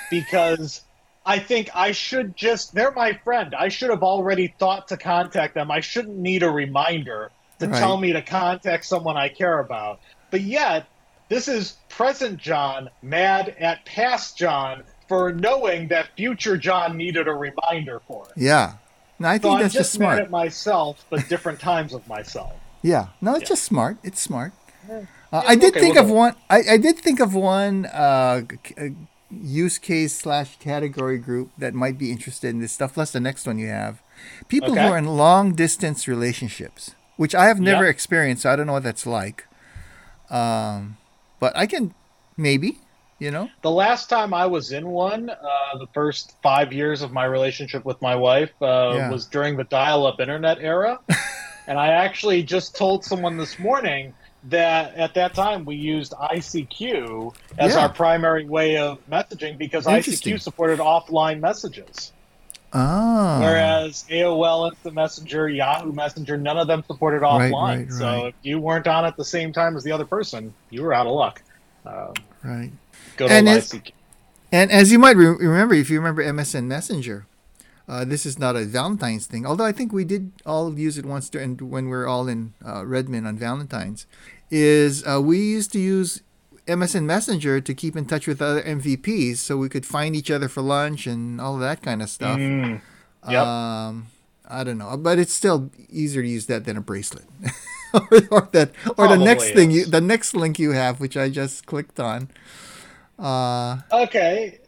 because 0.10 0.82
I 1.26 1.40
think 1.40 1.70
I 1.74 1.92
should 1.92 2.36
just. 2.36 2.74
They're 2.74 2.92
my 2.92 3.14
friend. 3.24 3.56
I 3.56 3.70
should 3.70 3.90
have 3.90 4.04
already 4.04 4.54
thought 4.60 4.88
to 4.90 4.98
contact 4.98 5.54
them. 5.54 5.72
I 5.72 5.80
shouldn't 5.80 6.18
need 6.18 6.44
a 6.44 6.50
reminder 6.50 7.32
to 7.60 7.68
Right. 7.68 7.80
tell 7.80 7.98
me 7.98 8.12
to 8.14 8.22
contact 8.22 8.86
someone 8.86 9.16
I 9.16 9.30
care 9.30 9.60
about. 9.60 10.00
But 10.32 10.42
yet, 10.42 10.88
this 11.30 11.48
is 11.48 11.78
present 11.90 12.40
John 12.40 12.90
mad 13.02 13.56
at 13.60 13.86
past 13.86 14.38
John 14.38 14.84
for 15.08 15.32
knowing 15.32 15.90
that 15.90 16.08
future 16.18 16.58
John 16.58 16.98
needed 16.98 17.28
a 17.28 17.34
reminder 17.34 18.02
for 18.08 18.26
it. 18.26 18.34
yeah. 18.42 18.74
No, 19.20 19.28
I 19.30 19.38
So 19.38 19.42
think 19.44 19.54
I'm 19.56 19.62
that's 19.62 19.74
just, 19.76 19.92
just 19.92 20.00
mad 20.00 20.06
smart. 20.08 20.20
at 20.24 20.32
myself, 20.32 21.06
but 21.12 21.30
different 21.30 21.60
times 21.60 21.94
of 21.94 22.06
myself. 22.08 22.54
Yeah, 22.82 23.08
no, 23.22 23.34
it's 23.36 23.44
Yeah. 23.44 23.48
just 23.50 23.64
smart. 23.64 23.98
It's 24.04 24.20
smart. 24.20 24.52
Uh, 25.34 25.44
I 25.48 25.56
did 25.56 25.76
okay, 25.76 25.80
think 25.82 25.96
we'll 25.96 26.04
of 26.06 26.10
go. 26.10 26.16
one. 26.16 26.36
I, 26.50 26.62
I 26.74 26.78
did 26.78 26.98
think 27.00 27.20
of 27.20 27.34
one 27.34 27.88
uh, 27.88 28.42
uh, 28.78 28.84
use 29.32 29.80
case 29.80 30.14
slash 30.16 30.58
category 30.60 31.18
group 31.18 31.50
that 31.58 31.74
might 31.74 31.98
be 31.98 32.12
interested 32.12 32.50
in 32.50 32.60
this 32.60 32.72
stuff. 32.72 32.94
Plus 32.94 33.12
the 33.12 33.20
next 33.20 33.48
one 33.48 33.58
you 33.58 33.68
have, 33.68 34.02
people 34.48 34.72
Okay. 34.74 34.82
who 34.82 34.88
are 34.94 34.98
in 34.98 35.06
long 35.06 35.54
distance 35.54 36.08
relationships, 36.08 36.94
which 37.18 37.34
I 37.34 37.48
have 37.48 37.60
never 37.60 37.86
Yep. 37.86 37.92
experienced. 37.96 38.44
So 38.44 38.52
I 38.52 38.56
don't 38.56 38.68
know 38.68 38.74
what 38.74 38.84
that's 38.84 39.08
like. 39.08 39.48
Um, 40.30 40.98
but 41.40 41.56
I 41.58 41.66
can 41.66 41.94
maybe, 42.38 42.78
you 43.20 43.32
know. 43.32 43.50
The 43.64 43.72
last 43.72 44.10
time 44.10 44.34
I 44.36 44.46
was 44.46 44.72
in 44.72 44.88
one, 44.88 45.30
uh, 45.32 45.78
the 45.80 45.88
first 45.96 46.36
five 46.44 46.72
years 46.72 47.02
of 47.02 47.12
my 47.12 47.26
relationship 47.26 47.86
with 47.86 48.00
my 48.02 48.16
wife, 48.16 48.52
uh, 48.62 48.66
Yeah. 48.98 49.10
was 49.10 49.26
during 49.26 49.58
the 49.58 49.64
dial 49.66 50.06
up 50.06 50.20
internet 50.20 50.60
era. 50.62 51.00
and 51.68 51.80
I 51.80 51.88
actually 51.88 52.44
just 52.44 52.76
told 52.76 53.04
someone 53.04 53.38
this 53.38 53.58
morning 53.58 54.14
that 54.50 54.94
at 54.96 55.14
that 55.14 55.34
time 55.34 55.64
we 55.66 55.76
used 55.76 56.14
ICQ 56.14 57.34
as 57.58 57.74
Yeah. 57.76 57.82
our 57.82 57.90
primary 57.90 58.46
way 58.46 58.78
of 58.78 59.00
messaging 59.10 59.58
because 59.58 59.86
ICQ 59.86 60.40
supported 60.42 60.80
offline 60.80 61.40
messages. 61.40 62.12
Ah, 62.76 63.40
Whereas 63.40 64.04
AOL 64.10 64.70
Instant 64.72 64.96
Messenger, 64.96 65.48
Yahoo 65.50 65.92
Messenger, 65.92 66.38
none 66.38 66.58
of 66.58 66.66
them 66.68 66.84
supported 66.88 67.22
offline. 67.22 67.52
right, 67.54 67.92
So 67.92 68.06
right. 68.06 68.26
if 68.28 68.34
you 68.42 68.60
weren't 68.60 68.88
on 68.88 69.06
at 69.06 69.16
the 69.16 69.24
same 69.26 69.54
time 69.54 69.78
as 69.78 69.84
the 69.84 69.92
other 69.92 70.06
person, 70.06 70.54
you 70.72 70.82
were 70.82 70.94
out 70.94 71.06
of 71.06 71.14
luck. 71.14 71.42
Um, 71.86 72.14
right. 72.44 72.72
go 73.18 73.28
to 73.28 73.34
And 73.34 73.48
ICQ. 73.48 73.92
And 74.52 74.72
as 74.72 74.92
you 74.92 74.98
might 75.00 75.16
re- 75.16 75.28
remember, 75.28 75.76
if 75.76 75.90
you 75.90 75.98
remember 76.00 76.24
MSN 76.24 76.66
Messenger, 76.66 77.26
uh, 77.88 78.06
this 78.06 78.26
is 78.26 78.40
not 78.40 78.56
a 78.56 78.64
Valentine's 78.64 79.26
thing. 79.26 79.46
Although 79.46 79.66
I 79.66 79.72
think 79.72 79.92
we 79.92 80.06
did 80.06 80.32
all 80.46 80.78
use 80.78 80.98
it 80.98 81.06
once 81.06 81.30
during, 81.30 81.58
when 81.58 81.86
we 81.86 81.92
were 81.92 82.08
all 82.08 82.28
in 82.28 82.54
uh, 82.66 82.86
Redmond 82.86 83.28
on 83.28 83.38
Valentine's. 83.38 84.06
Is 84.50 85.06
uh, 85.08 85.20
we 85.22 85.40
used 85.40 85.72
to 85.74 85.80
use 85.80 86.22
MSN 86.68 87.04
Messenger 87.04 87.60
to 87.62 87.74
keep 87.74 87.96
in 87.96 88.06
touch 88.06 88.28
with 88.28 88.42
other 88.42 88.62
MVPs, 88.62 89.38
so 89.38 89.58
we 89.58 89.68
could 89.68 89.86
find 89.86 90.16
each 90.16 90.30
other 90.30 90.48
for 90.48 90.62
lunch 90.62 91.08
and 91.08 91.42
all 91.42 91.58
that 91.58 91.82
kind 91.82 92.02
of 92.02 92.10
stuff. 92.10 92.38
Mm. 92.38 92.82
Yep. 93.28 93.46
Um, 93.46 94.08
I 94.48 94.64
don't 94.64 94.78
know, 94.78 94.96
but 94.98 95.18
it's 95.18 95.34
still 95.34 95.72
easier 95.90 96.22
to 96.22 96.28
use 96.28 96.46
that 96.48 96.66
than 96.66 96.78
a 96.78 96.82
bracelet, 96.82 97.26
or, 97.94 98.02
or 98.32 98.50
that, 98.52 98.72
or 98.86 99.08
the 99.08 99.16
Probably 99.16 99.26
next 99.26 99.52
thing, 99.52 99.72
you, 99.72 99.86
the 99.86 100.02
next 100.02 100.36
link 100.36 100.60
you 100.60 100.72
have, 100.72 101.00
which 101.00 101.18
I 101.18 101.30
just 101.30 101.66
clicked 101.66 102.00
on. 102.00 102.30
Uh, 103.18 103.80
Okay. 103.92 104.60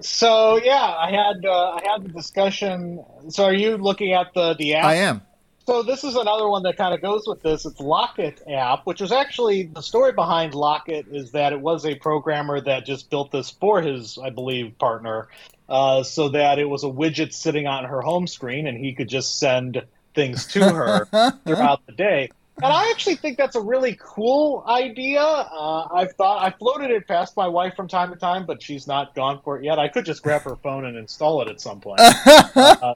So 0.00 0.60
yeah, 0.62 0.94
I 0.98 1.10
had 1.10 1.44
uh, 1.44 1.70
I 1.72 1.82
had 1.92 2.04
the 2.04 2.08
discussion. 2.08 3.04
So 3.28 3.44
are 3.44 3.54
you 3.54 3.76
looking 3.76 4.12
at 4.12 4.34
the 4.34 4.54
the 4.54 4.74
app? 4.74 4.84
I 4.86 4.94
am. 4.96 5.22
So 5.66 5.82
this 5.82 6.04
is 6.04 6.14
another 6.14 6.46
one 6.46 6.62
that 6.64 6.76
kind 6.76 6.94
of 6.94 7.00
goes 7.00 7.26
with 7.26 7.42
this. 7.42 7.64
It's 7.64 7.80
Locket 7.80 8.42
app, 8.46 8.84
which 8.84 9.00
was 9.00 9.12
actually 9.12 9.64
the 9.64 9.80
story 9.80 10.12
behind 10.12 10.54
Locket 10.54 11.06
is 11.10 11.32
that 11.32 11.54
it 11.54 11.60
was 11.60 11.86
a 11.86 11.94
programmer 11.94 12.60
that 12.60 12.84
just 12.84 13.08
built 13.08 13.32
this 13.32 13.50
for 13.50 13.80
his, 13.80 14.18
I 14.18 14.28
believe, 14.28 14.76
partner, 14.78 15.28
uh, 15.70 16.02
so 16.02 16.28
that 16.30 16.58
it 16.58 16.68
was 16.68 16.84
a 16.84 16.88
widget 16.88 17.32
sitting 17.32 17.66
on 17.66 17.84
her 17.84 18.02
home 18.02 18.26
screen 18.26 18.66
and 18.66 18.76
he 18.76 18.92
could 18.92 19.08
just 19.08 19.38
send 19.38 19.82
things 20.14 20.46
to 20.48 20.60
her 20.60 21.06
throughout 21.46 21.86
the 21.86 21.92
day. 21.92 22.28
And 22.62 22.72
I 22.72 22.90
actually 22.90 23.16
think 23.16 23.36
that's 23.36 23.56
a 23.56 23.60
really 23.60 23.98
cool 24.00 24.64
idea. 24.68 25.20
Uh, 25.20 25.88
I've 25.92 26.12
thought 26.12 26.44
I 26.44 26.56
floated 26.56 26.90
it 26.90 27.08
past 27.08 27.36
my 27.36 27.48
wife 27.48 27.74
from 27.74 27.88
time 27.88 28.12
to 28.12 28.16
time, 28.16 28.46
but 28.46 28.62
she's 28.62 28.86
not 28.86 29.14
gone 29.14 29.40
for 29.42 29.58
it 29.58 29.64
yet. 29.64 29.78
I 29.78 29.88
could 29.88 30.04
just 30.04 30.22
grab 30.22 30.42
her 30.42 30.56
phone 30.56 30.84
and 30.84 30.96
install 30.96 31.42
it 31.42 31.48
at 31.48 31.60
some 31.60 31.80
point 31.80 32.00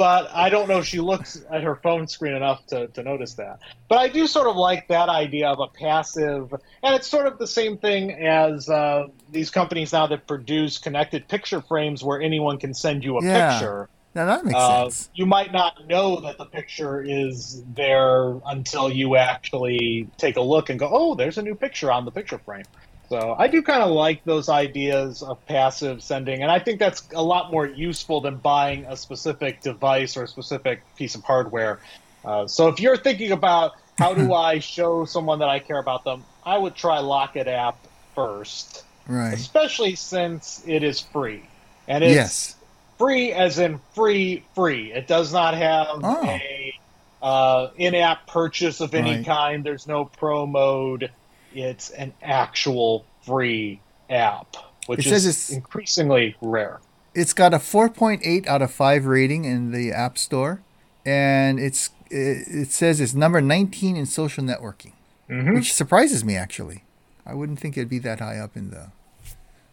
but 0.00 0.30
I 0.34 0.48
don't 0.48 0.66
know 0.66 0.78
if 0.78 0.86
she 0.86 0.98
looks 0.98 1.44
at 1.50 1.62
her 1.62 1.76
phone 1.76 2.08
screen 2.08 2.34
enough 2.34 2.64
to, 2.68 2.86
to 2.86 3.02
notice 3.02 3.34
that. 3.34 3.58
But 3.86 3.98
I 3.98 4.08
do 4.08 4.26
sort 4.26 4.46
of 4.46 4.56
like 4.56 4.88
that 4.88 5.10
idea 5.10 5.48
of 5.48 5.60
a 5.60 5.66
passive, 5.66 6.54
and 6.82 6.94
it's 6.94 7.06
sort 7.06 7.26
of 7.26 7.36
the 7.36 7.46
same 7.46 7.76
thing 7.76 8.10
as 8.12 8.66
uh, 8.70 9.08
these 9.30 9.50
companies 9.50 9.92
now 9.92 10.06
that 10.06 10.26
produce 10.26 10.78
connected 10.78 11.28
picture 11.28 11.60
frames 11.60 12.02
where 12.02 12.18
anyone 12.18 12.58
can 12.58 12.72
send 12.72 13.04
you 13.04 13.18
a 13.18 13.22
Yeah. 13.22 13.50
picture. 13.50 13.88
Now 14.14 14.26
that 14.26 14.44
makes 14.44 14.58
Uh, 14.58 14.84
sense. 14.84 15.08
you 15.14 15.26
might 15.26 15.52
not 15.52 15.86
know 15.86 16.20
that 16.22 16.36
the 16.38 16.46
picture 16.46 17.02
is 17.02 17.62
there 17.68 18.40
until 18.46 18.90
you 18.90 19.16
actually 19.16 20.08
take 20.18 20.36
a 20.36 20.40
look 20.40 20.70
and 20.70 20.78
go, 20.78 20.88
oh, 20.90 21.14
there's 21.14 21.38
a 21.38 21.42
new 21.42 21.54
picture 21.54 21.92
on 21.92 22.04
the 22.04 22.10
picture 22.10 22.38
frame. 22.38 22.64
So 23.08 23.34
I 23.38 23.48
do 23.48 23.62
kind 23.62 23.82
of 23.82 23.90
like 23.90 24.22
those 24.24 24.48
ideas 24.48 25.22
of 25.22 25.44
passive 25.46 26.00
sending, 26.02 26.42
and 26.42 26.50
I 26.50 26.60
think 26.60 26.78
that's 26.78 27.02
a 27.12 27.22
lot 27.22 27.50
more 27.50 27.66
useful 27.66 28.20
than 28.20 28.36
buying 28.38 28.84
a 28.86 28.96
specific 28.96 29.62
device 29.62 30.16
or 30.16 30.24
a 30.24 30.28
specific 30.28 30.84
piece 30.96 31.16
of 31.16 31.24
hardware. 31.24 31.80
Uh, 32.24 32.46
so 32.46 32.68
if 32.68 32.78
you're 32.78 32.96
thinking 32.96 33.32
about 33.32 33.72
how 33.98 34.14
do 34.14 34.32
I 34.34 34.60
show 34.60 35.04
someone 35.06 35.40
that 35.40 35.48
I 35.48 35.58
care 35.58 35.78
about 35.80 36.04
them? 36.04 36.24
I 36.44 36.56
would 36.56 36.76
try 36.76 37.00
Locket 37.00 37.48
app 37.48 37.86
first, 38.14 38.84
Right. 39.08 39.34
especially 39.34 39.96
since 39.96 40.62
it 40.66 40.82
is 40.84 41.00
free, 41.00 41.42
and 41.88 42.04
it's 42.04 42.14
Yes. 42.14 42.56
Free 43.00 43.32
as 43.32 43.58
in 43.58 43.80
free 43.94 44.44
free. 44.54 44.92
It 44.92 45.06
does 45.08 45.32
not 45.32 45.54
have 45.54 45.86
Oh. 46.04 46.24
a 46.26 46.74
uh, 47.22 47.70
in-app 47.76 48.26
purchase 48.26 48.80
of 48.80 48.94
any 48.94 49.16
Right. 49.16 49.26
kind. 49.26 49.64
There's 49.64 49.86
no 49.86 50.04
pro 50.04 50.46
mode. 50.46 51.10
It's 51.54 51.90
an 51.90 52.12
actual 52.22 53.04
free 53.26 53.80
app, 54.08 54.56
which 54.86 55.06
It 55.06 55.12
is 55.12 55.26
it's- 55.26 55.50
increasingly 55.50 56.36
rare. 56.40 56.80
It's 57.14 57.32
got 57.34 57.52
a 57.52 57.58
4.8 57.58 58.46
out 58.46 58.62
of 58.62 58.70
5 58.70 59.04
rating 59.06 59.44
in 59.44 59.72
the 59.72 59.92
App 59.92 60.16
Store, 60.18 60.60
and 61.04 61.58
it's 61.58 61.90
it, 62.10 62.46
it 62.48 62.70
says 62.72 63.00
it's 63.00 63.14
number 63.14 63.40
19 63.40 63.96
in 63.96 64.04
social 64.06 64.42
networking, 64.44 64.92
Mm-hmm. 65.28 65.54
which 65.54 65.72
surprises 65.72 66.24
me 66.24 66.36
actually. 66.36 66.84
I 67.26 67.34
wouldn't 67.34 67.58
think 67.60 67.76
it'd 67.76 67.88
be 67.88 67.98
that 68.00 68.18
high 68.20 68.38
up 68.38 68.56
in 68.56 68.70
the 68.70 68.90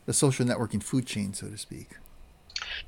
the 0.06 0.14
social 0.14 0.46
networking 0.46 0.82
food 0.84 1.06
chain, 1.06 1.34
so 1.34 1.48
to 1.48 1.58
speak. 1.58 1.92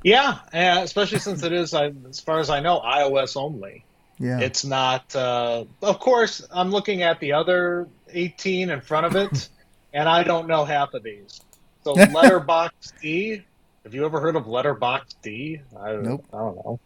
Yeah, 0.04 0.40
uh, 0.54 0.82
especially 0.84 1.20
since 1.20 1.44
it 1.44 1.52
is, 1.54 1.74
as 1.74 2.20
far 2.20 2.40
as 2.40 2.50
I 2.50 2.60
know, 2.60 2.80
iOS 2.80 3.36
only. 3.38 3.84
Yeah. 4.20 4.40
It's 4.40 4.66
not. 4.66 5.16
Uh, 5.16 5.66
of 5.82 6.00
course, 6.00 6.46
I'm 6.52 6.72
looking 6.72 7.04
at 7.04 7.20
the 7.20 7.34
other 7.34 7.88
18 8.12 8.70
in 8.70 8.82
front 8.82 9.06
of 9.06 9.16
it, 9.16 9.48
and 9.94 10.10
I 10.10 10.24
don't 10.24 10.48
know 10.48 10.66
half 10.66 10.94
of 10.94 11.04
these. 11.04 11.42
So 11.84 11.94
Letterbox 11.94 12.94
D. 13.02 13.44
Have 13.84 13.94
you 13.94 14.06
ever 14.06 14.20
heard 14.20 14.36
of 14.36 14.46
Letterbox 14.48 15.14
D? 15.22 15.62
I, 15.80 15.94
Nope. 15.94 16.26
I 16.34 16.38
don't 16.38 16.56
know. 16.58 16.80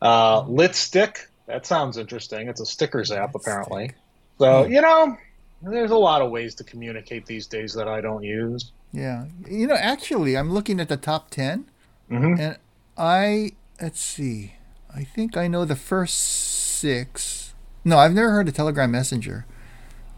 Uh, 0.00 0.42
Litstick. 0.44 1.26
That 1.46 1.66
sounds 1.66 1.98
interesting. 1.98 2.48
It's 2.48 2.60
a 2.60 2.66
stickers 2.66 3.12
app, 3.12 3.34
apparently. 3.34 3.90
So 4.38 4.64
Hmm. 4.64 4.72
you 4.72 4.80
know, 4.80 5.16
there's 5.62 5.90
a 5.90 5.96
lot 5.96 6.22
of 6.22 6.30
ways 6.30 6.54
to 6.56 6.64
communicate 6.64 7.26
these 7.26 7.46
days 7.46 7.74
that 7.74 7.88
I 7.88 8.00
don't 8.00 8.22
use. 8.24 8.72
yeah. 8.92 9.26
You 9.48 9.66
know, 9.66 9.74
actually, 9.76 10.36
I'm 10.36 10.50
looking 10.50 10.80
at 10.80 10.88
the 10.88 10.96
top 10.96 11.28
10, 11.30 11.66
Mm-hmm. 12.10 12.40
and 12.40 12.56
I 12.96 13.52
let's 13.80 14.00
see. 14.00 14.54
I 14.94 15.04
think 15.04 15.36
I 15.36 15.48
know 15.48 15.64
the 15.64 15.76
first 15.76 16.16
six. 16.18 17.54
No, 17.84 17.98
I've 17.98 18.12
never 18.14 18.30
heard 18.30 18.48
of 18.48 18.54
Telegram 18.54 18.90
Messenger. 18.90 19.46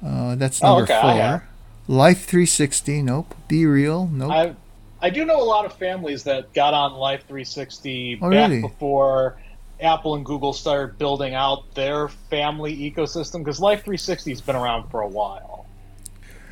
Uh, 0.05 0.35
that's 0.37 0.63
Oh, 0.63 0.67
number 0.79 0.83
okay, 0.85 0.95
I 0.95 1.39
four. 1.39 1.49
Life 1.89 2.25
360. 2.27 3.03
Nope. 3.03 3.35
BeReal. 3.49 4.11
Nope. 4.11 4.31
I 4.31 4.55
I 5.01 5.11
do 5.11 5.25
know 5.25 5.41
a 5.41 5.45
lot 5.45 5.65
of 5.65 5.73
families 5.75 6.25
that 6.25 6.53
got 6.53 6.75
on 6.75 6.95
Life 6.95 7.21
360 7.29 8.19
Oh, 8.21 8.31
back 8.31 8.49
really? 8.51 8.61
before 8.61 9.37
Apple 9.81 10.15
and 10.17 10.25
Google 10.25 10.53
started 10.53 10.99
building 10.99 11.35
out 11.35 11.75
their 11.75 12.09
family 12.09 12.75
ecosystem 12.77 13.39
because 13.45 13.61
Life 13.61 13.81
360 13.81 14.31
has 14.31 14.41
been 14.41 14.57
around 14.57 14.91
for 14.91 15.01
a 15.03 15.09
while. 15.09 15.67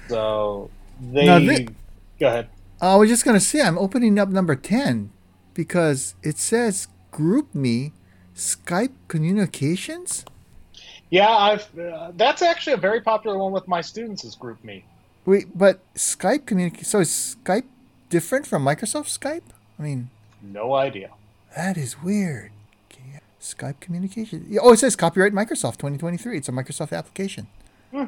So 0.09 0.71
they 1.01 1.27
thi- 1.47 1.69
go 2.21 2.27
ahead. 2.29 2.49
I 2.81 2.97
was 2.97 3.09
just 3.09 3.25
gonna 3.25 3.41
say 3.41 3.61
I'm 3.63 3.79
opening 3.79 4.19
up 4.19 4.29
number 4.29 4.55
ten 4.57 5.11
because 5.55 6.15
it 6.23 6.39
says 6.39 6.89
GroupMe, 7.13 7.93
Skype 8.35 8.93
communications. 9.09 10.25
Yeah, 11.11 11.29
I've 11.31 11.79
uh, 11.79 12.13
that's 12.17 12.43
actually 12.43 12.73
a 12.75 12.79
very 12.79 13.01
popular 13.01 13.39
one 13.39 13.53
with 13.53 13.69
my 13.69 13.81
students 13.81 14.25
is 14.25 14.35
GroupMe. 14.37 14.83
Wait, 15.25 15.57
but 15.57 15.81
Skype 15.95 16.45
communicate. 16.47 16.87
So 16.87 17.01
is 17.01 17.37
Skype 17.45 17.65
different 18.11 18.47
from 18.47 18.65
Microsoft 18.65 19.17
Skype? 19.17 19.43
I 19.79 19.83
mean, 19.83 20.11
No 20.43 20.75
idea. 20.75 21.11
that 21.57 21.77
is 21.77 22.03
weird. 22.03 22.51
Skype 23.41 23.79
communication. 23.79 24.47
Oh, 24.63 24.73
it 24.73 24.79
says 24.79 24.97
copyright 24.97 25.35
Microsoft 25.35 25.77
2023. 25.77 26.39
It's 26.39 26.49
a 26.49 26.53
Microsoft 26.53 26.97
application. 26.97 27.47
Hmm. 27.91 28.05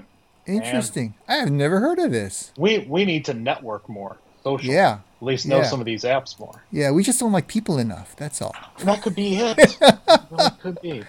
Interesting. 0.46 1.14
I 1.28 1.34
have 1.36 1.50
never 1.50 1.78
heard 1.80 1.98
of 1.98 2.10
this. 2.10 2.52
We 2.56 2.78
we 2.78 3.04
need 3.04 3.26
to 3.26 3.34
network 3.34 3.86
more, 3.86 4.16
social. 4.46 4.70
Yeah, 4.72 4.98
At 5.20 5.26
least 5.26 5.46
know 5.46 5.58
Yeah. 5.58 5.64
some 5.72 5.80
of 5.80 5.86
these 5.86 6.04
apps 6.04 6.38
more. 6.38 6.62
yeah. 6.70 6.90
We 6.92 7.02
just 7.02 7.18
don't 7.20 7.32
like 7.32 7.48
people 7.48 7.78
enough. 7.78 8.14
That's 8.16 8.40
all. 8.40 8.54
That 8.88 9.02
could 9.02 9.14
be 9.16 9.36
it. 9.36 9.56
that 9.80 10.54
could 10.62 10.78
be. 10.80 11.02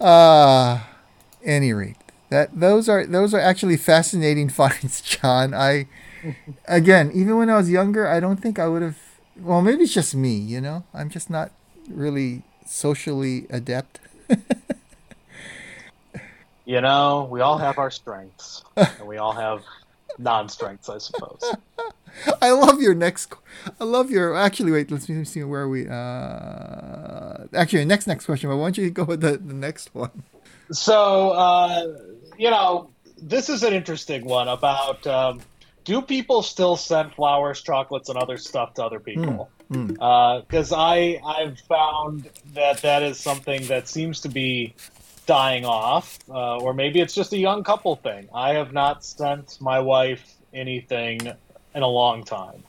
Uh 0.00 0.80
any 1.44 1.72
rate, 1.72 1.96
that 2.30 2.48
those 2.54 2.88
are 2.88 3.02
those 3.06 3.34
are 3.34 3.40
actually 3.50 3.76
fascinating 3.76 4.48
finds, 4.60 5.00
Jon. 5.00 5.54
I 5.54 5.86
again, 6.68 7.10
even 7.14 7.36
when 7.38 7.50
I 7.50 7.56
was 7.56 7.68
younger, 7.68 8.06
I 8.06 8.20
don't 8.20 8.38
think 8.40 8.58
I 8.58 8.68
would 8.68 8.82
have. 8.82 8.98
Well, 9.36 9.60
maybe 9.62 9.82
it's 9.84 9.94
just 9.94 10.14
me. 10.14 10.36
You 10.38 10.60
know, 10.60 10.84
I'm 10.94 11.10
just 11.10 11.28
not 11.30 11.50
really 11.90 12.42
socially 12.66 13.46
adept. 13.50 13.98
You 16.64 16.80
know, 16.80 17.26
we 17.30 17.40
all 17.40 17.58
have 17.58 17.78
our 17.78 17.90
strengths, 17.90 18.62
and 18.76 19.06
we 19.08 19.16
all 19.18 19.32
have 19.32 19.62
non-strengths, 20.18 20.88
I 20.88 20.98
suppose. 20.98 21.42
I 22.42 22.50
love 22.50 22.80
your 22.80 22.94
next. 22.94 23.34
I 23.80 23.84
love 23.84 24.10
your. 24.10 24.36
Actually, 24.36 24.72
wait. 24.72 24.90
Let's 24.90 25.06
see, 25.06 25.42
where 25.42 25.62
are 25.62 25.68
we. 25.68 25.88
Uh, 25.88 27.46
actually, 27.54 27.84
next 27.84 28.06
next 28.06 28.26
question. 28.26 28.50
But 28.50 28.56
why 28.56 28.64
don't 28.64 28.78
you 28.78 28.90
go 28.90 29.04
with 29.04 29.20
the, 29.20 29.38
the 29.38 29.54
next 29.54 29.94
one? 29.94 30.22
So, 30.70 31.30
uh, 31.30 31.86
you 32.38 32.50
know, 32.50 32.90
this 33.18 33.48
is 33.48 33.62
an 33.62 33.72
interesting 33.72 34.24
one 34.24 34.48
about 34.48 35.06
um, 35.06 35.40
do 35.84 36.02
people 36.02 36.42
still 36.42 36.76
send 36.76 37.12
flowers, 37.12 37.62
chocolates, 37.62 38.08
and 38.08 38.18
other 38.18 38.36
stuff 38.36 38.74
to 38.74 38.84
other 38.84 39.00
people? 39.00 39.50
Hmm. 39.70 39.86
Because 39.86 40.72
I 40.72 41.20
I've 41.24 41.58
found 41.60 42.28
that 42.54 42.78
that 42.82 43.02
is 43.02 43.18
something 43.18 43.66
that 43.66 43.88
seems 43.88 44.20
to 44.20 44.28
be 44.28 44.74
dying 45.26 45.64
off, 45.64 46.18
uh, 46.28 46.58
or 46.58 46.74
maybe 46.74 47.00
it's 47.00 47.14
just 47.14 47.32
a 47.32 47.38
young 47.38 47.62
couple 47.64 47.96
thing. 47.96 48.28
I 48.34 48.54
have 48.54 48.72
not 48.72 49.04
sent 49.04 49.58
my 49.60 49.78
wife 49.78 50.36
anything 50.52 51.32
in 51.74 51.82
a 51.82 51.88
long 51.88 52.24
time. 52.24 52.62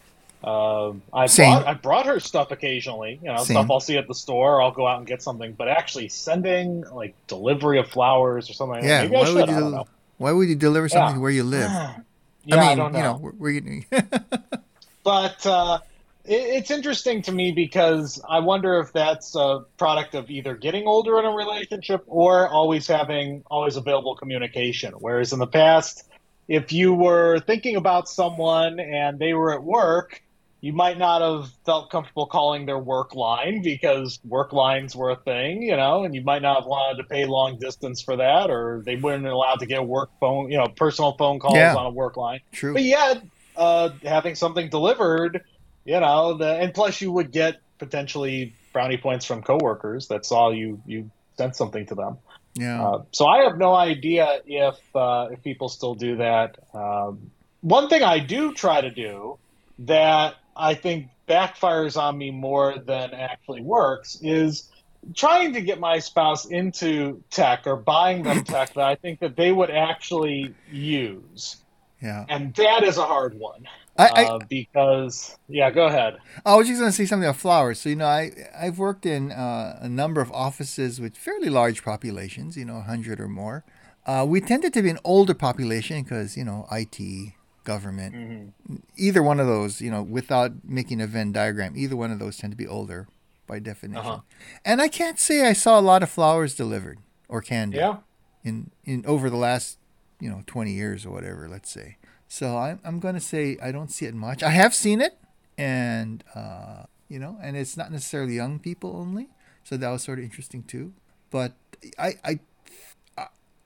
Um 0.44 1.02
I 1.14 1.28
Same. 1.28 1.54
brought 1.54 1.68
I 1.68 1.74
brought 1.74 2.06
her 2.06 2.20
stuff 2.20 2.52
occasionally, 2.52 3.20
you 3.24 3.30
know, 3.30 3.38
Same. 3.38 3.56
stuff 3.56 3.68
I'll 3.72 3.80
see 3.80 3.98
at 3.98 4.08
the 4.08 4.16
store. 4.16 4.56
Or 4.58 4.62
I'll 4.62 4.72
go 4.72 4.86
out 4.86 4.98
and 4.98 5.08
get 5.08 5.22
something, 5.24 5.54
but 5.54 5.68
actually 5.70 6.10
sending 6.10 6.82
like 6.92 7.16
delivery 7.28 7.80
of 7.80 7.88
flowers 7.88 8.50
or 8.50 8.54
something. 8.54 8.84
Yeah. 8.84 9.06
Why 9.08 9.32
would 9.34 9.48
you? 9.50 9.86
Why 10.18 10.32
would 10.32 10.50
you 10.50 10.56
deliver 10.56 10.90
something 10.90 11.16
Yeah. 11.16 11.22
where 11.22 11.32
you 11.32 11.44
live? 11.44 11.72
Yeah, 12.46 12.58
I 12.58 12.60
mean, 12.60 12.70
I 12.72 12.76
don't 12.76 12.92
know. 12.92 12.98
you 12.98 13.04
know, 13.06 13.14
where, 13.14 13.32
where 13.32 13.52
you. 13.52 13.84
but 15.04 15.46
uh, 15.46 15.80
it, 16.26 16.34
it's 16.36 16.72
interesting 16.72 17.22
to 17.24 17.32
me 17.32 17.54
because 17.54 18.22
I 18.28 18.40
wonder 18.40 18.80
if 18.80 18.92
that's 18.94 19.34
a 19.36 19.62
product 19.78 20.14
of 20.16 20.30
either 20.30 20.54
getting 20.56 20.86
older 20.88 21.20
in 21.20 21.26
a 21.26 21.32
relationship 21.32 22.04
or 22.06 22.50
always 22.50 22.86
having 22.86 23.44
always 23.50 23.78
available 23.78 24.16
communication. 24.16 24.94
Whereas 25.00 25.32
in 25.34 25.40
the 25.40 25.48
past, 25.48 26.04
if 26.48 26.72
you 26.74 26.94
were 26.94 27.40
thinking 27.40 27.76
about 27.76 28.08
someone 28.08 28.80
and 28.80 29.20
they 29.20 29.34
were 29.34 29.54
at 29.54 29.64
work, 29.64 30.22
you 30.62 30.72
might 30.72 30.98
not 30.98 31.22
have 31.22 31.52
felt 31.66 31.90
comfortable 31.90 32.26
calling 32.26 32.66
their 32.66 32.80
work 32.80 33.16
line 33.16 33.62
because 33.62 34.20
work 34.24 34.54
lines 34.54 34.96
were 34.96 35.10
a 35.10 35.16
thing, 35.18 35.62
you 35.62 35.76
know, 35.76 36.06
and 36.06 36.16
you 36.16 36.24
might 36.24 36.42
not 36.42 36.62
have 36.62 36.66
wanted 36.66 37.02
to 37.02 37.04
pay 37.04 37.26
long 37.26 37.58
distance 37.60 38.02
for 38.02 38.16
that, 38.16 38.50
or 38.50 38.82
they 38.86 38.96
weren't 38.96 39.26
allowed 39.26 39.60
to 39.60 39.66
get 39.66 39.86
work 39.86 40.10
phone, 40.22 40.50
you 40.50 40.58
know, 40.58 40.68
personal 40.68 41.18
phone 41.18 41.40
calls 41.40 41.58
Yeah. 41.58 41.76
on 41.76 41.88
a 41.88 41.90
work 41.90 42.16
line. 42.16 42.40
True. 42.54 42.74
But 42.74 42.84
yet, 42.84 43.22
uh, 43.58 43.90
having 44.04 44.36
something 44.36 44.70
delivered, 44.70 45.42
you 45.84 46.00
know, 46.00 46.38
the, 46.38 46.56
and 46.56 46.74
plus 46.74 47.02
you 47.02 47.12
would 47.12 47.32
get 47.32 47.58
potentially 47.78 48.54
brownie 48.72 48.98
points 48.98 49.26
from 49.26 49.44
coworkers 49.44 50.08
that 50.08 50.26
saw 50.26 50.50
you 50.50 50.82
you 50.86 51.12
sent 51.38 51.56
something 51.56 51.86
to 51.88 51.96
them. 51.96 52.18
Yeah. 52.56 52.86
Uh, 52.86 53.04
so 53.12 53.26
I 53.26 53.44
have 53.44 53.58
no 53.58 53.74
idea 53.74 54.42
if 54.46 54.76
uh, 54.96 55.30
if 55.32 55.44
people 55.44 55.70
still 55.70 55.96
do 55.96 56.18
that. 56.18 56.58
Um, 56.74 57.32
one 57.62 57.90
thing 57.90 58.04
I 58.04 58.20
do 58.20 58.54
try 58.54 58.82
to 58.82 58.92
do 58.92 59.38
that 59.80 60.36
I 60.56 60.76
think 60.76 61.08
backfires 61.28 62.00
on 62.00 62.18
me 62.18 62.32
more 62.32 62.78
than 62.78 63.14
actually 63.14 63.62
works 63.62 64.20
is 64.22 64.70
trying 65.16 65.54
to 65.54 65.62
get 65.62 65.80
my 65.80 66.00
spouse 66.00 66.46
into 66.46 67.24
tech 67.30 67.66
or 67.66 67.76
buying 67.76 68.24
them 68.24 68.44
tech 68.44 68.74
that 68.74 68.86
I 68.86 68.96
think 68.96 69.20
that 69.20 69.36
they 69.36 69.52
would 69.52 69.70
actually 69.70 70.54
use 70.72 71.58
yeah. 72.02 72.26
and 72.30 72.54
that 72.56 72.84
is 72.84 72.98
a 72.98 73.06
hard 73.06 73.38
one 73.38 73.68
I, 73.98 74.08
I, 74.08 74.26
uh, 74.26 74.40
because 74.50 75.38
yeah 75.48 75.70
go 75.70 75.86
ahead 75.86 76.18
I 76.46 76.56
was 76.56 76.68
just 76.68 76.80
going 76.80 76.92
to 76.92 76.96
say 76.96 77.06
something 77.06 77.28
about 77.28 77.40
flowers. 77.40 77.80
So, 77.80 77.90
you 77.90 77.96
know, 77.96 78.06
I, 78.06 78.32
I've 78.58 78.80
worked 78.80 79.06
in 79.06 79.32
uh, 79.32 79.80
a 79.82 79.88
number 79.88 80.20
of 80.20 80.32
offices 80.32 81.00
with 81.00 81.16
fairly 81.16 81.50
large 81.50 81.84
populations, 81.84 82.58
you 82.58 82.66
know, 82.66 82.76
100 82.76 83.20
or 83.20 83.28
more. 83.28 83.64
Uh, 84.06 84.26
we 84.28 84.42
tended 84.42 84.74
to 84.74 84.82
be 84.82 84.90
an 84.90 85.00
older 85.04 85.34
population 85.34 86.04
because, 86.04 86.36
you 86.36 86.44
know, 86.44 86.68
IT, 86.72 87.34
government, 87.64 88.54
either 88.98 89.24
one 89.24 89.40
of 89.40 89.48
those, 89.48 89.80
you 89.80 89.90
know, 89.90 90.02
without 90.02 90.52
making 90.66 91.00
a 91.00 91.08
Venn 91.08 91.32
diagram, 91.32 91.74
either 91.78 91.96
one 91.96 92.12
of 92.12 92.20
those 92.20 92.36
tend 92.36 92.52
to 92.52 92.58
be 92.58 92.68
older 92.68 93.08
by 93.48 93.60
definition. 93.60 94.06
Uh-huh. 94.06 94.20
And 94.66 94.82
I 94.82 94.90
can't 94.90 95.20
say 95.20 95.48
I 95.48 95.54
saw 95.54 95.80
a 95.80 95.82
lot 95.82 96.04
of 96.04 96.10
flowers 96.10 96.56
delivered 96.56 97.00
or 97.30 97.42
candy 97.42 97.78
yeah 97.78 97.98
in, 98.44 98.72
in 98.84 99.06
over 99.06 99.30
the 99.30 99.38
last, 99.38 99.78
you 100.20 100.30
know, 100.30 100.44
20 100.46 100.72
years 100.72 101.06
or 101.06 101.12
whatever, 101.12 101.48
let's 101.50 101.72
say. 101.72 101.98
So 102.34 102.58
I'm, 102.58 102.80
I'm 102.84 103.00
going 103.00 103.14
to 103.14 103.22
say 103.22 103.60
I 103.62 103.72
don't 103.72 103.92
see 103.92 104.08
it 104.08 104.16
much. 104.16 104.42
I 104.42 104.50
have 104.50 104.74
seen 104.74 105.02
it 105.02 105.20
and 105.56 106.24
uh, 106.34 106.86
you 107.08 107.20
know, 107.20 107.38
and 107.44 107.56
it's 107.56 107.78
not 107.78 107.92
necessarily 107.92 108.34
young 108.34 108.58
people 108.58 108.96
only. 108.98 109.30
So 109.64 109.78
that 109.78 109.88
was 109.88 110.02
sort 110.02 110.18
of 110.18 110.26
interesting 110.26 110.64
too. 110.64 110.94
But 111.30 111.54
I, 112.00 112.14
I, 112.26 112.40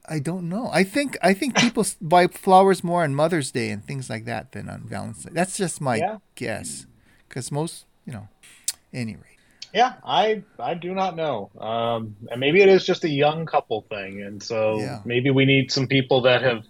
I 0.09 0.20
don't 0.20 0.49
know. 0.49 0.70
I 0.74 0.84
think 0.84 1.15
I 1.22 1.34
think 1.34 1.55
people 1.65 1.86
buy 2.01 2.28
flowers 2.28 2.84
more 2.84 3.03
on 3.03 3.15
Mother's 3.15 3.51
Day 3.51 3.70
and 3.70 3.86
things 3.86 4.09
like 4.09 4.26
that 4.26 4.51
than 4.51 4.68
on 4.68 4.82
Valentine's. 4.82 5.24
Day. 5.24 5.32
That's 5.34 5.55
just 5.55 5.80
my 5.80 5.97
Yeah. 5.97 6.18
guess, 6.36 6.88
because 7.30 7.53
most, 7.53 7.86
you 8.05 8.11
know, 8.11 8.28
anyway. 8.93 9.38
Yeah, 9.74 9.93
I 10.03 10.43
I 10.59 10.74
do 10.74 10.93
not 10.93 11.15
know. 11.15 11.51
Um, 11.57 12.18
and 12.30 12.41
maybe 12.41 12.61
it 12.61 12.68
is 12.68 12.86
just 12.86 13.05
a 13.05 13.09
young 13.09 13.45
couple 13.45 13.86
thing, 13.88 14.24
and 14.24 14.43
so 14.43 14.80
Yeah. 14.80 14.99
maybe 15.05 15.30
we 15.30 15.45
need 15.45 15.72
some 15.72 15.88
people 15.88 16.20
that 16.24 16.41
have 16.41 16.65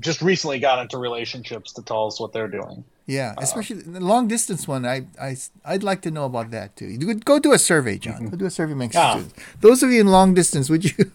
just 0.00 0.22
recently 0.22 0.58
got 0.60 0.78
into 0.80 0.96
relationships 0.98 1.72
to 1.72 1.82
tell 1.82 2.06
us 2.06 2.20
what 2.20 2.32
they're 2.32 2.48
doing. 2.48 2.84
Yeah, 3.06 3.34
especially 3.38 3.82
the 3.82 4.00
long 4.00 4.28
distance 4.28 4.68
one. 4.68 4.86
I 4.86 5.06
I 5.20 5.36
would 5.72 5.82
like 5.82 6.02
to 6.02 6.10
know 6.10 6.24
about 6.24 6.50
that 6.52 6.76
too. 6.76 6.86
You 6.86 7.04
could 7.06 7.24
go 7.24 7.38
do 7.40 7.52
a 7.52 7.58
survey, 7.58 7.98
Jon. 7.98 8.28
Go 8.28 8.36
do 8.36 8.46
a 8.46 8.50
survey 8.50 8.72
amongst 8.74 8.94
Yeah. 8.94 9.12
students. 9.18 9.34
Those 9.60 9.82
of 9.82 9.90
you 9.90 10.00
in 10.00 10.06
long 10.06 10.34
distance, 10.34 10.70
would 10.70 10.84
you? 10.84 10.94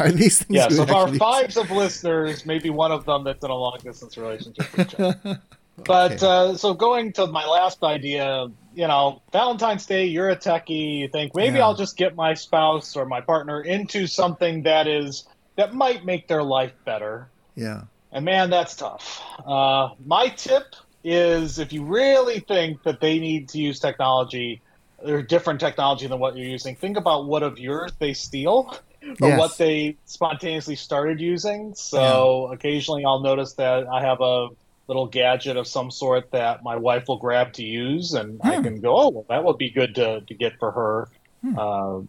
Are 0.00 0.10
these 0.10 0.38
things? 0.38 0.50
Yes, 0.56 0.76
so 0.76 0.82
of 0.82 0.90
our 0.90 1.08
fives 1.14 1.56
of 1.56 1.70
listeners, 1.70 2.44
maybe 2.44 2.70
one 2.70 2.92
of 2.92 3.04
them 3.06 3.24
that's 3.24 3.42
in 3.44 3.50
a 3.50 3.54
long 3.54 3.78
distance 3.82 4.16
relationship 4.18 4.70
with 4.76 4.88
each 4.88 4.94
other. 5.00 5.40
But 5.86 6.12
Okay. 6.14 6.26
uh, 6.26 6.54
so 6.56 6.74
going 6.74 7.12
to 7.14 7.28
my 7.28 7.46
last 7.46 7.84
idea, 7.84 8.48
you 8.74 8.88
know, 8.88 9.22
Valentine's 9.32 9.86
Day, 9.86 10.06
you're 10.06 10.28
a 10.30 10.36
techie. 10.36 10.98
You 10.98 11.08
think 11.08 11.34
maybe 11.36 11.58
Yeah. 11.58 11.64
I'll 11.64 11.76
just 11.76 11.96
get 11.96 12.16
my 12.16 12.34
spouse 12.34 12.96
or 12.96 13.06
my 13.06 13.20
partner 13.20 13.60
into 13.60 14.08
something 14.08 14.64
that 14.64 14.88
is 14.88 15.24
that 15.58 15.74
might 15.74 16.04
make 16.06 16.26
their 16.28 16.42
life 16.42 16.72
better. 16.86 17.30
Yeah. 17.54 17.82
And 18.10 18.24
man, 18.24 18.48
that's 18.48 18.74
tough. 18.76 19.20
Uh, 19.46 19.90
my 20.06 20.28
tip 20.28 20.64
is 21.04 21.58
if 21.58 21.72
you 21.72 21.84
really 21.84 22.40
think 22.40 22.82
that 22.84 23.00
they 23.00 23.18
need 23.18 23.50
to 23.50 23.58
use 23.58 23.78
technology 23.80 24.62
or 25.04 25.22
different 25.22 25.60
technology 25.60 26.06
than 26.06 26.18
what 26.18 26.36
you're 26.36 26.46
using, 26.46 26.74
think 26.76 26.96
about 26.96 27.26
what 27.26 27.42
of 27.42 27.58
yours 27.58 27.92
they 28.00 28.14
steal 28.14 28.74
or 29.20 29.28
Yes. 29.28 29.38
what 29.38 29.58
they 29.58 29.98
spontaneously 30.06 30.76
started 30.76 31.20
using. 31.20 31.74
So 31.74 32.50
occasionally 32.52 33.04
I'll 33.04 33.20
notice 33.20 33.54
that 33.54 33.86
I 33.86 34.00
have 34.02 34.20
a 34.20 34.48
little 34.88 35.06
gadget 35.06 35.56
of 35.56 35.66
some 35.66 35.90
sort 35.90 36.30
that 36.32 36.62
my 36.62 36.76
wife 36.76 37.04
will 37.08 37.18
grab 37.18 37.52
to 37.54 37.62
use, 37.62 38.14
and 38.14 38.40
I 38.42 38.56
Hmm. 38.56 38.62
can 38.62 38.80
go, 38.80 38.96
oh, 38.96 39.08
well, 39.10 39.26
that 39.28 39.44
would 39.44 39.58
be 39.58 39.70
good 39.70 39.94
to, 39.96 40.22
to 40.26 40.34
get 40.34 40.54
for 40.58 40.72
her. 40.72 41.08
Hmm. 41.42 41.58
Uh, 41.58 42.00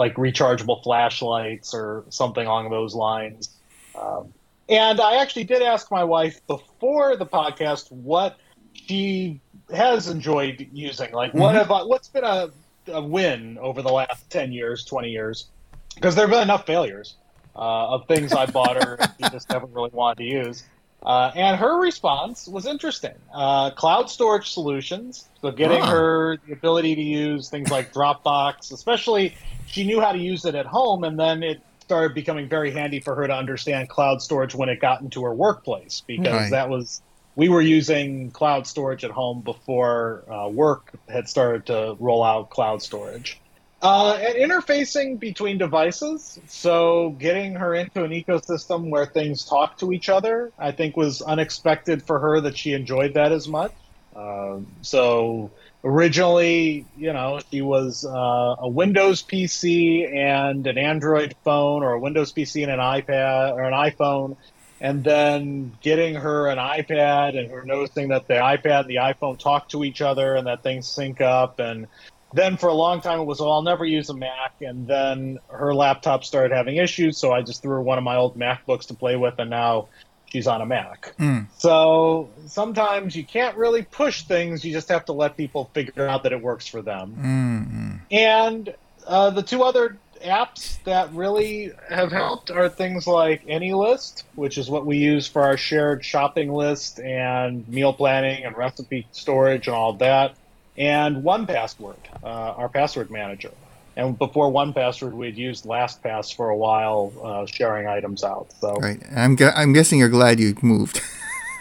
like 0.00 0.14
rechargeable 0.14 0.82
flashlights 0.82 1.74
or 1.74 2.06
something 2.08 2.46
along 2.46 2.70
those 2.70 2.94
lines. 2.94 3.54
Um, 3.94 4.32
and 4.68 4.98
I 5.00 5.16
actually 5.20 5.44
did 5.44 5.60
ask 5.62 5.90
my 5.90 6.04
wife 6.04 6.40
before 6.46 7.16
the 7.16 7.26
podcast 7.26 7.92
what 7.92 8.38
she 8.72 9.40
has 9.72 10.08
enjoyed 10.08 10.66
using. 10.72 11.12
Like, 11.12 11.34
what 11.34 11.54
Mhm. 11.54 11.58
have 11.58 11.70
I, 11.70 11.82
what's 11.82 12.08
been 12.08 12.24
a, 12.24 12.48
a 12.88 13.02
win 13.02 13.58
over 13.58 13.82
the 13.82 13.92
last 13.92 14.30
ten 14.30 14.52
years, 14.52 14.84
twenty 14.86 15.10
years? 15.10 15.50
Because 15.94 16.14
there 16.14 16.24
have 16.26 16.30
been 16.32 16.42
enough 16.42 16.64
failures 16.66 17.16
uh, 17.54 17.94
of 17.94 18.06
things 18.08 18.32
I 18.32 18.46
bought 18.46 18.76
her 18.76 18.94
and 18.94 19.12
she 19.18 19.28
just 19.28 19.48
haven't 19.50 19.72
really 19.72 19.90
wanted 19.92 20.18
to 20.18 20.24
use. 20.24 20.64
Uh, 21.02 21.30
and 21.34 21.56
her 21.56 21.80
response 21.80 22.46
was 22.46 22.66
interesting. 22.66 23.14
Uh, 23.32 23.70
cloud 23.70 24.10
storage 24.10 24.50
solutions, 24.50 25.26
so 25.40 25.50
getting 25.50 25.80
Ah. 25.82 25.90
her 25.90 26.38
the 26.46 26.52
ability 26.52 26.94
to 26.94 27.00
use 27.02 27.48
things 27.48 27.70
like 27.70 27.92
Dropbox, 27.92 28.70
especially 28.72 29.34
she 29.66 29.84
knew 29.84 30.00
how 30.00 30.12
to 30.12 30.18
use 30.18 30.44
it 30.44 30.54
at 30.54 30.66
home, 30.66 31.04
and 31.04 31.18
then 31.18 31.42
it 31.42 31.62
started 31.80 32.14
becoming 32.14 32.48
very 32.48 32.70
handy 32.70 33.00
for 33.00 33.14
her 33.14 33.26
to 33.26 33.34
understand 33.34 33.88
cloud 33.88 34.20
storage 34.22 34.54
when 34.54 34.68
it 34.68 34.80
got 34.80 35.00
into 35.00 35.22
her 35.24 35.34
workplace 35.34 36.02
because 36.06 36.32
Right. 36.32 36.50
that 36.50 36.68
was 36.68 37.00
we 37.36 37.48
were 37.48 37.60
using 37.62 38.30
cloud 38.32 38.66
storage 38.66 39.02
at 39.04 39.10
home 39.10 39.40
before 39.40 40.24
uh, 40.30 40.48
work 40.48 40.90
had 41.08 41.28
started 41.28 41.66
to 41.66 41.96
roll 41.98 42.22
out 42.22 42.50
cloud 42.50 42.82
storage. 42.82 43.40
Uh, 43.82 44.18
and 44.20 44.50
interfacing 44.50 45.18
between 45.18 45.56
devices, 45.56 46.38
so 46.46 47.16
getting 47.18 47.54
her 47.54 47.74
into 47.74 48.04
an 48.04 48.10
ecosystem 48.10 48.90
where 48.90 49.06
things 49.06 49.44
talk 49.46 49.78
to 49.78 49.90
each 49.90 50.10
other, 50.10 50.52
I 50.58 50.72
think 50.72 50.98
was 50.98 51.22
unexpected 51.22 52.02
for 52.02 52.18
her 52.20 52.42
that 52.42 52.58
she 52.58 52.74
enjoyed 52.74 53.14
that 53.14 53.32
as 53.32 53.48
much. 53.48 53.72
Um, 54.14 54.66
so 54.82 55.50
originally, 55.82 56.84
you 56.98 57.14
know, 57.14 57.40
she 57.50 57.62
was 57.62 58.04
uh, 58.04 58.56
a 58.58 58.68
Windows 58.68 59.22
PC 59.22 60.14
and 60.14 60.66
an 60.66 60.76
Android 60.76 61.34
phone, 61.42 61.82
or 61.82 61.94
a 61.94 62.00
Windows 62.00 62.34
PC 62.34 62.62
and 62.62 62.72
an 62.72 62.80
iPad 62.80 63.54
or 63.54 63.62
an 63.62 63.72
iPhone, 63.72 64.36
and 64.78 65.02
then 65.02 65.72
getting 65.80 66.16
her 66.16 66.48
an 66.48 66.58
iPad 66.58 67.38
and 67.38 67.50
her 67.50 67.64
noticing 67.64 68.08
that 68.08 68.28
the 68.28 68.34
iPad 68.34 68.80
and 68.80 68.88
the 68.90 68.96
iPhone 68.96 69.38
talk 69.38 69.70
to 69.70 69.84
each 69.84 70.02
other 70.02 70.34
and 70.34 70.46
that 70.46 70.62
things 70.62 70.86
sync 70.86 71.22
up 71.22 71.60
and 71.60 71.86
then 72.32 72.56
for 72.56 72.68
a 72.68 72.74
long 72.74 73.00
time 73.00 73.20
it 73.20 73.24
was 73.24 73.40
well 73.40 73.52
i'll 73.52 73.62
never 73.62 73.84
use 73.84 74.08
a 74.08 74.14
mac 74.14 74.54
and 74.60 74.86
then 74.86 75.38
her 75.48 75.74
laptop 75.74 76.24
started 76.24 76.54
having 76.54 76.76
issues 76.76 77.18
so 77.18 77.32
i 77.32 77.42
just 77.42 77.62
threw 77.62 77.72
her 77.72 77.82
one 77.82 77.98
of 77.98 78.04
my 78.04 78.16
old 78.16 78.36
macbooks 78.36 78.86
to 78.86 78.94
play 78.94 79.16
with 79.16 79.34
and 79.38 79.50
now 79.50 79.88
she's 80.26 80.46
on 80.46 80.60
a 80.60 80.66
mac 80.66 81.12
Mm. 81.18 81.46
so 81.58 82.28
sometimes 82.46 83.16
you 83.16 83.24
can't 83.24 83.56
really 83.56 83.82
push 83.82 84.22
things 84.22 84.64
you 84.64 84.72
just 84.72 84.88
have 84.88 85.04
to 85.06 85.12
let 85.12 85.36
people 85.36 85.70
figure 85.74 86.06
out 86.06 86.22
that 86.22 86.32
it 86.32 86.40
works 86.40 86.66
for 86.66 86.82
them 86.82 87.16
Mm-mm. 87.20 88.00
and 88.10 88.74
uh, 89.06 89.30
the 89.30 89.42
two 89.42 89.62
other 89.62 89.96
apps 90.24 90.82
that 90.84 91.10
really 91.14 91.72
have 91.88 92.12
helped 92.12 92.50
are 92.50 92.68
things 92.68 93.06
like 93.06 93.46
AnyList, 93.46 94.24
which 94.34 94.58
is 94.58 94.68
what 94.68 94.84
we 94.84 94.98
use 94.98 95.26
for 95.26 95.40
our 95.40 95.56
shared 95.56 96.04
shopping 96.04 96.52
list 96.52 97.00
and 97.00 97.66
meal 97.66 97.94
planning 97.94 98.44
and 98.44 98.54
recipe 98.54 99.06
storage 99.12 99.66
and 99.66 99.74
all 99.74 99.94
that, 99.94 100.34
and 100.80 101.22
One 101.22 101.46
Password, 101.46 101.98
uh, 102.24 102.26
our 102.26 102.68
password 102.70 103.10
manager. 103.10 103.50
And 103.96 104.18
before 104.18 104.50
One 104.50 104.72
Password, 104.72 105.12
we'd 105.12 105.36
used 105.36 105.64
LastPass 105.66 106.34
for 106.34 106.48
a 106.48 106.56
while, 106.56 107.12
uh, 107.22 107.44
sharing 107.46 107.86
items 107.86 108.24
out. 108.24 108.46
So 108.60 108.74
Right. 108.76 109.00
I'm 109.14 109.36
gu- 109.36 109.52
I'm 109.54 109.72
guessing 109.74 109.98
you're 109.98 110.08
glad 110.08 110.40
you 110.40 110.56
moved. 110.62 111.02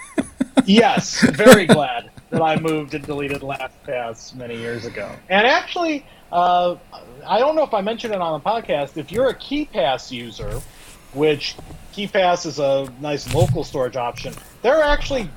yes, 0.65 1.22
very 1.22 1.65
glad 1.65 2.09
that 2.30 2.41
I 2.41 2.55
moved 2.55 2.93
and 2.93 3.05
deleted 3.05 3.41
LastPass 3.41 4.34
many 4.36 4.55
years 4.57 4.86
ago. 4.86 5.11
And 5.30 5.45
actually, 5.45 6.05
uh, 6.32 6.76
I 7.28 7.39
don't 7.39 7.55
know 7.57 7.63
if 7.63 7.74
I 7.74 7.82
mentioned 7.82 8.13
it 8.13 8.22
on 8.22 8.39
the 8.39 8.49
podcast. 8.49 8.95
If 8.95 9.11
you're 9.11 9.28
a 9.30 9.36
KeePass 9.36 10.11
user, 10.11 10.61
which 11.13 11.55
KeePass 11.93 12.45
is 12.45 12.59
a 12.59 12.88
nice 13.01 13.34
local 13.34 13.63
storage 13.65 13.97
option, 13.97 14.34
there 14.61 14.78
are 14.78 14.84
actually 14.84 15.30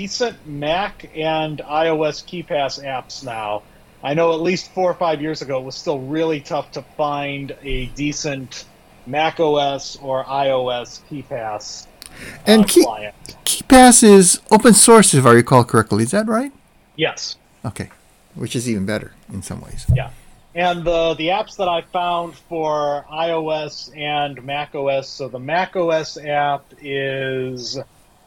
decent 0.00 0.46
Mac 0.46 1.10
and 1.16 1.56
iOS 1.60 2.22
KeePass 2.22 2.84
apps 2.84 3.24
now. 3.24 3.62
I 4.04 4.12
know 4.12 4.34
at 4.34 4.42
least 4.42 4.70
four 4.72 4.90
or 4.90 4.94
five 4.94 5.22
years 5.22 5.40
ago 5.40 5.58
it 5.58 5.64
was 5.64 5.74
still 5.74 6.00
really 6.00 6.38
tough 6.38 6.70
to 6.72 6.82
find 6.98 7.56
a 7.62 7.86
decent 7.86 8.66
Mac 9.06 9.40
OS 9.40 9.96
or 10.02 10.22
iOS 10.24 11.00
KeePass 11.08 11.86
uh, 11.86 12.08
And 12.46 12.68
Key- 12.68 12.84
client. 12.84 13.14
KeePass 13.46 14.04
is 14.04 14.38
open 14.50 14.74
source, 14.74 15.14
if 15.14 15.24
I 15.24 15.32
recall 15.32 15.64
correctly. 15.64 16.02
Is 16.04 16.10
that 16.10 16.26
right? 16.26 16.52
Yes. 16.96 17.36
Okay. 17.64 17.88
Which 18.34 18.54
is 18.54 18.68
even 18.68 18.84
better 18.84 19.14
in 19.32 19.40
some 19.40 19.62
ways. 19.62 19.86
Yeah. 19.94 20.10
And 20.54 20.84
the 20.84 21.14
the 21.14 21.28
apps 21.28 21.56
that 21.56 21.68
I 21.68 21.80
found 21.90 22.34
for 22.50 23.06
iOS 23.10 23.96
and 23.96 24.44
Mac 24.44 24.74
OS. 24.74 25.08
So 25.08 25.28
the 25.28 25.38
Mac 25.38 25.74
OS 25.74 26.18
app 26.18 26.64
is, 26.82 27.78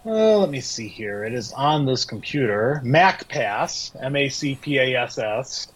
let 0.06 0.50
me 0.50 0.62
see 0.62 0.88
here. 0.88 1.24
It 1.24 1.34
is 1.34 1.52
on 1.54 1.86
this 1.86 2.06
computer. 2.06 2.82
MacPass, 2.84 3.95
M 4.02 4.16
A 4.16 4.30
C 4.30 4.56
P 4.56 4.78
A 4.78 5.02
S 5.02 5.18
S. 5.18 5.68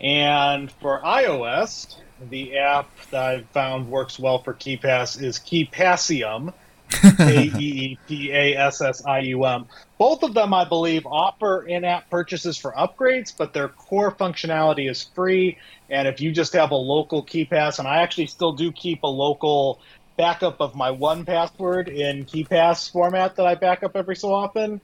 And 0.00 0.70
for 0.70 1.00
iOS, 1.00 1.96
the 2.30 2.58
app 2.58 2.88
that 3.10 3.22
I've 3.22 3.46
found 3.50 3.90
works 3.90 4.18
well 4.18 4.42
for 4.42 4.54
KeePass 4.54 5.22
is 5.22 5.38
KeePassium. 5.38 6.52
K 7.16 7.50
E 7.58 7.58
E 7.58 7.98
P 8.06 8.30
A 8.30 8.56
S 8.56 8.80
S 8.80 9.04
I 9.04 9.18
U 9.20 9.44
M. 9.44 9.66
Both 9.98 10.22
of 10.22 10.34
them, 10.34 10.54
I 10.54 10.64
believe, 10.64 11.04
offer 11.04 11.66
in 11.66 11.84
app 11.84 12.08
purchases 12.10 12.56
for 12.56 12.72
upgrades, 12.72 13.32
but 13.36 13.52
their 13.52 13.68
core 13.68 14.12
functionality 14.12 14.88
is 14.88 15.02
free. 15.02 15.58
And 15.90 16.06
if 16.06 16.20
you 16.20 16.30
just 16.30 16.52
have 16.52 16.70
a 16.70 16.76
local 16.76 17.24
KeePass, 17.24 17.80
and 17.80 17.88
I 17.88 18.02
actually 18.02 18.26
still 18.26 18.52
do 18.52 18.70
keep 18.70 19.02
a 19.02 19.08
local 19.08 19.80
backup 20.16 20.60
of 20.60 20.74
my 20.74 20.90
one 20.90 21.24
password 21.24 21.88
in 21.88 22.24
KeePass 22.24 22.90
format 22.90 23.36
that 23.36 23.46
I 23.46 23.54
back 23.54 23.82
up 23.82 23.96
every 23.96 24.16
so 24.16 24.32
often, 24.32 24.80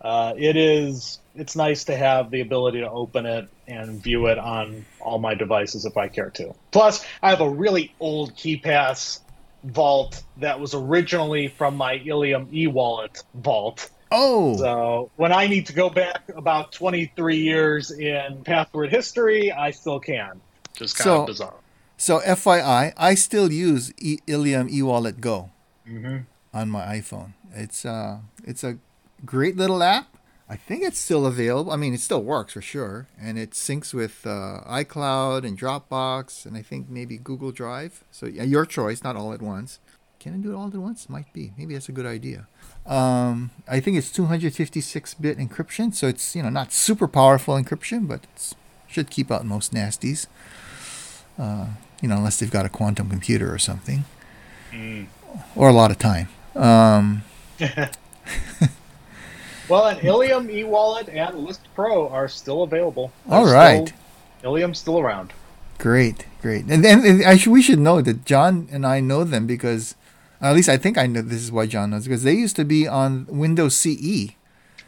uh, 0.00 0.34
it 0.36 0.56
is 0.56 1.18
it's 1.34 1.56
nice 1.56 1.84
to 1.84 1.96
have 1.96 2.30
the 2.30 2.40
ability 2.40 2.80
to 2.80 2.90
open 2.90 3.24
it 3.24 3.48
and 3.66 4.02
view 4.02 4.26
it 4.26 4.38
on 4.38 4.84
all 5.00 5.18
my 5.18 5.34
devices 5.34 5.86
if 5.86 5.96
I 5.96 6.08
care 6.08 6.30
to. 6.30 6.54
Plus, 6.72 7.04
I 7.22 7.30
have 7.30 7.40
a 7.40 7.48
really 7.48 7.94
old 8.00 8.34
KeePass 8.34 9.20
vault 9.64 10.22
that 10.38 10.60
was 10.60 10.74
originally 10.74 11.48
from 11.48 11.76
my 11.76 11.94
Ilium 12.04 12.48
e-wallet 12.52 13.22
vault. 13.34 13.88
Oh. 14.10 14.56
So 14.58 15.10
when 15.16 15.32
I 15.32 15.46
need 15.46 15.66
to 15.66 15.72
go 15.72 15.88
back 15.88 16.22
about 16.34 16.72
23 16.72 17.36
years 17.38 17.90
in 17.92 18.42
password 18.44 18.90
history, 18.90 19.52
I 19.52 19.70
still 19.70 20.00
can. 20.00 20.40
Just 20.74 20.96
kind 20.96 21.04
So- 21.04 21.20
of 21.22 21.26
bizarre. 21.28 21.54
So 22.02 22.18
FYI, 22.18 22.92
I 22.96 23.14
still 23.14 23.52
use 23.52 23.92
e- 23.96 24.18
Ilium 24.26 24.68
eWallet 24.68 25.20
Go 25.20 25.50
hmm 25.86 26.22
on 26.52 26.68
my 26.68 26.98
iPhone. 26.98 27.34
It's 27.54 27.86
uh 27.86 28.18
it's 28.42 28.64
a 28.64 28.78
great 29.24 29.56
little 29.56 29.84
app. 29.84 30.08
I 30.48 30.56
think 30.56 30.82
it's 30.82 30.98
still 30.98 31.24
available. 31.26 31.70
I 31.70 31.76
mean, 31.76 31.94
it 31.94 32.00
still 32.00 32.24
works 32.24 32.54
for 32.54 32.60
sure, 32.60 33.06
and 33.16 33.38
it 33.38 33.52
syncs 33.52 33.94
with 33.94 34.26
uh, 34.26 34.62
iCloud 34.82 35.46
and 35.46 35.56
Dropbox, 35.56 36.44
and 36.44 36.56
I 36.56 36.62
think 36.62 36.90
maybe 36.90 37.18
Google 37.18 37.52
Drive. 37.52 38.02
So 38.10 38.26
yeah, 38.26 38.42
your 38.42 38.66
choice, 38.66 39.04
not 39.04 39.14
all 39.14 39.32
at 39.32 39.40
once. 39.40 39.78
Can 40.18 40.34
I 40.34 40.38
do 40.38 40.50
it 40.52 40.56
all 40.56 40.66
at 40.66 40.74
once? 40.74 41.08
Might 41.08 41.32
be. 41.32 41.52
Maybe 41.56 41.74
that's 41.74 41.88
a 41.88 41.92
good 41.92 42.04
idea. 42.04 42.48
Um, 42.84 43.52
I 43.68 43.78
think 43.78 43.96
it's 43.96 44.10
256-bit 44.10 45.38
encryption, 45.38 45.94
so 45.94 46.08
it's 46.08 46.34
you 46.34 46.42
know 46.42 46.50
not 46.50 46.72
super 46.72 47.06
powerful 47.06 47.54
encryption, 47.54 48.08
but 48.08 48.24
it 48.24 48.54
should 48.88 49.08
keep 49.08 49.30
out 49.30 49.46
most 49.46 49.72
nasties. 49.72 50.26
Uh, 51.38 51.66
you 52.00 52.08
know, 52.08 52.16
unless 52.16 52.38
they've 52.38 52.50
got 52.50 52.66
a 52.66 52.68
quantum 52.68 53.08
computer 53.08 53.52
or 53.52 53.58
something, 53.58 54.04
mm. 54.70 55.06
or 55.56 55.68
a 55.68 55.72
lot 55.72 55.90
of 55.90 55.98
time. 55.98 56.28
Um, 56.54 57.22
well, 59.68 59.86
an 59.86 59.98
Ilium 60.04 60.50
e-wallet 60.50 61.08
and 61.08 61.38
List 61.38 61.60
Pro 61.74 62.08
are 62.08 62.28
still 62.28 62.64
available. 62.64 63.12
They're 63.26 63.38
All 63.38 63.46
right, 63.46 63.92
still, 64.38 64.50
Ilium's 64.50 64.78
still 64.78 64.98
around. 64.98 65.32
Great, 65.78 66.26
great, 66.42 66.66
and 66.66 66.84
then 66.84 67.22
I 67.24 67.36
should, 67.36 67.52
we 67.52 67.62
should 67.62 67.78
know 67.78 68.02
that 68.02 68.24
Jon 68.24 68.68
and 68.70 68.86
I 68.86 69.00
know 69.00 69.24
them 69.24 69.46
because, 69.46 69.94
at 70.40 70.54
least 70.54 70.68
I 70.68 70.76
think 70.76 70.98
I 70.98 71.06
know 71.06 71.22
this 71.22 71.42
is 71.42 71.52
why 71.52 71.66
Jon 71.66 71.90
knows 71.90 72.04
because 72.04 72.24
they 72.24 72.34
used 72.34 72.56
to 72.56 72.64
be 72.64 72.86
on 72.86 73.26
Windows 73.28 73.76
CE. 73.76 74.32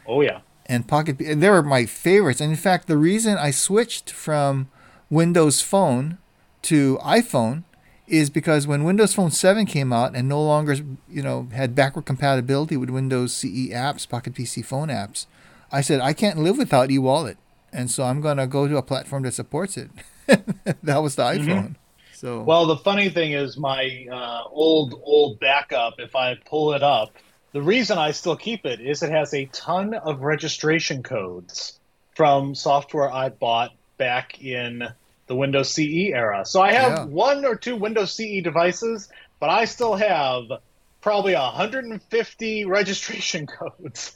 Oh 0.05 0.21
yeah. 0.21 0.41
And 0.67 0.87
Pocket, 0.87 1.17
they 1.19 1.49
were 1.49 1.61
my 1.61 1.85
favorites. 1.85 2.41
And 2.41 2.49
in 2.49 2.57
fact, 2.57 2.87
the 2.87 2.97
reason 2.97 3.37
I 3.37 3.51
switched 3.51 4.09
from 4.09 4.67
Windows 5.09 5.61
Phone 5.61 6.17
to 6.65 6.97
iPhone 6.97 7.63
is 8.07 8.29
because 8.29 8.67
when 8.67 8.83
Windows 8.83 9.13
Phone 9.13 9.31
7 9.31 9.65
came 9.65 9.91
out 9.91 10.15
and 10.15 10.27
no 10.29 10.41
longer, 10.43 10.75
you 11.09 11.23
know, 11.23 11.47
had 11.53 11.73
backward 11.73 12.05
compatibility 12.05 12.77
with 12.77 12.89
Windows 12.89 13.33
CE 13.33 13.69
apps, 13.71 14.07
Pocket 14.07 14.33
PC 14.33 14.63
phone 14.63 14.89
apps, 14.89 15.25
I 15.71 15.81
said 15.81 15.99
I 16.01 16.13
can't 16.13 16.37
live 16.37 16.57
without 16.57 16.89
eWallet, 16.89 17.37
and 17.73 17.89
so 17.89 18.03
I'm 18.03 18.21
going 18.21 18.37
to 18.37 18.47
go 18.47 18.67
to 18.67 18.77
a 18.77 18.83
platform 18.83 19.23
that 19.23 19.33
supports 19.33 19.77
it. 19.77 19.89
that 20.83 21.01
was 21.01 21.15
the 21.15 21.23
mm-hmm. 21.23 21.49
iPhone. 21.49 21.63
Mm-hmm. 21.63 21.73
So 22.13 22.43
well, 22.43 22.65
the 22.65 22.77
funny 22.77 23.09
thing 23.09 23.33
is, 23.33 23.57
my 23.57 24.07
uh, 24.09 24.43
old 24.49 24.99
old 25.03 25.39
backup. 25.39 25.95
If 25.97 26.15
I 26.15 26.35
pull 26.35 26.73
it 26.73 26.81
up, 26.81 27.13
the 27.51 27.61
reason 27.61 27.97
I 27.97 28.11
still 28.11 28.37
keep 28.37 28.65
it 28.65 28.79
is 28.79 29.03
it 29.03 29.11
has 29.11 29.33
a 29.33 29.45
ton 29.47 29.93
of 29.93 30.21
registration 30.21 31.03
codes 31.03 31.77
from 32.15 32.55
software 32.55 33.11
I 33.11 33.29
bought 33.29 33.73
back 33.97 34.41
in 34.41 34.87
the 35.27 35.35
Windows 35.35 35.71
CE 35.71 36.11
era. 36.13 36.45
So 36.45 36.61
I 36.61 36.73
have 36.73 36.91
yeah. 36.91 37.05
one 37.05 37.45
or 37.45 37.55
two 37.55 37.75
Windows 37.75 38.13
CE 38.13 38.41
devices, 38.43 39.09
but 39.39 39.49
I 39.49 39.65
still 39.65 39.95
have 39.95 40.43
probably 41.01 41.33
150 41.33 42.65
registration 42.65 43.47
codes 43.47 44.15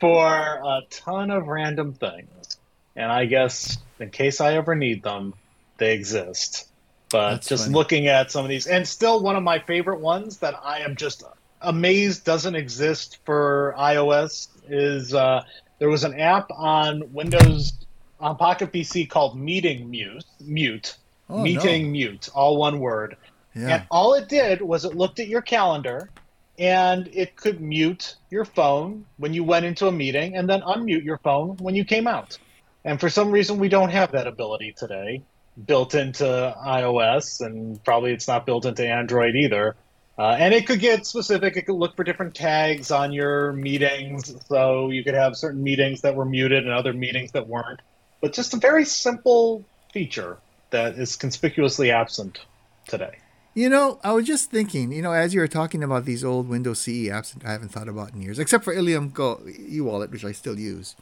for 0.00 0.28
a 0.28 0.80
ton 0.90 1.30
of 1.30 1.46
random 1.48 1.92
things. 1.94 2.56
And 2.96 3.10
I 3.10 3.26
guess 3.26 3.78
in 3.98 4.10
case 4.10 4.40
I 4.40 4.54
ever 4.54 4.74
need 4.74 5.02
them, 5.02 5.34
they 5.78 5.94
exist. 5.94 6.68
But 7.10 7.30
That's 7.30 7.48
just 7.48 7.64
funny. 7.64 7.74
looking 7.74 8.06
at 8.06 8.30
some 8.30 8.44
of 8.44 8.48
these, 8.48 8.66
and 8.66 8.86
still 8.86 9.20
one 9.20 9.36
of 9.36 9.42
my 9.42 9.58
favorite 9.58 10.00
ones 10.00 10.38
that 10.38 10.54
I 10.62 10.80
am 10.80 10.94
just 10.96 11.24
amazed 11.60 12.24
doesn't 12.24 12.54
exist 12.54 13.18
for 13.24 13.74
iOS 13.76 14.48
is 14.68 15.12
uh, 15.12 15.42
there 15.78 15.88
was 15.88 16.04
an 16.04 16.18
app 16.18 16.50
on 16.52 17.12
Windows 17.12 17.72
on 18.20 18.36
Pocket 18.36 18.72
PC 18.72 19.08
called 19.08 19.38
Meeting 19.38 19.90
Mute. 19.90 20.24
Mute. 20.40 20.96
Oh, 21.28 21.42
Meeting 21.42 21.86
no. 21.86 21.90
Mute. 21.90 22.28
All 22.34 22.56
one 22.56 22.80
word. 22.80 23.16
Yeah. 23.54 23.68
And 23.68 23.86
all 23.90 24.14
it 24.14 24.28
did 24.28 24.62
was 24.62 24.84
it 24.84 24.96
looked 24.96 25.20
at 25.20 25.28
your 25.28 25.42
calendar 25.42 26.10
and 26.58 27.08
it 27.12 27.36
could 27.36 27.60
mute 27.60 28.16
your 28.30 28.44
phone 28.44 29.06
when 29.16 29.32
you 29.32 29.42
went 29.42 29.64
into 29.64 29.86
a 29.86 29.92
meeting 29.92 30.36
and 30.36 30.48
then 30.48 30.60
unmute 30.60 31.04
your 31.04 31.18
phone 31.18 31.56
when 31.56 31.74
you 31.74 31.84
came 31.84 32.06
out. 32.06 32.38
And 32.84 33.00
for 33.00 33.08
some 33.08 33.30
reason, 33.30 33.58
we 33.58 33.68
don't 33.68 33.90
have 33.90 34.12
that 34.12 34.26
ability 34.26 34.74
today 34.76 35.22
built 35.66 35.94
into 35.94 36.24
iOS, 36.24 37.44
and 37.44 37.82
probably 37.84 38.12
it's 38.12 38.28
not 38.28 38.46
built 38.46 38.64
into 38.64 38.86
Android 38.86 39.34
either. 39.34 39.76
Uh, 40.18 40.36
and 40.38 40.52
it 40.52 40.66
could 40.66 40.80
get 40.80 41.06
specific. 41.06 41.56
It 41.56 41.62
could 41.62 41.76
look 41.76 41.96
for 41.96 42.04
different 42.04 42.34
tags 42.34 42.90
on 42.90 43.12
your 43.12 43.52
meetings. 43.52 44.34
So 44.46 44.90
you 44.90 45.02
could 45.02 45.14
have 45.14 45.34
certain 45.36 45.62
meetings 45.62 46.02
that 46.02 46.14
were 46.14 46.26
muted 46.26 46.64
and 46.64 46.72
other 46.72 46.92
meetings 46.92 47.32
that 47.32 47.48
weren't 47.48 47.80
but 48.20 48.32
just 48.32 48.54
a 48.54 48.56
very 48.56 48.84
simple 48.84 49.64
feature 49.92 50.38
that 50.70 50.94
is 50.94 51.16
conspicuously 51.16 51.90
absent 51.90 52.40
today. 52.86 53.18
You 53.54 53.68
know, 53.68 53.98
I 54.04 54.12
was 54.12 54.26
just 54.26 54.50
thinking, 54.50 54.92
you 54.92 55.02
know, 55.02 55.12
as 55.12 55.34
you 55.34 55.40
were 55.40 55.48
talking 55.48 55.82
about 55.82 56.04
these 56.04 56.22
old 56.22 56.48
Windows 56.48 56.80
CE 56.80 57.10
apps 57.10 57.34
that 57.34 57.44
I 57.44 57.50
haven't 57.50 57.70
thought 57.70 57.88
about 57.88 58.14
in 58.14 58.22
years, 58.22 58.38
except 58.38 58.62
for 58.62 58.72
Ilium 58.72 59.10
Go 59.10 59.40
e-wallet, 59.68 60.12
which 60.12 60.24
I 60.24 60.32
still 60.32 60.58
use. 60.58 60.94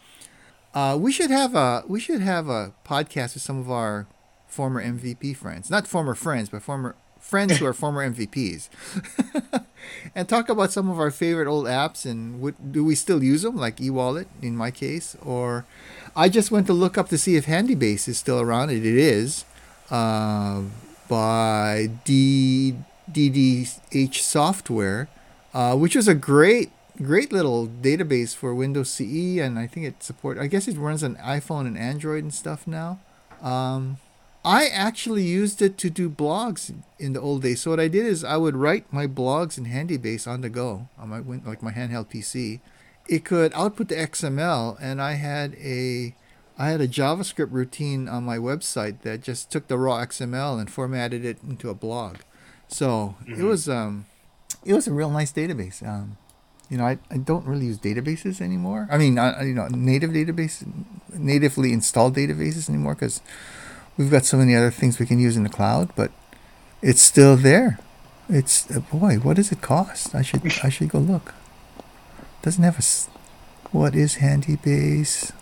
Uh, 0.72 0.96
we 0.98 1.12
should 1.12 1.30
have 1.30 1.54
a 1.54 1.82
we 1.86 2.00
should 2.00 2.20
have 2.20 2.48
a 2.48 2.72
podcast 2.86 3.34
with 3.34 3.42
some 3.42 3.58
of 3.58 3.70
our 3.70 4.06
former 4.46 4.82
MVP 4.82 5.36
friends, 5.36 5.70
not 5.70 5.86
former 5.86 6.14
friends, 6.14 6.48
but 6.48 6.62
former 6.62 6.94
friends 7.20 7.58
who 7.58 7.66
are 7.66 7.72
former 7.84 8.08
MVPs, 8.10 8.68
and 10.14 10.28
talk 10.28 10.48
about 10.48 10.72
some 10.72 10.88
of 10.90 10.98
our 10.98 11.10
favorite 11.10 11.48
old 11.48 11.66
apps 11.66 12.06
and 12.06 12.40
what, 12.40 12.72
do 12.72 12.84
we 12.84 12.94
still 12.94 13.22
use 13.22 13.42
them, 13.42 13.56
like 13.56 13.80
e-wallet 13.80 14.28
in 14.40 14.56
my 14.56 14.70
case, 14.70 15.16
or 15.22 15.66
I 16.18 16.28
just 16.28 16.50
went 16.50 16.66
to 16.66 16.72
look 16.72 16.98
up 16.98 17.10
to 17.10 17.16
see 17.16 17.36
if 17.36 17.46
HandyBase 17.46 18.08
is 18.08 18.18
still 18.18 18.40
around. 18.40 18.70
It, 18.70 18.84
it 18.84 18.96
is 18.96 19.44
uh, 19.88 20.62
by 21.08 21.90
D, 22.02 22.74
DDH 23.08 24.16
Software, 24.16 25.08
uh, 25.54 25.76
which 25.76 25.94
was 25.94 26.08
a 26.08 26.16
great, 26.16 26.72
great 27.00 27.32
little 27.32 27.68
database 27.68 28.34
for 28.34 28.52
Windows 28.52 28.90
CE, 28.90 29.38
and 29.38 29.60
I 29.60 29.68
think 29.68 29.86
it 29.86 30.02
support. 30.02 30.38
I 30.38 30.48
guess 30.48 30.66
it 30.66 30.76
runs 30.76 31.04
on 31.04 31.14
iPhone 31.16 31.68
and 31.68 31.78
Android 31.78 32.24
and 32.24 32.34
stuff 32.34 32.66
now. 32.66 32.98
Um, 33.40 33.98
I 34.44 34.66
actually 34.66 35.22
used 35.22 35.62
it 35.62 35.78
to 35.78 35.88
do 35.88 36.10
blogs 36.10 36.74
in 36.98 37.12
the 37.12 37.20
old 37.20 37.42
days. 37.42 37.60
So 37.60 37.70
what 37.70 37.78
I 37.78 37.86
did 37.86 38.06
is 38.06 38.24
I 38.24 38.38
would 38.38 38.56
write 38.56 38.92
my 38.92 39.06
blogs 39.06 39.56
in 39.56 39.66
HandyBase 39.66 40.26
on 40.26 40.40
the 40.40 40.48
go 40.48 40.88
on 40.98 41.10
my 41.10 41.20
like 41.48 41.62
my 41.62 41.70
handheld 41.70 42.10
PC 42.10 42.58
it 43.08 43.24
could 43.24 43.52
output 43.54 43.88
the 43.88 43.96
XML, 43.96 44.76
and 44.80 45.00
I 45.00 45.12
had 45.12 45.54
a 45.54 46.14
I 46.58 46.70
had 46.70 46.80
a 46.80 46.88
JavaScript 46.88 47.52
routine 47.52 48.08
on 48.08 48.24
my 48.24 48.36
website 48.36 49.02
that 49.02 49.22
just 49.22 49.50
took 49.50 49.68
the 49.68 49.78
raw 49.78 50.04
XML 50.04 50.58
and 50.60 50.70
formatted 50.70 51.24
it 51.24 51.38
into 51.48 51.70
a 51.70 51.74
blog. 51.74 52.16
So 52.66 53.16
mm-hmm. 53.22 53.40
it 53.40 53.44
was 53.44 53.68
um, 53.68 54.06
it 54.64 54.74
was 54.74 54.86
a 54.86 54.92
real 54.92 55.10
nice 55.10 55.32
database. 55.32 55.86
Um, 55.86 56.18
you 56.68 56.76
know, 56.76 56.84
I, 56.84 56.98
I 57.10 57.16
don't 57.16 57.46
really 57.46 57.66
use 57.66 57.78
databases 57.78 58.42
anymore. 58.42 58.88
I 58.90 58.98
mean, 58.98 59.18
I, 59.18 59.42
you 59.44 59.54
know, 59.54 59.68
native 59.68 60.10
database, 60.10 60.66
natively 61.14 61.72
installed 61.72 62.14
databases 62.14 62.68
anymore 62.68 62.94
because 62.94 63.22
we've 63.96 64.10
got 64.10 64.26
so 64.26 64.36
many 64.36 64.54
other 64.54 64.70
things 64.70 64.98
we 64.98 65.06
can 65.06 65.18
use 65.18 65.36
in 65.36 65.44
the 65.44 65.48
cloud. 65.48 65.90
But 65.96 66.10
it's 66.82 67.00
still 67.00 67.36
there. 67.36 67.78
It's 68.28 68.70
uh, 68.70 68.80
boy, 68.80 69.16
what 69.16 69.36
does 69.36 69.50
it 69.50 69.62
cost? 69.62 70.14
I 70.14 70.20
should 70.20 70.42
I 70.62 70.68
should 70.68 70.90
go 70.90 70.98
look. 70.98 71.34
Doesn't 72.42 72.62
have 72.64 72.78
a. 72.78 72.82
What 73.76 73.94
is 73.94 74.16
HandyBase? 74.16 75.32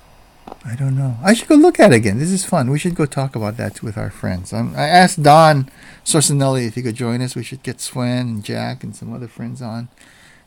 I 0.65 0.75
don't 0.75 0.97
know. 0.97 1.17
I 1.23 1.35
should 1.35 1.49
go 1.49 1.55
look 1.55 1.79
at 1.79 1.93
it 1.93 1.97
again. 1.97 2.19
This 2.19 2.31
is 2.31 2.45
fun. 2.45 2.71
We 2.71 2.79
should 2.79 2.95
go 2.95 3.07
talk 3.07 3.37
about 3.37 3.57
that 3.57 3.83
with 3.83 3.97
our 3.97 4.11
friends. 4.11 4.53
Um, 4.53 4.75
I 4.77 4.89
asked 4.89 5.23
Don 5.23 5.71
Sorcinelli 6.05 6.67
if 6.67 6.75
he 6.75 6.83
could 6.83 6.95
join 6.95 7.21
us. 7.21 7.37
We 7.37 7.45
should 7.45 7.63
get 7.63 7.81
Sven 7.81 8.29
and 8.29 8.45
Jack 8.45 8.83
and 8.83 8.95
some 8.95 9.13
other 9.13 9.29
friends 9.29 9.63
on, 9.63 9.89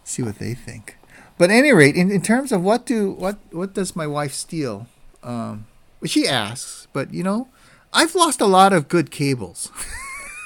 see 0.03 0.23
what 0.23 0.39
they 0.39 0.53
think. 0.53 0.97
But 1.37 1.51
at 1.51 1.57
any 1.57 1.71
rate, 1.71 1.95
in, 1.95 2.11
in 2.11 2.21
terms 2.21 2.51
of 2.51 2.61
what 2.61 2.85
do 2.85 3.11
what 3.11 3.37
what 3.51 3.73
does 3.73 3.95
my 3.95 4.07
wife 4.07 4.33
steal? 4.33 4.87
Um, 5.23 5.67
she 6.05 6.27
asks, 6.27 6.87
but 6.91 7.13
you 7.13 7.23
know, 7.23 7.47
I've 7.93 8.15
lost 8.15 8.41
a 8.41 8.45
lot 8.45 8.73
of 8.73 8.89
good 8.89 9.11
cables. 9.11 9.71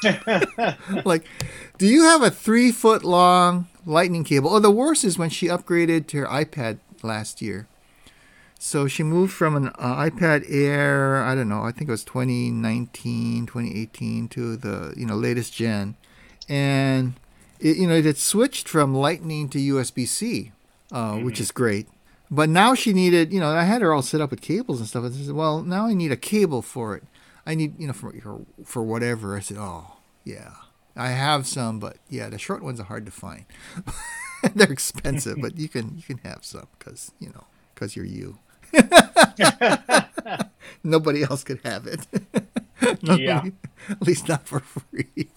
like, 1.06 1.26
do 1.78 1.88
you 1.88 2.04
have 2.04 2.22
a 2.22 2.30
three 2.30 2.72
foot 2.72 3.04
long 3.04 3.68
lightning 3.86 4.24
cable. 4.24 4.54
Oh, 4.54 4.60
the 4.60 4.72
worst 4.72 5.04
is 5.04 5.18
when 5.18 5.30
she 5.30 5.48
upgraded 5.48 6.08
to 6.08 6.18
her 6.20 6.26
iPad 6.26 6.80
last 7.02 7.42
year. 7.42 7.68
So 8.60 8.88
she 8.88 9.04
moved 9.04 9.34
from 9.34 9.58
an 9.58 9.68
uh, 9.78 9.96
iPad 9.98 10.46
Air, 10.48 11.22
I 11.22 11.36
don't 11.36 11.50
know, 11.50 11.64
I 11.64 11.72
think 11.72 11.90
it 11.90 11.92
was 11.92 12.06
2019, 12.06 13.46
2018 13.46 14.30
to 14.30 14.56
the, 14.56 14.94
you 14.96 15.06
know, 15.06 15.16
latest 15.16 15.54
gen. 15.54 15.96
And 16.48 17.16
it, 17.60 17.76
you 17.76 17.88
know, 17.88 17.96
it 17.96 18.06
had 18.06 18.18
switched 18.18 18.70
from 18.70 18.96
Lightning 18.96 19.50
to 19.50 19.58
USB-C, 19.58 20.54
uh, 20.92 20.96
mm-hmm. 20.96 21.26
which 21.26 21.42
is 21.42 21.52
great. 21.52 21.90
But 22.32 22.50
now 22.50 22.74
she 22.74 22.94
needed, 22.94 23.34
you 23.34 23.40
know, 23.40 23.50
I 23.50 23.64
had 23.64 23.82
her 23.82 23.94
all 23.94 24.02
set 24.02 24.22
up 24.22 24.32
with 24.32 24.42
cables 24.42 24.80
and 24.80 24.88
stuff. 24.88 25.04
And 25.04 25.14
I 25.14 25.18
said, 25.18 25.36
well, 25.36 25.62
now 25.62 25.86
I 25.86 25.94
need 25.94 26.12
a 26.12 26.18
cable 26.18 26.62
for 26.62 26.96
it. 26.96 27.04
I 27.46 27.56
need, 27.56 27.78
you 27.78 27.88
know, 27.88 27.94
for 27.94 28.14
for 28.64 28.82
whatever. 28.82 29.36
I 29.36 29.42
said, 29.42 29.58
oh, 29.60 29.98
yeah. 30.24 30.54
I 30.96 31.10
have 31.10 31.48
some, 31.48 31.80
but 31.80 31.98
yeah, 32.10 32.30
the 32.30 32.38
short 32.38 32.64
ones 32.64 32.80
are 32.80 32.84
hard 32.84 33.06
to 33.06 33.12
find. 33.12 33.46
They're 34.56 34.72
expensive, 34.72 35.38
but 35.42 35.58
you 35.58 35.70
can 35.70 35.96
you 35.96 36.04
can 36.04 36.20
have 36.20 36.40
some 36.44 36.68
because 36.78 37.12
you 37.20 37.30
know 37.30 37.46
because 37.74 37.96
you're 37.96 38.06
you. 38.06 38.38
Nobody 40.84 41.24
else 41.24 41.44
could 41.44 41.60
have 41.64 41.88
it. 41.88 42.08
Nobody, 43.02 43.24
yeah. 43.24 43.44
At 43.90 44.02
least 44.02 44.28
not 44.28 44.48
for 44.48 44.60
free. 44.60 45.30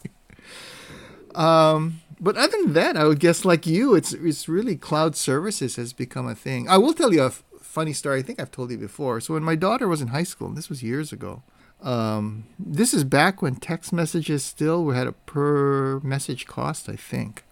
Um, 1.34 2.00
but 2.20 2.36
other 2.36 2.56
than 2.62 2.72
that, 2.74 2.96
I 2.96 3.04
would 3.04 3.20
guess 3.20 3.44
like 3.44 3.66
you, 3.66 3.94
it's 3.94 4.12
it's 4.12 4.48
really 4.48 4.76
cloud 4.76 5.16
services 5.16 5.76
has 5.76 5.92
become 5.92 6.26
a 6.26 6.34
thing. 6.34 6.68
I 6.68 6.78
will 6.78 6.94
tell 6.94 7.12
you 7.12 7.22
a 7.22 7.26
f- 7.26 7.44
funny 7.60 7.92
story. 7.92 8.18
I 8.20 8.22
think 8.22 8.40
I've 8.40 8.50
told 8.50 8.70
you 8.70 8.78
before. 8.78 9.20
So 9.20 9.34
when 9.34 9.42
my 9.42 9.54
daughter 9.54 9.86
was 9.86 10.00
in 10.00 10.08
high 10.08 10.22
school, 10.24 10.48
and 10.48 10.56
this 10.56 10.68
was 10.68 10.82
years 10.82 11.12
ago. 11.12 11.42
Um, 11.82 12.46
this 12.58 12.94
is 12.94 13.04
back 13.04 13.42
when 13.42 13.56
text 13.56 13.92
messages 13.92 14.44
still 14.44 14.90
had 14.90 15.06
a 15.06 15.12
per 15.12 16.00
message 16.00 16.46
cost, 16.46 16.88
I 16.88 16.96
think. 16.96 17.44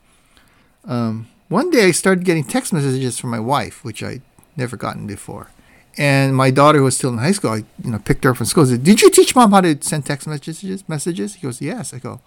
Um, 0.85 1.29
one 1.49 1.71
day 1.71 1.87
I 1.87 1.91
started 1.93 2.25
getting 2.25 2.45
text 2.45 2.73
messages 2.73 3.19
from 3.19 3.31
my 3.31 3.39
wife, 3.39 3.85
which 3.85 4.03
I 4.03 4.21
never 4.57 4.77
gotten 4.77 5.07
before. 5.07 5.51
And 5.97 6.35
my 6.35 6.51
daughter, 6.51 6.79
who 6.79 6.85
was 6.85 6.97
still 6.97 7.11
in 7.11 7.19
high 7.19 7.33
school, 7.33 7.51
I 7.51 7.65
you 7.83 7.91
know 7.91 7.99
picked 7.99 8.25
her 8.25 8.31
up 8.31 8.39
from 8.39 8.47
school. 8.47 8.67
Said, 8.67 8.83
"Did 8.83 9.01
you 9.01 9.11
teach 9.11 9.37
mom 9.37 9.53
how 9.53 9.61
to 9.61 9.79
send 9.81 10.05
text 10.05 10.27
messages?" 10.27 10.89
Messages? 10.89 11.37
He 11.37 11.43
goes, 11.43 11.61
"Yes." 11.61 11.95
I 11.95 11.99
go, 11.99 12.21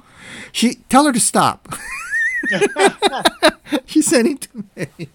"She 0.54 0.76
tell 0.90 1.06
her 1.06 1.12
to 1.12 1.20
stop." 1.20 1.68
She's 3.86 4.08
sending 4.08 4.38
to 4.38 4.64
me. 4.76 5.10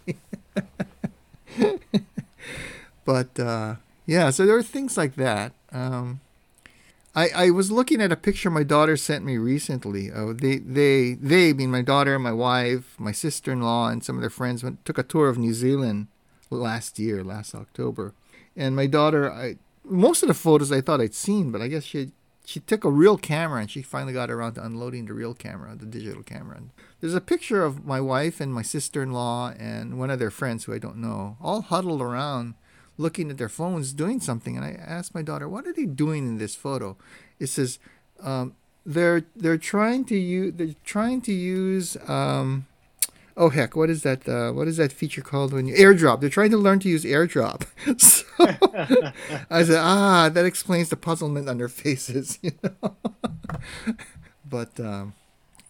but 3.07 3.41
uh, 3.41 3.77
yeah, 4.05 4.29
so 4.29 4.45
there 4.45 4.55
were 4.55 4.63
things 4.63 4.99
like 4.99 5.15
that. 5.15 5.53
Um, 5.73 6.21
I, 7.15 7.29
I 7.29 7.51
was 7.51 7.71
looking 7.71 8.01
at 8.01 8.13
a 8.13 8.17
picture 8.17 8.51
my 8.51 8.63
daughter 8.63 8.97
sent 8.97 9.25
me 9.25 9.37
recently. 9.37 10.11
They 10.11 10.59
they 10.59 11.15
they 11.15 11.53
being 11.53 11.71
my 11.71 11.83
daughter, 11.83 12.19
my 12.19 12.33
wife, 12.33 12.95
my 12.99 13.13
sister 13.13 13.53
in 13.53 13.61
law, 13.61 13.89
and 13.89 14.03
some 14.03 14.17
of 14.17 14.23
their 14.23 14.31
friends 14.31 14.65
went 14.65 14.85
took 14.85 14.99
a 14.99 15.03
tour 15.03 15.29
of 15.29 15.37
New 15.37 15.53
Zealand 15.53 16.07
last 16.51 16.99
year, 16.99 17.23
last 17.23 17.55
October. 17.55 18.15
And 18.57 18.75
my 18.75 18.87
daughter, 18.87 19.31
I 19.31 19.57
most 19.85 20.23
of 20.23 20.29
the 20.29 20.35
photos 20.35 20.73
I 20.73 20.81
thought 20.81 21.01
I'd 21.01 21.15
seen, 21.15 21.51
but 21.51 21.61
I 21.61 21.69
guess 21.69 21.85
she 21.85 22.13
she 22.45 22.61
took 22.61 22.85
a 22.85 22.91
real 22.91 23.19
camera 23.19 23.61
and 23.61 23.71
she 23.71 23.83
finally 23.83 24.13
got 24.13 24.31
around 24.31 24.55
to 24.55 24.65
unloading 24.65 25.07
the 25.07 25.13
real 25.13 25.35
camera, 25.35 25.77
the 25.77 25.87
digital 25.87 26.23
camera. 26.23 26.57
And 26.57 26.71
there's 27.01 27.15
a 27.15 27.21
picture 27.21 27.63
of 27.63 27.85
my 27.85 28.01
wife 28.01 28.41
and 28.41 28.53
my 28.53 28.63
sister 28.63 29.03
in 29.03 29.13
law 29.13 29.53
and 29.59 29.99
one 29.99 30.11
of 30.11 30.19
their 30.19 30.31
friends 30.31 30.65
who 30.65 30.75
I 30.75 30.79
don't 30.79 30.97
know, 30.97 31.37
all 31.41 31.63
huddled 31.63 32.03
around 32.03 32.55
looking 33.03 33.31
at 33.31 33.39
their 33.39 33.49
phones 33.49 33.93
doing 33.93 34.21
something. 34.21 34.57
And 34.57 34.65
I 34.65 34.71
asked 34.71 35.15
my 35.15 35.23
daughter, 35.23 35.49
"What 35.49 35.67
are 35.67 35.73
they 35.73 35.87
doing 35.87 36.27
in 36.27 36.39
this 36.39 36.55
photo?" 36.55 36.97
It 37.39 37.49
says 37.49 37.79
um, 38.23 38.55
they're 38.87 39.25
they're 39.37 39.59
trying 39.59 40.05
to 40.07 40.17
use 40.17 40.55
they're 40.57 40.75
trying 40.85 41.21
to 41.23 41.33
use 41.33 41.97
um, 42.09 42.67
oh 43.37 43.49
heck, 43.49 43.77
what 43.77 43.91
is 43.91 44.03
that? 44.03 44.29
Uh, 44.29 44.53
what 44.53 44.69
is 44.69 44.77
that 44.77 44.93
feature 44.93 45.23
called 45.23 45.53
when 45.53 45.67
you 45.67 45.75
airdrop? 45.75 46.21
They're 46.21 46.31
trying 46.31 46.51
to 46.51 46.57
learn 46.57 46.79
to 46.81 46.89
use 46.89 47.05
airdrop. 47.05 47.65
so 48.01 48.25
I 49.51 49.63
said, 49.63 49.79
ah, 49.79 50.29
that 50.33 50.45
explains 50.45 50.89
the 50.89 50.97
puzzlement 50.97 51.49
on 51.49 51.59
their 51.59 51.69
faces, 51.69 52.39
you 52.43 52.53
know. 52.63 52.97
but 54.49 54.79
um, 54.81 55.15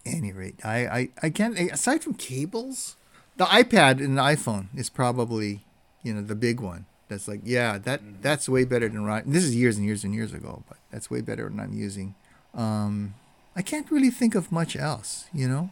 any 0.05 0.31
rate, 0.31 0.59
I, 0.63 0.87
I 0.87 1.09
I 1.23 1.29
can't 1.29 1.57
aside 1.59 2.03
from 2.03 2.15
cables, 2.15 2.95
the 3.37 3.45
iPad 3.45 4.03
and 4.03 4.17
the 4.17 4.21
iPhone 4.21 4.67
is 4.75 4.89
probably 4.89 5.65
you 6.01 6.13
know 6.13 6.21
the 6.21 6.35
big 6.35 6.59
one. 6.59 6.85
That's 7.09 7.27
like, 7.27 7.41
yeah, 7.43 7.77
that 7.79 8.01
mm-hmm. 8.01 8.21
that's 8.21 8.49
way 8.49 8.65
better 8.65 8.87
than 8.89 9.03
right. 9.03 9.23
This 9.25 9.43
is 9.43 9.55
years 9.55 9.77
and 9.77 9.85
years 9.85 10.03
and 10.03 10.13
years 10.13 10.33
ago, 10.33 10.63
but 10.67 10.77
that's 10.91 11.09
way 11.09 11.21
better 11.21 11.49
than 11.49 11.59
I'm 11.59 11.73
using. 11.73 12.15
Um, 12.53 13.15
I 13.55 13.61
can't 13.61 13.89
really 13.91 14.09
think 14.09 14.35
of 14.35 14.51
much 14.51 14.75
else, 14.75 15.25
you 15.33 15.47
know. 15.47 15.69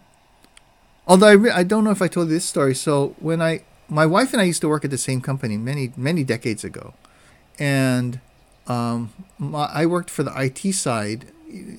Although 1.08 1.28
I, 1.28 1.32
re- 1.32 1.52
I 1.52 1.64
don't 1.64 1.84
know 1.84 1.92
if 1.92 2.02
I 2.02 2.08
told 2.08 2.30
this 2.30 2.46
story. 2.46 2.76
So 2.76 3.16
when 3.20 3.42
I 3.42 3.64
my 3.90 4.06
wife 4.06 4.34
and 4.34 4.42
I 4.42 4.46
used 4.46 4.62
to 4.62 4.70
work 4.70 4.86
at 4.86 4.92
the 4.92 4.98
same 4.98 5.22
company 5.22 5.58
many 5.58 5.92
many 5.98 6.24
decades 6.24 6.64
ago, 6.64 6.94
and 7.60 8.20
um, 8.68 9.14
my, 9.38 9.66
I 9.66 9.86
worked 9.86 10.10
for 10.10 10.24
the 10.24 10.34
IT 10.40 10.74
side, 10.74 11.32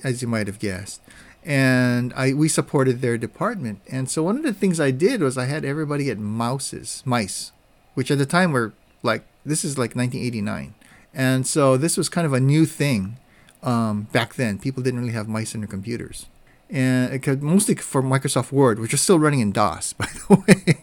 as 0.03 0.21
you 0.21 0.27
might 0.27 0.47
have 0.47 0.59
guessed, 0.59 1.01
and 1.43 2.13
I 2.13 2.33
we 2.33 2.49
supported 2.49 3.01
their 3.01 3.17
department. 3.17 3.81
And 3.89 4.09
so 4.09 4.23
one 4.23 4.37
of 4.37 4.43
the 4.43 4.53
things 4.53 4.79
I 4.79 4.91
did 4.91 5.21
was 5.21 5.37
I 5.37 5.45
had 5.45 5.63
everybody 5.63 6.05
get 6.05 6.19
mouses, 6.19 7.01
mice, 7.05 7.51
which 7.93 8.11
at 8.11 8.17
the 8.17 8.25
time 8.25 8.51
were 8.51 8.73
like 9.01 9.25
this 9.45 9.63
is 9.63 9.77
like 9.77 9.95
1989, 9.95 10.73
and 11.13 11.47
so 11.47 11.77
this 11.77 11.97
was 11.97 12.09
kind 12.09 12.25
of 12.25 12.33
a 12.33 12.39
new 12.39 12.65
thing 12.65 13.17
um, 13.61 14.07
back 14.11 14.35
then. 14.35 14.59
People 14.59 14.83
didn't 14.83 14.99
really 14.99 15.13
have 15.13 15.27
mice 15.27 15.53
in 15.53 15.61
their 15.61 15.67
computers 15.67 16.27
and 16.73 17.13
it 17.13 17.19
could, 17.19 17.43
mostly 17.43 17.75
for 17.75 18.01
Microsoft 18.01 18.51
Word, 18.51 18.79
which 18.79 18.95
is 18.95 19.01
still 19.01 19.19
running 19.19 19.41
in 19.41 19.51
DOS, 19.51 19.93
by 19.93 20.07
the 20.07 20.43
way. 20.47 20.79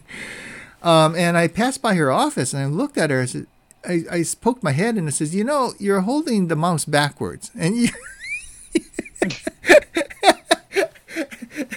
Um, 0.81 1.15
and 1.15 1.37
I 1.37 1.47
passed 1.47 1.81
by 1.81 1.95
her 1.95 2.11
office 2.11 2.53
and 2.53 2.63
I 2.63 2.65
looked 2.65 2.97
at 2.97 3.09
her. 3.09 3.21
I, 3.21 3.25
said, 3.25 3.47
I, 3.87 4.03
I 4.09 4.23
poked 4.39 4.63
my 4.63 4.71
head 4.71 4.95
and 4.95 5.07
it 5.07 5.11
says, 5.11 5.35
"You 5.35 5.43
know, 5.43 5.73
you're 5.77 6.01
holding 6.01 6.47
the 6.47 6.55
mouse 6.55 6.85
backwards." 6.85 7.51
And 7.57 7.77
you. 7.77 7.89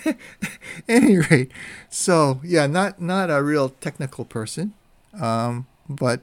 any 0.89 1.19
rate, 1.19 1.51
so 1.91 2.41
yeah, 2.43 2.67
not 2.67 3.01
not 3.01 3.31
a 3.31 3.43
real 3.43 3.71
technical 3.71 4.25
person, 4.25 4.73
um, 5.21 5.67
but 5.89 6.21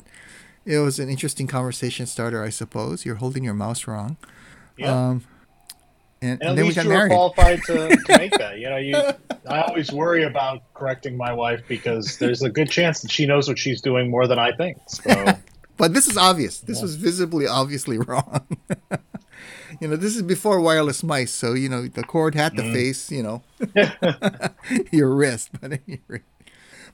it 0.65 0.77
was 0.79 0.99
an 0.99 1.09
interesting 1.09 1.47
conversation 1.47 2.05
starter, 2.05 2.43
I 2.43 2.49
suppose. 2.49 3.05
You're 3.05 3.15
holding 3.15 3.43
your 3.43 3.53
mouse 3.53 3.87
wrong. 3.87 4.17
Yeah. 4.77 5.09
Um, 5.09 5.23
and, 6.21 6.39
and, 6.39 6.49
and 6.49 6.57
then 6.57 6.67
we 6.67 6.73
got 6.73 6.85
married. 6.85 7.09
Qualified 7.09 7.61
to, 7.63 7.89
to 7.89 8.03
make 8.17 8.31
that. 8.37 8.59
You 8.59 8.69
know, 8.69 8.77
you. 8.77 8.95
I 9.47 9.61
always 9.61 9.91
worry 9.91 10.23
about 10.23 10.61
correcting 10.75 11.17
my 11.17 11.33
wife 11.33 11.61
because 11.67 12.17
there's 12.19 12.43
a 12.43 12.49
good 12.49 12.69
chance 12.69 13.01
that 13.01 13.11
she 13.11 13.25
knows 13.25 13.47
what 13.47 13.57
she's 13.57 13.81
doing 13.81 14.11
more 14.11 14.27
than 14.27 14.37
I 14.37 14.51
think. 14.51 14.77
So. 14.87 15.33
but 15.77 15.95
this 15.95 16.07
is 16.07 16.17
obvious. 16.17 16.59
This 16.59 16.77
yeah. 16.77 16.83
was 16.83 16.95
visibly, 16.95 17.47
obviously 17.47 17.97
wrong. 18.07 18.45
you 19.79 19.87
know, 19.87 19.95
this 19.95 20.15
is 20.15 20.21
before 20.21 20.61
wireless 20.61 21.01
mice, 21.01 21.31
so 21.31 21.53
you 21.53 21.69
know 21.69 21.87
the 21.87 22.03
cord 22.03 22.35
had 22.35 22.55
to 22.55 22.61
mm. 22.61 22.71
face, 22.71 23.11
you 23.11 23.23
know, 23.23 23.41
your 24.91 25.09
wrist. 25.09 25.49
But 25.59 25.79
anyway, 25.87 26.21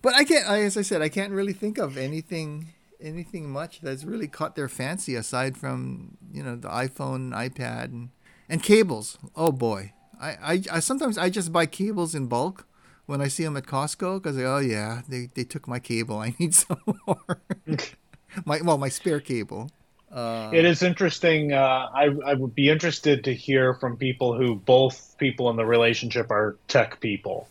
but 0.02 0.14
I 0.16 0.24
can't. 0.24 0.48
As 0.48 0.78
I 0.78 0.84
said, 0.84 1.02
I 1.02 1.10
can't 1.10 1.34
really 1.34 1.54
think 1.54 1.78
of 1.78 1.98
anything 1.98 2.68
anything 3.02 3.50
much 3.50 3.82
that's 3.82 4.04
really 4.04 4.28
caught 4.28 4.56
their 4.56 4.70
fancy 4.70 5.16
aside 5.16 5.58
from 5.58 6.18
you 6.32 6.44
know 6.44 6.56
the 6.56 6.70
iPhone, 6.70 7.32
iPad, 7.32 7.86
and 7.86 8.10
and 8.50 8.64
cables. 8.64 9.18
Oh 9.36 9.52
boy, 9.52 9.94
I, 10.20 10.30
I, 10.30 10.64
I 10.74 10.80
sometimes 10.80 11.18
I 11.18 11.30
just 11.30 11.52
buy 11.52 11.66
cables 11.66 12.16
in 12.16 12.28
bulk 12.28 12.66
when 13.06 13.22
I 13.22 13.28
see 13.28 13.44
them 13.44 13.58
at 13.58 13.66
Costco 13.66 14.22
because 14.22 14.38
oh 14.38 14.60
yeah, 14.60 15.02
they, 15.08 15.30
they 15.34 15.44
took 15.44 15.68
my 15.68 15.80
cable. 15.80 16.18
I 16.28 16.36
need 16.40 16.54
some 16.54 16.82
more. 17.06 17.42
my 18.46 18.62
well, 18.62 18.78
my 18.78 18.90
spare 18.90 19.20
cable. 19.20 19.70
Uh, 20.12 20.50
it 20.54 20.64
is 20.64 20.84
interesting. 20.84 21.52
Uh, 21.52 21.90
I 21.94 22.10
I 22.26 22.34
would 22.34 22.56
be 22.56 22.70
interested 22.70 23.26
to 23.26 23.34
hear 23.34 23.74
from 23.74 23.98
people 23.98 24.38
who 24.38 24.56
both 24.56 25.16
people 25.18 25.50
in 25.50 25.58
the 25.58 25.66
relationship 25.66 26.32
are 26.32 26.58
tech 26.68 27.02
people 27.02 27.48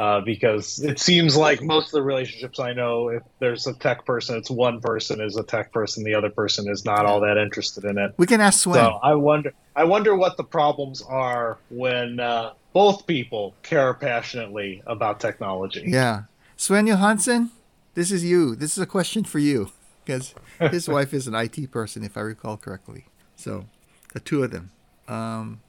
uh, 0.00 0.18
because 0.22 0.82
it 0.82 0.98
seems 0.98 1.36
like 1.36 1.60
most 1.60 1.88
of 1.88 1.92
the 1.92 2.02
relationships 2.02 2.58
I 2.58 2.72
know, 2.72 3.08
if 3.08 3.22
there's 3.38 3.66
a 3.66 3.74
tech 3.74 4.06
person, 4.06 4.34
it's 4.38 4.50
one 4.50 4.80
person 4.80 5.20
is 5.20 5.36
a 5.36 5.42
tech 5.42 5.74
person, 5.74 6.04
the 6.04 6.14
other 6.14 6.30
person 6.30 6.70
is 6.70 6.86
not 6.86 7.04
all 7.04 7.20
that 7.20 7.36
interested 7.36 7.84
in 7.84 7.98
it. 7.98 8.14
We 8.16 8.26
can 8.26 8.40
ask 8.40 8.60
Sven. 8.60 8.76
So 8.76 8.98
I 9.02 9.14
wonder, 9.14 9.52
I 9.76 9.84
wonder 9.84 10.16
what 10.16 10.38
the 10.38 10.44
problems 10.44 11.02
are 11.02 11.58
when 11.68 12.18
uh, 12.18 12.54
both 12.72 13.06
people 13.06 13.54
care 13.62 13.92
passionately 13.92 14.82
about 14.86 15.20
technology. 15.20 15.84
Yeah, 15.86 16.22
Sven 16.56 16.86
Johansson, 16.86 17.50
this 17.92 18.10
is 18.10 18.24
you. 18.24 18.56
This 18.56 18.78
is 18.78 18.82
a 18.82 18.86
question 18.86 19.22
for 19.22 19.38
you 19.38 19.70
because 20.02 20.34
his 20.70 20.88
wife 20.88 21.12
is 21.12 21.26
an 21.26 21.34
IT 21.34 21.70
person, 21.70 22.04
if 22.04 22.16
I 22.16 22.22
recall 22.22 22.56
correctly. 22.56 23.04
So 23.36 23.66
the 24.14 24.20
two 24.20 24.42
of 24.44 24.50
them. 24.50 24.70
Um, 25.08 25.60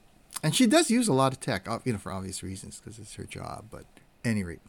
and 0.42 0.56
she 0.56 0.68
does 0.68 0.90
use 0.90 1.10
a 1.10 1.14
lot 1.14 1.34
of 1.34 1.42
tech, 1.42 1.68
you 1.84 1.92
know, 1.92 2.00
for 2.00 2.14
obvious 2.14 2.42
reasons 2.42 2.80
because 2.80 2.98
it's 2.98 3.16
her 3.16 3.26
job. 3.26 3.66
But 3.70 3.84
any 4.24 4.44
rate. 4.44 4.62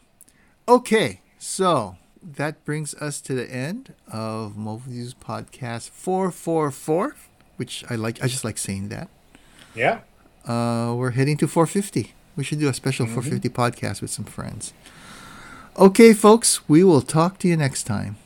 Okay, 0.67 1.21
so 1.37 1.97
that 2.21 2.63
brings 2.63 2.95
us 2.95 3.19
to 3.21 3.33
the 3.33 3.49
end 3.51 3.93
of 4.07 4.53
MobileViews 4.53 5.15
Podcast 5.15 5.89
444, 5.89 7.15
which 7.57 7.83
I 7.89 7.95
like. 7.95 8.23
I 8.23 8.27
just 8.27 8.43
like 8.43 8.57
saying 8.57 8.89
that. 8.89 9.09
Yeah. 9.75 9.99
Uh, 10.45 10.93
we're 10.95 11.11
heading 11.11 11.37
to 11.37 11.47
450. 11.47 12.13
We 12.35 12.43
should 12.43 12.59
do 12.59 12.69
a 12.69 12.73
special 12.73 13.05
mm-hmm. 13.05 13.15
450 13.21 13.49
podcast 13.49 14.01
with 14.01 14.11
some 14.11 14.25
friends. 14.25 14.73
Okay, 15.77 16.13
folks, 16.13 16.67
we 16.69 16.83
will 16.83 17.01
talk 17.01 17.39
to 17.39 17.47
you 17.47 17.57
next 17.57 17.83
time. 17.83 18.17